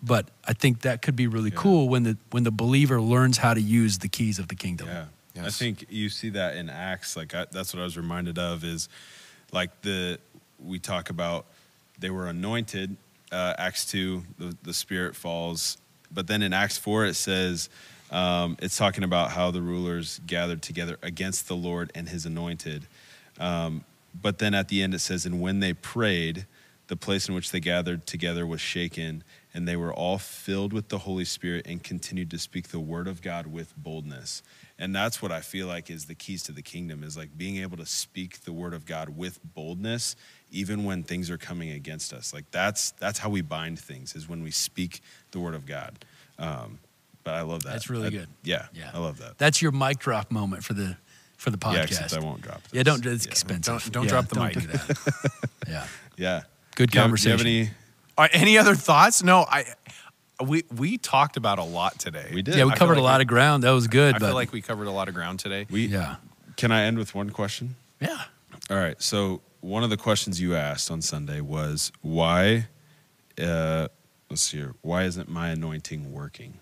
but 0.02 0.28
I 0.44 0.54
think 0.54 0.82
that 0.82 1.02
could 1.02 1.16
be 1.16 1.26
really 1.26 1.50
cool 1.50 1.88
when 1.88 2.04
the 2.04 2.16
when 2.30 2.44
the 2.44 2.50
believer 2.50 3.00
learns 3.00 3.38
how 3.38 3.54
to 3.54 3.60
use 3.60 3.98
the 3.98 4.08
keys 4.08 4.38
of 4.38 4.48
the 4.48 4.54
kingdom. 4.54 4.88
Yeah. 4.88 5.04
I 5.42 5.50
think 5.50 5.86
you 5.88 6.08
see 6.08 6.30
that 6.30 6.56
in 6.56 6.68
Acts. 6.68 7.16
Like 7.16 7.34
I, 7.34 7.46
that's 7.50 7.72
what 7.72 7.80
I 7.80 7.84
was 7.84 7.96
reminded 7.96 8.38
of 8.38 8.64
is 8.64 8.88
like 9.52 9.82
the 9.82 10.18
we 10.58 10.78
talk 10.78 11.10
about 11.10 11.46
they 11.98 12.10
were 12.10 12.26
anointed. 12.26 12.96
Uh, 13.33 13.55
Acts 13.59 13.87
two, 13.87 14.24
the 14.39 14.57
the 14.62 14.74
Spirit 14.74 15.14
falls, 15.14 15.78
but 16.11 16.26
then 16.26 16.43
in 16.43 16.53
Acts 16.53 16.78
four 16.78 17.07
it 17.07 17.14
says 17.14 17.68
um, 18.11 18.57
it's 18.61 18.76
talking 18.76 19.05
about 19.05 19.31
how 19.31 19.51
the 19.53 19.62
rulers 19.62 20.20
gathered 20.26 20.62
together 20.62 20.99
against 21.03 21.47
the 21.47 21.55
Lord 21.55 21.93
and 21.95 22.09
His 22.09 22.26
anointed. 22.26 22.87
Um, 23.39 23.85
but 24.20 24.39
then 24.39 24.55
at 24.55 24.68
the 24.68 24.83
end 24.83 24.95
it 24.95 24.99
says, 24.99 25.26
and 25.26 25.41
when 25.41 25.61
they 25.61 25.72
prayed, 25.72 26.47
the 26.89 26.97
place 26.97 27.28
in 27.28 27.35
which 27.37 27.53
they 27.53 27.61
gathered 27.61 28.05
together 28.05 28.45
was 28.45 28.61
shaken, 28.61 29.22
and 29.53 29.66
they 29.66 29.76
were 29.76 29.92
all 29.92 30.18
filled 30.18 30.72
with 30.72 30.88
the 30.88 30.98
Holy 30.98 31.24
Spirit 31.24 31.66
and 31.66 31.82
continued 31.82 32.30
to 32.30 32.38
speak 32.38 32.68
the 32.68 32.78
word 32.80 33.09
of 33.09 33.20
God 33.22 33.46
with 33.48 33.76
boldness. 33.76 34.42
And 34.78 34.94
that's 34.94 35.20
what 35.20 35.30
I 35.32 35.40
feel 35.40 35.66
like 35.66 35.90
is 35.90 36.07
the 36.07 36.14
keys 36.14 36.42
to 36.44 36.53
the 36.53 36.62
kingdom 36.62 37.03
is 37.03 37.16
like 37.16 37.36
being 37.36 37.57
able 37.59 37.76
to 37.78 37.84
speak 37.86 38.40
the 38.42 38.53
word 38.53 38.72
of 38.72 38.86
God 38.86 39.11
with 39.16 39.38
boldness 39.55 40.16
even 40.53 40.84
when 40.84 41.03
things 41.03 41.30
are 41.30 41.38
coming 41.38 41.70
against 41.70 42.12
us. 42.12 42.32
Like 42.32 42.51
that's 42.51 42.92
that's 42.92 43.18
how 43.18 43.28
we 43.28 43.40
bind 43.42 43.78
things 43.78 44.14
is 44.16 44.28
when 44.28 44.42
we 44.42 44.51
speak 44.51 45.01
the 45.32 45.40
word 45.40 45.55
of 45.55 45.66
God. 45.66 46.05
Um, 46.38 46.78
but 47.24 47.34
I 47.34 47.42
love 47.42 47.62
that. 47.64 47.72
That's 47.72 47.90
really 47.90 48.07
I- 48.07 48.11
good. 48.11 48.28
Yeah, 48.42 48.66
Yeah. 48.72 48.90
I 48.94 48.98
love 48.98 49.18
that. 49.18 49.36
That's 49.38 49.61
your 49.61 49.72
mic 49.72 49.98
drop 49.98 50.30
moment 50.30 50.64
for 50.64 50.72
the 50.74 50.96
for 51.36 51.51
the 51.51 51.59
podcast. 51.59 51.74
Yeah, 51.74 51.82
except 52.05 52.14
I 52.14 52.20
won't 52.20 52.40
drop. 52.42 52.62
Yeah, 52.72 52.82
don't. 52.82 53.05
It's 53.05 53.26
expensive. 53.26 53.64
Don't- 53.82 53.92
don't 53.92 54.05
Yeah, 54.05 54.11
drop 54.11 54.28
the 54.28 54.34
don't 54.36 54.44
mic. 54.44 54.55
do 54.55 54.66
that. 54.68 55.51
yeah, 55.68 55.86
Yeah. 56.16 56.42
good 56.76 56.90
Do 56.90 56.96
you 56.98 57.03
have- 57.03 57.11
do 57.11 57.11
conversation. 57.11 57.46
you 57.46 57.64
have 57.64 57.68
any? 57.68 57.70
Any 58.32 58.58
other 58.58 58.74
thoughts? 58.74 59.22
No, 59.22 59.40
I. 59.48 59.64
We 60.42 60.64
we 60.74 60.96
talked 60.96 61.36
about 61.36 61.58
a 61.58 61.62
lot 61.64 61.98
today. 61.98 62.30
We 62.32 62.40
did. 62.42 62.54
yeah, 62.56 62.64
we 62.64 62.70
I 62.70 62.74
feel 62.74 62.78
covered 62.78 62.98
a 62.98 63.02
lot 63.02 63.18
we- 63.18 63.22
of 63.22 63.28
ground. 63.28 63.62
That 63.62 63.72
was 63.72 63.88
good. 63.88 64.14
I 64.14 64.18
but 64.18 64.26
feel 64.28 64.34
like 64.34 64.52
we 64.52 64.62
covered 64.62 64.86
a 64.86 64.90
lot 64.90 65.08
of 65.08 65.14
ground 65.14 65.38
today. 65.38 65.66
We 65.70 65.86
yeah, 65.86 66.16
Can 66.56 66.72
I 66.72 66.84
end 66.84 66.96
with 66.98 67.14
one 67.14 67.30
question? 67.30 67.76
yeah. 68.00 68.22
All 68.70 68.76
right. 68.78 69.00
So 69.02 69.42
one 69.60 69.84
of 69.84 69.90
the 69.90 69.96
questions 69.98 70.40
you 70.40 70.54
asked 70.54 70.90
on 70.90 71.02
Sunday 71.02 71.40
was 71.40 71.92
why. 72.00 72.68
Uh, 73.40 73.88
let's 74.30 74.42
see 74.42 74.58
here. 74.58 74.74
Why 74.82 75.02
isn't 75.04 75.28
my 75.28 75.50
anointing 75.50 76.10
working? 76.12 76.54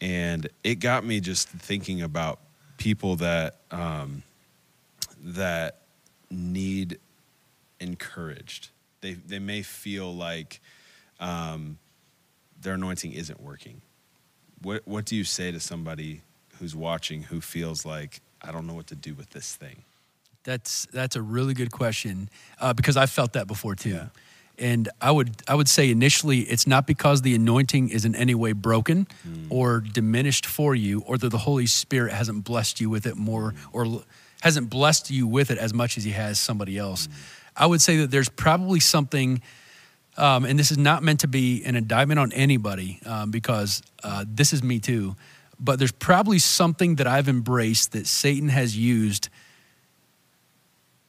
And 0.00 0.48
it 0.64 0.76
got 0.76 1.04
me 1.04 1.20
just 1.20 1.48
thinking 1.48 2.00
about 2.02 2.38
people 2.78 3.16
that 3.16 3.56
um, 3.70 4.22
that 5.22 5.82
need 6.30 6.98
encouraged. 7.80 8.68
They 9.00 9.14
they 9.14 9.38
may 9.38 9.62
feel 9.62 10.14
like 10.14 10.60
um, 11.20 11.78
their 12.60 12.74
anointing 12.74 13.12
isn't 13.12 13.40
working. 13.40 13.82
What 14.62 14.82
what 14.86 15.04
do 15.04 15.16
you 15.16 15.24
say 15.24 15.52
to 15.52 15.60
somebody 15.60 16.22
who's 16.58 16.74
watching 16.74 17.22
who 17.24 17.40
feels 17.40 17.84
like 17.84 18.20
I 18.42 18.52
don't 18.52 18.66
know 18.66 18.74
what 18.74 18.86
to 18.88 18.94
do 18.94 19.14
with 19.14 19.30
this 19.30 19.54
thing? 19.56 19.82
That's 20.44 20.86
that's 20.92 21.16
a 21.16 21.22
really 21.22 21.54
good 21.54 21.72
question 21.72 22.28
uh, 22.60 22.72
because 22.72 22.96
I 22.96 23.06
felt 23.06 23.32
that 23.34 23.46
before 23.46 23.74
too. 23.74 23.90
Yeah. 23.90 24.06
And 24.58 24.88
I 25.02 25.10
would 25.10 25.42
I 25.46 25.54
would 25.54 25.68
say 25.68 25.90
initially 25.90 26.40
it's 26.40 26.66
not 26.66 26.86
because 26.86 27.20
the 27.22 27.34
anointing 27.34 27.90
is 27.90 28.04
in 28.06 28.14
any 28.14 28.34
way 28.34 28.52
broken 28.52 29.06
or 29.50 29.80
diminished 29.80 30.46
for 30.46 30.74
you, 30.74 31.00
or 31.00 31.18
that 31.18 31.28
the 31.28 31.38
Holy 31.38 31.66
Spirit 31.66 32.12
hasn't 32.14 32.44
blessed 32.44 32.80
you 32.80 32.88
with 32.88 33.06
it 33.06 33.16
more 33.16 33.54
or 33.72 33.84
l- 33.84 34.04
hasn't 34.40 34.70
blessed 34.70 35.10
you 35.10 35.26
with 35.26 35.50
it 35.50 35.58
as 35.58 35.74
much 35.74 35.98
as 35.98 36.04
He 36.04 36.12
has 36.12 36.38
somebody 36.38 36.78
else. 36.78 37.06
I 37.56 37.66
would 37.66 37.80
say 37.80 37.98
that 37.98 38.10
there's 38.10 38.28
probably 38.28 38.80
something, 38.80 39.40
um, 40.16 40.44
and 40.44 40.58
this 40.58 40.70
is 40.70 40.78
not 40.78 41.02
meant 41.02 41.20
to 41.20 41.28
be 41.28 41.64
an 41.64 41.76
indictment 41.76 42.20
on 42.20 42.32
anybody 42.32 43.00
um, 43.06 43.30
because 43.30 43.82
uh, 44.04 44.24
this 44.28 44.52
is 44.52 44.62
me 44.62 44.78
too. 44.78 45.16
But 45.58 45.78
there's 45.78 45.92
probably 45.92 46.38
something 46.38 46.96
that 46.96 47.06
I've 47.06 47.28
embraced 47.28 47.92
that 47.92 48.06
Satan 48.06 48.50
has 48.50 48.76
used 48.76 49.30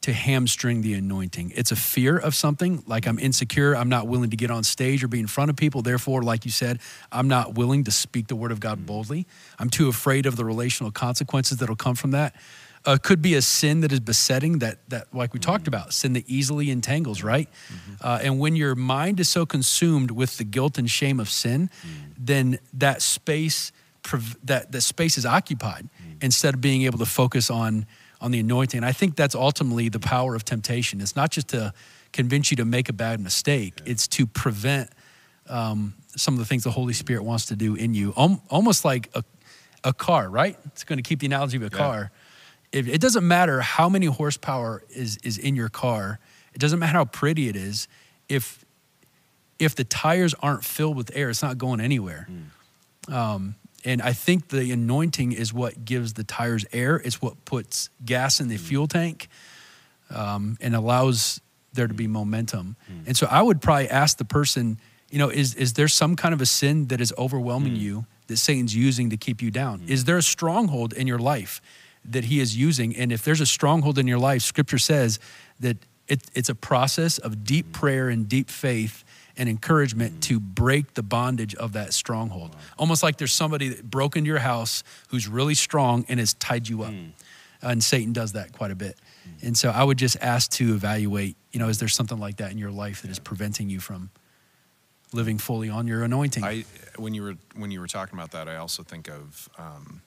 to 0.00 0.12
hamstring 0.12 0.80
the 0.80 0.94
anointing. 0.94 1.52
It's 1.54 1.72
a 1.72 1.76
fear 1.76 2.16
of 2.16 2.34
something, 2.34 2.82
like 2.86 3.06
I'm 3.06 3.18
insecure, 3.18 3.74
I'm 3.74 3.88
not 3.88 4.06
willing 4.06 4.30
to 4.30 4.36
get 4.36 4.50
on 4.50 4.62
stage 4.62 5.02
or 5.02 5.08
be 5.08 5.18
in 5.18 5.26
front 5.26 5.50
of 5.50 5.56
people. 5.56 5.82
Therefore, 5.82 6.22
like 6.22 6.44
you 6.44 6.50
said, 6.50 6.78
I'm 7.10 7.28
not 7.28 7.54
willing 7.56 7.84
to 7.84 7.90
speak 7.90 8.28
the 8.28 8.36
word 8.36 8.52
of 8.52 8.60
God 8.60 8.86
boldly. 8.86 9.26
I'm 9.58 9.68
too 9.68 9.88
afraid 9.88 10.24
of 10.24 10.36
the 10.36 10.44
relational 10.44 10.92
consequences 10.92 11.58
that'll 11.58 11.76
come 11.76 11.96
from 11.96 12.12
that. 12.12 12.34
Uh, 12.88 12.96
could 12.96 13.20
be 13.20 13.34
a 13.34 13.42
sin 13.42 13.80
that 13.82 13.92
is 13.92 14.00
besetting 14.00 14.60
that 14.60 14.76
that 14.88 15.04
like 15.12 15.34
we 15.34 15.40
talked 15.40 15.68
about 15.68 15.92
sin 15.92 16.12
that 16.14 16.24
easily 16.26 16.70
entangles 16.70 17.22
right 17.22 17.48
uh, 18.00 18.24
and 18.24 18.38
when 18.42 18.56
your 18.56 18.74
mind 18.74 19.20
is 19.20 19.28
so 19.28 19.44
consumed 19.44 20.10
with 20.10 20.38
the 20.38 20.44
guilt 20.44 20.78
and 20.78 20.88
shame 20.88 21.20
of 21.20 21.28
sin 21.28 21.68
then 22.16 22.58
that 22.72 23.02
space 23.02 23.72
that 24.44 24.72
that 24.72 24.80
space 24.80 25.18
is 25.18 25.26
occupied 25.26 25.84
instead 26.22 26.54
of 26.54 26.60
being 26.60 26.82
able 26.88 26.98
to 26.98 27.06
focus 27.06 27.50
on 27.50 27.84
on 28.20 28.30
the 28.32 28.40
anointing. 28.40 28.78
And 28.78 28.86
I 28.86 28.92
think 28.92 29.14
that's 29.16 29.34
ultimately 29.34 29.88
the 29.90 30.00
power 30.00 30.34
of 30.34 30.42
temptation. 30.44 31.00
It's 31.00 31.14
not 31.14 31.30
just 31.30 31.48
to 31.48 31.72
convince 32.12 32.50
you 32.50 32.56
to 32.56 32.64
make 32.64 32.88
a 32.88 32.92
bad 32.92 33.20
mistake; 33.20 33.74
it's 33.84 34.08
to 34.08 34.26
prevent 34.26 34.88
um, 35.48 35.94
some 36.16 36.34
of 36.34 36.40
the 36.40 36.46
things 36.46 36.64
the 36.64 36.70
Holy 36.80 36.94
Spirit 36.94 37.22
wants 37.22 37.46
to 37.46 37.56
do 37.56 37.74
in 37.76 37.94
you. 37.94 38.12
Al- 38.16 38.42
almost 38.50 38.84
like 38.84 39.10
a 39.14 39.22
a 39.84 39.92
car, 39.92 40.28
right? 40.28 40.56
It's 40.66 40.84
going 40.84 40.96
to 41.02 41.08
keep 41.08 41.20
the 41.20 41.26
analogy 41.26 41.56
of 41.58 41.62
a 41.62 41.66
Yeah. 41.66 41.78
car. 41.84 42.10
If, 42.72 42.88
it 42.88 43.00
doesn't 43.00 43.26
matter 43.26 43.60
how 43.60 43.88
many 43.88 44.06
horsepower 44.06 44.82
is 44.90 45.18
is 45.18 45.38
in 45.38 45.56
your 45.56 45.68
car. 45.68 46.18
It 46.54 46.58
doesn't 46.58 46.78
matter 46.78 46.92
how 46.92 47.04
pretty 47.04 47.48
it 47.48 47.56
is. 47.56 47.88
If 48.28 48.64
if 49.58 49.74
the 49.74 49.84
tires 49.84 50.34
aren't 50.40 50.64
filled 50.64 50.96
with 50.96 51.10
air, 51.14 51.30
it's 51.30 51.42
not 51.42 51.58
going 51.58 51.80
anywhere. 51.80 52.28
Mm. 53.08 53.12
Um, 53.12 53.54
and 53.84 54.02
I 54.02 54.12
think 54.12 54.48
the 54.48 54.70
anointing 54.72 55.32
is 55.32 55.52
what 55.52 55.84
gives 55.84 56.14
the 56.14 56.24
tires 56.24 56.64
air. 56.72 56.96
It's 56.96 57.22
what 57.22 57.44
puts 57.44 57.90
gas 58.04 58.40
in 58.40 58.48
the 58.48 58.56
mm. 58.56 58.60
fuel 58.60 58.86
tank 58.86 59.28
um, 60.10 60.56
and 60.60 60.74
allows 60.74 61.40
there 61.72 61.86
to 61.86 61.94
be 61.94 62.06
mm. 62.06 62.10
momentum. 62.10 62.76
And 63.06 63.16
so 63.16 63.26
I 63.30 63.40
would 63.40 63.60
probably 63.60 63.88
ask 63.88 64.18
the 64.18 64.24
person, 64.24 64.78
you 65.10 65.18
know, 65.18 65.28
is, 65.28 65.54
is 65.54 65.74
there 65.74 65.88
some 65.88 66.16
kind 66.16 66.34
of 66.34 66.40
a 66.40 66.46
sin 66.46 66.88
that 66.88 67.00
is 67.00 67.12
overwhelming 67.16 67.76
you 67.76 68.06
that 68.26 68.36
Satan's 68.36 68.74
using 68.74 69.10
to 69.10 69.16
keep 69.16 69.40
you 69.40 69.50
down? 69.50 69.82
Is 69.86 70.04
there 70.04 70.18
a 70.18 70.22
stronghold 70.22 70.92
in 70.92 71.06
your 71.06 71.18
life 71.18 71.62
that 72.12 72.24
he 72.24 72.40
is 72.40 72.56
using? 72.56 72.96
And 72.96 73.12
if 73.12 73.24
there's 73.24 73.40
a 73.40 73.46
stronghold 73.46 73.98
in 73.98 74.06
your 74.06 74.18
life, 74.18 74.42
scripture 74.42 74.78
says 74.78 75.18
that 75.60 75.76
it, 76.08 76.22
it's 76.34 76.48
a 76.48 76.54
process 76.54 77.18
of 77.18 77.44
deep 77.44 77.72
prayer 77.72 78.08
and 78.08 78.28
deep 78.28 78.50
faith 78.50 79.04
and 79.36 79.48
encouragement 79.48 80.22
to 80.24 80.40
break 80.40 80.94
the 80.94 81.02
bondage 81.02 81.54
of 81.54 81.74
that 81.74 81.92
stronghold. 81.92 82.56
Almost 82.78 83.02
like 83.02 83.18
there's 83.18 83.32
somebody 83.32 83.68
that 83.68 83.88
broke 83.88 84.16
into 84.16 84.28
your 84.28 84.40
house 84.40 84.82
who's 85.08 85.28
really 85.28 85.54
strong 85.54 86.04
and 86.08 86.18
has 86.18 86.34
tied 86.34 86.68
you 86.68 86.82
up. 86.82 86.94
And 87.62 87.82
Satan 87.82 88.12
does 88.12 88.32
that 88.32 88.52
quite 88.52 88.70
a 88.70 88.74
bit. 88.74 88.98
And 89.42 89.56
so 89.56 89.70
I 89.70 89.84
would 89.84 89.98
just 89.98 90.16
ask 90.20 90.50
to 90.52 90.74
evaluate, 90.74 91.36
you 91.52 91.60
know, 91.60 91.68
is 91.68 91.78
there 91.78 91.88
something 91.88 92.18
like 92.18 92.38
that 92.38 92.50
in 92.50 92.58
your 92.58 92.70
life 92.70 93.02
that 93.02 93.10
is 93.10 93.18
preventing 93.18 93.68
you 93.68 93.78
from 93.80 94.10
living 95.12 95.38
fully 95.38 95.68
on 95.68 95.86
your 95.86 96.02
anointing? 96.02 96.44
I 96.44 96.64
when 96.96 97.14
you 97.14 97.22
were 97.22 97.36
when 97.54 97.70
you 97.70 97.80
were 97.80 97.86
talking 97.86 98.18
about 98.18 98.32
that, 98.32 98.48
I 98.48 98.56
also 98.56 98.82
think 98.82 99.08
of 99.08 99.48
um, 99.58 100.02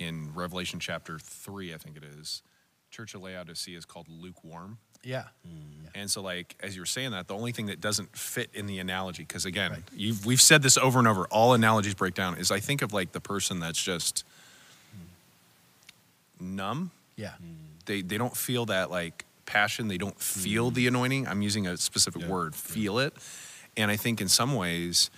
in 0.00 0.34
Revelation 0.34 0.80
chapter 0.80 1.18
three, 1.18 1.72
I 1.72 1.76
think 1.76 1.96
it 1.96 2.02
is. 2.02 2.42
Church 2.90 3.14
of 3.14 3.22
Laodicea 3.22 3.78
is 3.78 3.84
called 3.84 4.08
lukewarm. 4.08 4.78
yeah. 5.04 5.24
Hmm. 5.46 5.86
And 5.94 6.10
so, 6.10 6.22
like 6.22 6.56
as 6.60 6.74
you 6.74 6.82
were 6.82 6.86
saying 6.86 7.10
that, 7.12 7.28
the 7.28 7.34
only 7.34 7.52
thing 7.52 7.66
that 7.66 7.80
doesn't 7.80 8.16
fit 8.16 8.48
in 8.54 8.66
the 8.66 8.78
analogy, 8.78 9.22
because 9.22 9.44
again, 9.44 9.84
you've, 9.94 10.24
we've 10.26 10.40
said 10.40 10.62
this 10.62 10.76
over 10.76 10.98
and 10.98 11.06
over, 11.06 11.26
all 11.26 11.52
analogies 11.54 11.94
break 11.94 12.14
down. 12.14 12.36
Is 12.38 12.50
I 12.50 12.60
think 12.60 12.82
of 12.82 12.92
like 12.92 13.12
the 13.12 13.20
person 13.20 13.60
that's 13.60 13.80
just 13.82 14.24
numb. 16.40 16.90
Yeah. 17.16 17.30
Hmm. 17.32 17.44
They 17.86 18.02
they 18.02 18.18
don't 18.18 18.36
feel 18.36 18.66
that 18.66 18.90
like 18.90 19.24
passion. 19.46 19.88
They 19.88 19.98
don't 19.98 20.18
feel 20.20 20.68
hmm. 20.68 20.74
the 20.74 20.86
anointing. 20.86 21.28
I'm 21.28 21.42
using 21.42 21.66
a 21.66 21.76
specific 21.76 22.22
Yeah. 22.22 22.28
word, 22.28 22.54
feel 22.54 22.98
it. 22.98 23.14
And 23.76 23.90
I 23.90 23.96
think 23.96 24.20
in 24.20 24.28
some 24.28 24.54
ways, 24.54 25.10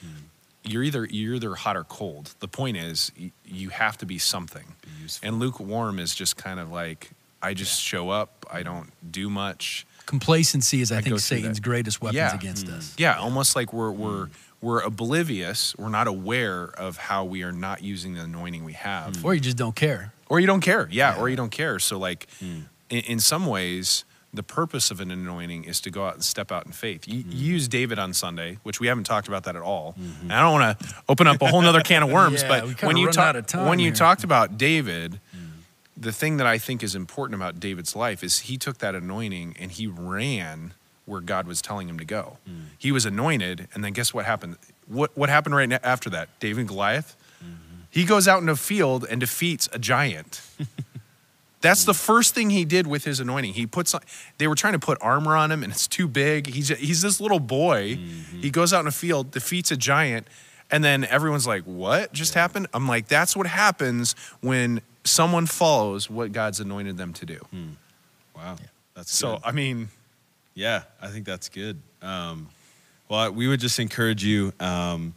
you're 0.64 0.82
either 0.82 1.04
you're 1.04 1.34
either 1.34 1.54
hot 1.54 1.76
or 1.76 1.84
cold. 1.84 2.34
The 2.40 2.48
point 2.48 2.76
is, 2.76 3.12
y- 3.18 3.32
you 3.44 3.70
have 3.70 3.98
to 3.98 4.06
be 4.06 4.18
something. 4.18 4.74
useful. 5.00 5.28
And 5.28 5.38
lukewarm 5.38 5.98
is 5.98 6.14
just 6.14 6.36
kind 6.36 6.60
of 6.60 6.70
like 6.70 7.10
I 7.42 7.54
just 7.54 7.80
show 7.80 8.10
up. 8.10 8.46
I 8.50 8.62
don't 8.62 8.90
do 9.10 9.28
much. 9.28 9.86
Complacency 10.06 10.80
is, 10.80 10.92
I, 10.92 10.98
I 10.98 11.00
think, 11.00 11.18
Satan's 11.20 11.58
that. 11.58 11.62
greatest 11.64 12.00
weapons 12.02 12.16
Yeah. 12.16 12.34
against 12.34 12.68
hmm. 12.68 12.74
us. 12.74 12.94
Yeah, 12.98 13.18
almost 13.18 13.56
like 13.56 13.72
we're 13.72 13.90
we're 13.90 14.26
hmm. 14.26 14.32
we're 14.60 14.80
oblivious. 14.80 15.76
We're 15.76 15.88
not 15.88 16.06
aware 16.06 16.64
of 16.64 16.96
how 16.96 17.24
we 17.24 17.42
are 17.42 17.52
not 17.52 17.82
using 17.82 18.14
the 18.14 18.22
anointing 18.22 18.64
we 18.64 18.74
have, 18.74 19.24
Or 19.24 19.34
you 19.34 19.40
just 19.40 19.56
don't 19.56 19.74
care. 19.76 20.12
or 20.28 20.40
you 20.40 20.46
don't 20.46 20.60
care. 20.60 20.88
Yeah, 20.90 21.18
or 21.18 21.28
you 21.28 21.36
don't 21.36 21.50
care. 21.50 21.78
So 21.78 21.98
like, 21.98 22.28
hmm. 22.40 22.60
in, 22.90 23.00
in 23.00 23.20
some 23.20 23.46
ways, 23.46 24.04
the 24.34 24.42
purpose 24.42 24.90
of 24.90 25.00
an 25.00 25.10
anointing 25.10 25.64
is 25.64 25.80
to 25.82 25.90
go 25.90 26.06
out 26.06 26.14
and 26.14 26.24
step 26.24 26.50
out 26.50 26.64
in 26.64 26.72
faith. 26.72 27.06
You, 27.06 27.24
you 27.28 27.52
use 27.52 27.68
David 27.68 27.98
on 27.98 28.14
Sunday, 28.14 28.58
which 28.62 28.80
we 28.80 28.86
haven't 28.86 29.04
talked 29.04 29.28
about 29.28 29.44
that 29.44 29.56
at 29.56 29.62
all. 29.62 29.94
Mm-hmm. 30.00 30.22
And 30.22 30.32
I 30.32 30.40
don't 30.40 30.52
want 30.60 30.78
to 30.78 30.94
open 31.08 31.26
up 31.26 31.42
a 31.42 31.46
whole 31.46 31.60
nother 31.60 31.82
can 31.82 32.02
of 32.02 32.10
worms, 32.12 32.42
Yeah, 32.42 32.48
but 32.48 32.82
when 32.82 32.96
you 32.96 33.06
run 33.06 33.14
talk 33.14 33.36
out 33.36 33.54
of 33.54 33.68
when 33.68 33.78
you 33.78 33.92
talked 33.92 34.24
about 34.24 34.56
David. 34.58 35.20
Mm. 35.34 35.48
The 35.94 36.10
thing 36.10 36.38
that 36.38 36.46
I 36.48 36.58
think 36.58 36.82
is 36.82 36.96
important 36.96 37.36
about 37.36 37.60
David's 37.60 37.94
life 37.94 38.24
is 38.24 38.40
he 38.40 38.56
took 38.56 38.78
that 38.78 38.94
anointing 38.94 39.54
and 39.60 39.70
he 39.70 39.86
ran 39.86 40.72
where 41.04 41.20
God 41.20 41.46
was 41.46 41.60
telling 41.60 41.88
him 41.88 41.98
to 41.98 42.04
go. 42.04 42.38
Mm. 42.48 42.64
He 42.78 42.90
was 42.90 43.04
anointed, 43.04 43.68
and 43.74 43.84
then 43.84 43.92
guess 43.92 44.14
what 44.14 44.24
happened? 44.24 44.56
What 44.86 45.16
what 45.16 45.28
happened 45.28 45.54
right 45.54 45.70
after 45.84 46.10
that? 46.10 46.28
David 46.40 46.60
and 46.60 46.68
Goliath. 46.68 47.14
Mm-hmm. 47.38 47.82
He 47.90 48.04
goes 48.04 48.26
out 48.26 48.42
in 48.42 48.48
a 48.48 48.56
field 48.56 49.06
and 49.08 49.20
defeats 49.20 49.68
a 49.72 49.78
giant. 49.78 50.40
That's 51.62 51.84
the 51.84 51.94
first 51.94 52.34
thing 52.34 52.50
he 52.50 52.64
did 52.66 52.86
with 52.86 53.04
his 53.04 53.20
anointing. 53.20 53.54
He 53.54 53.66
puts 53.66 53.94
they 54.38 54.46
were 54.48 54.54
trying 54.54 54.74
to 54.74 54.78
put 54.78 54.98
armor 55.00 55.34
on 55.36 55.50
him 55.50 55.62
and 55.62 55.72
it's 55.72 55.88
too 55.88 56.06
big. 56.08 56.48
He's 56.48 56.68
he's 56.68 57.00
this 57.00 57.20
little 57.20 57.40
boy. 57.40 57.98
He 58.40 58.50
goes 58.50 58.72
out 58.74 58.80
in 58.80 58.86
a 58.86 58.92
field, 58.92 59.30
defeats 59.30 59.70
a 59.70 59.76
giant, 59.76 60.26
and 60.70 60.84
then 60.84 61.04
everyone's 61.04 61.46
like, 61.46 61.62
"What 61.64 62.12
just 62.12 62.34
happened?" 62.34 62.66
I'm 62.74 62.86
like, 62.88 63.08
"That's 63.08 63.34
what 63.36 63.46
happens 63.46 64.14
when 64.40 64.82
someone 65.04 65.46
follows 65.46 66.10
what 66.10 66.32
God's 66.32 66.60
anointed 66.60 66.96
them 66.98 67.12
to 67.14 67.26
do." 67.26 67.40
Wow. 68.36 68.56
That's 68.94 69.14
So, 69.14 69.34
good. 69.36 69.40
I 69.44 69.52
mean, 69.52 69.88
Yeah, 70.54 70.82
I 71.00 71.08
think 71.08 71.24
that's 71.24 71.48
good. 71.48 71.80
Um, 72.02 72.48
Well, 73.08 73.30
we 73.32 73.46
would 73.48 73.60
just 73.60 73.78
encourage 73.78 74.24
you. 74.24 74.52
Um, 74.60 75.14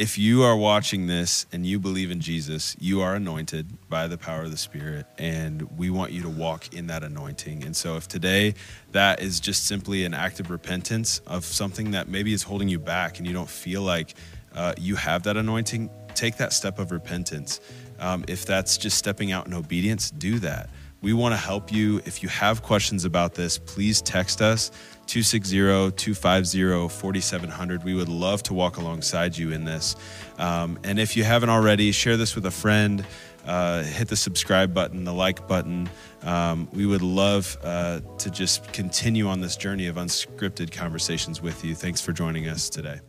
if 0.00 0.16
you 0.16 0.42
are 0.42 0.56
watching 0.56 1.08
this 1.08 1.44
and 1.52 1.66
you 1.66 1.78
believe 1.78 2.10
in 2.10 2.22
Jesus, 2.22 2.74
you 2.80 3.02
are 3.02 3.16
anointed 3.16 3.66
by 3.90 4.06
the 4.06 4.16
power 4.16 4.44
of 4.44 4.50
the 4.50 4.56
Spirit, 4.56 5.04
and 5.18 5.60
we 5.76 5.90
want 5.90 6.10
you 6.10 6.22
to 6.22 6.28
walk 6.30 6.72
in 6.72 6.86
that 6.86 7.04
anointing. 7.04 7.62
And 7.64 7.76
so, 7.76 7.96
if 7.98 8.08
today 8.08 8.54
that 8.92 9.20
is 9.20 9.40
just 9.40 9.66
simply 9.66 10.06
an 10.06 10.14
act 10.14 10.40
of 10.40 10.50
repentance 10.50 11.18
of 11.26 11.44
something 11.44 11.90
that 11.90 12.08
maybe 12.08 12.32
is 12.32 12.42
holding 12.42 12.66
you 12.66 12.78
back 12.78 13.18
and 13.18 13.26
you 13.26 13.34
don't 13.34 13.50
feel 13.50 13.82
like 13.82 14.14
uh, 14.54 14.72
you 14.78 14.96
have 14.96 15.24
that 15.24 15.36
anointing, 15.36 15.90
take 16.14 16.38
that 16.38 16.54
step 16.54 16.78
of 16.78 16.92
repentance. 16.92 17.60
Um, 17.98 18.24
if 18.26 18.46
that's 18.46 18.78
just 18.78 18.96
stepping 18.96 19.32
out 19.32 19.46
in 19.46 19.52
obedience, 19.52 20.10
do 20.12 20.38
that. 20.38 20.70
We 21.02 21.12
want 21.12 21.34
to 21.34 21.36
help 21.36 21.70
you. 21.70 21.98
If 22.06 22.22
you 22.22 22.30
have 22.30 22.62
questions 22.62 23.04
about 23.04 23.34
this, 23.34 23.58
please 23.58 24.00
text 24.00 24.40
us 24.40 24.70
260 25.10 25.56
250 25.96 26.88
4700. 26.88 27.82
We 27.82 27.94
would 27.94 28.08
love 28.08 28.44
to 28.44 28.54
walk 28.54 28.76
alongside 28.76 29.36
you 29.36 29.50
in 29.50 29.64
this. 29.64 29.96
Um, 30.38 30.78
and 30.84 31.00
if 31.00 31.16
you 31.16 31.24
haven't 31.24 31.48
already, 31.48 31.90
share 31.90 32.16
this 32.16 32.36
with 32.36 32.46
a 32.46 32.50
friend. 32.52 33.04
Uh, 33.44 33.82
hit 33.82 34.06
the 34.06 34.14
subscribe 34.14 34.72
button, 34.72 35.02
the 35.02 35.12
like 35.12 35.48
button. 35.48 35.90
Um, 36.22 36.68
we 36.72 36.86
would 36.86 37.02
love 37.02 37.58
uh, 37.64 38.00
to 38.18 38.30
just 38.30 38.72
continue 38.72 39.26
on 39.26 39.40
this 39.40 39.56
journey 39.56 39.88
of 39.88 39.96
unscripted 39.96 40.70
conversations 40.70 41.42
with 41.42 41.64
you. 41.64 41.74
Thanks 41.74 42.00
for 42.00 42.12
joining 42.12 42.46
us 42.46 42.70
today. 42.70 43.00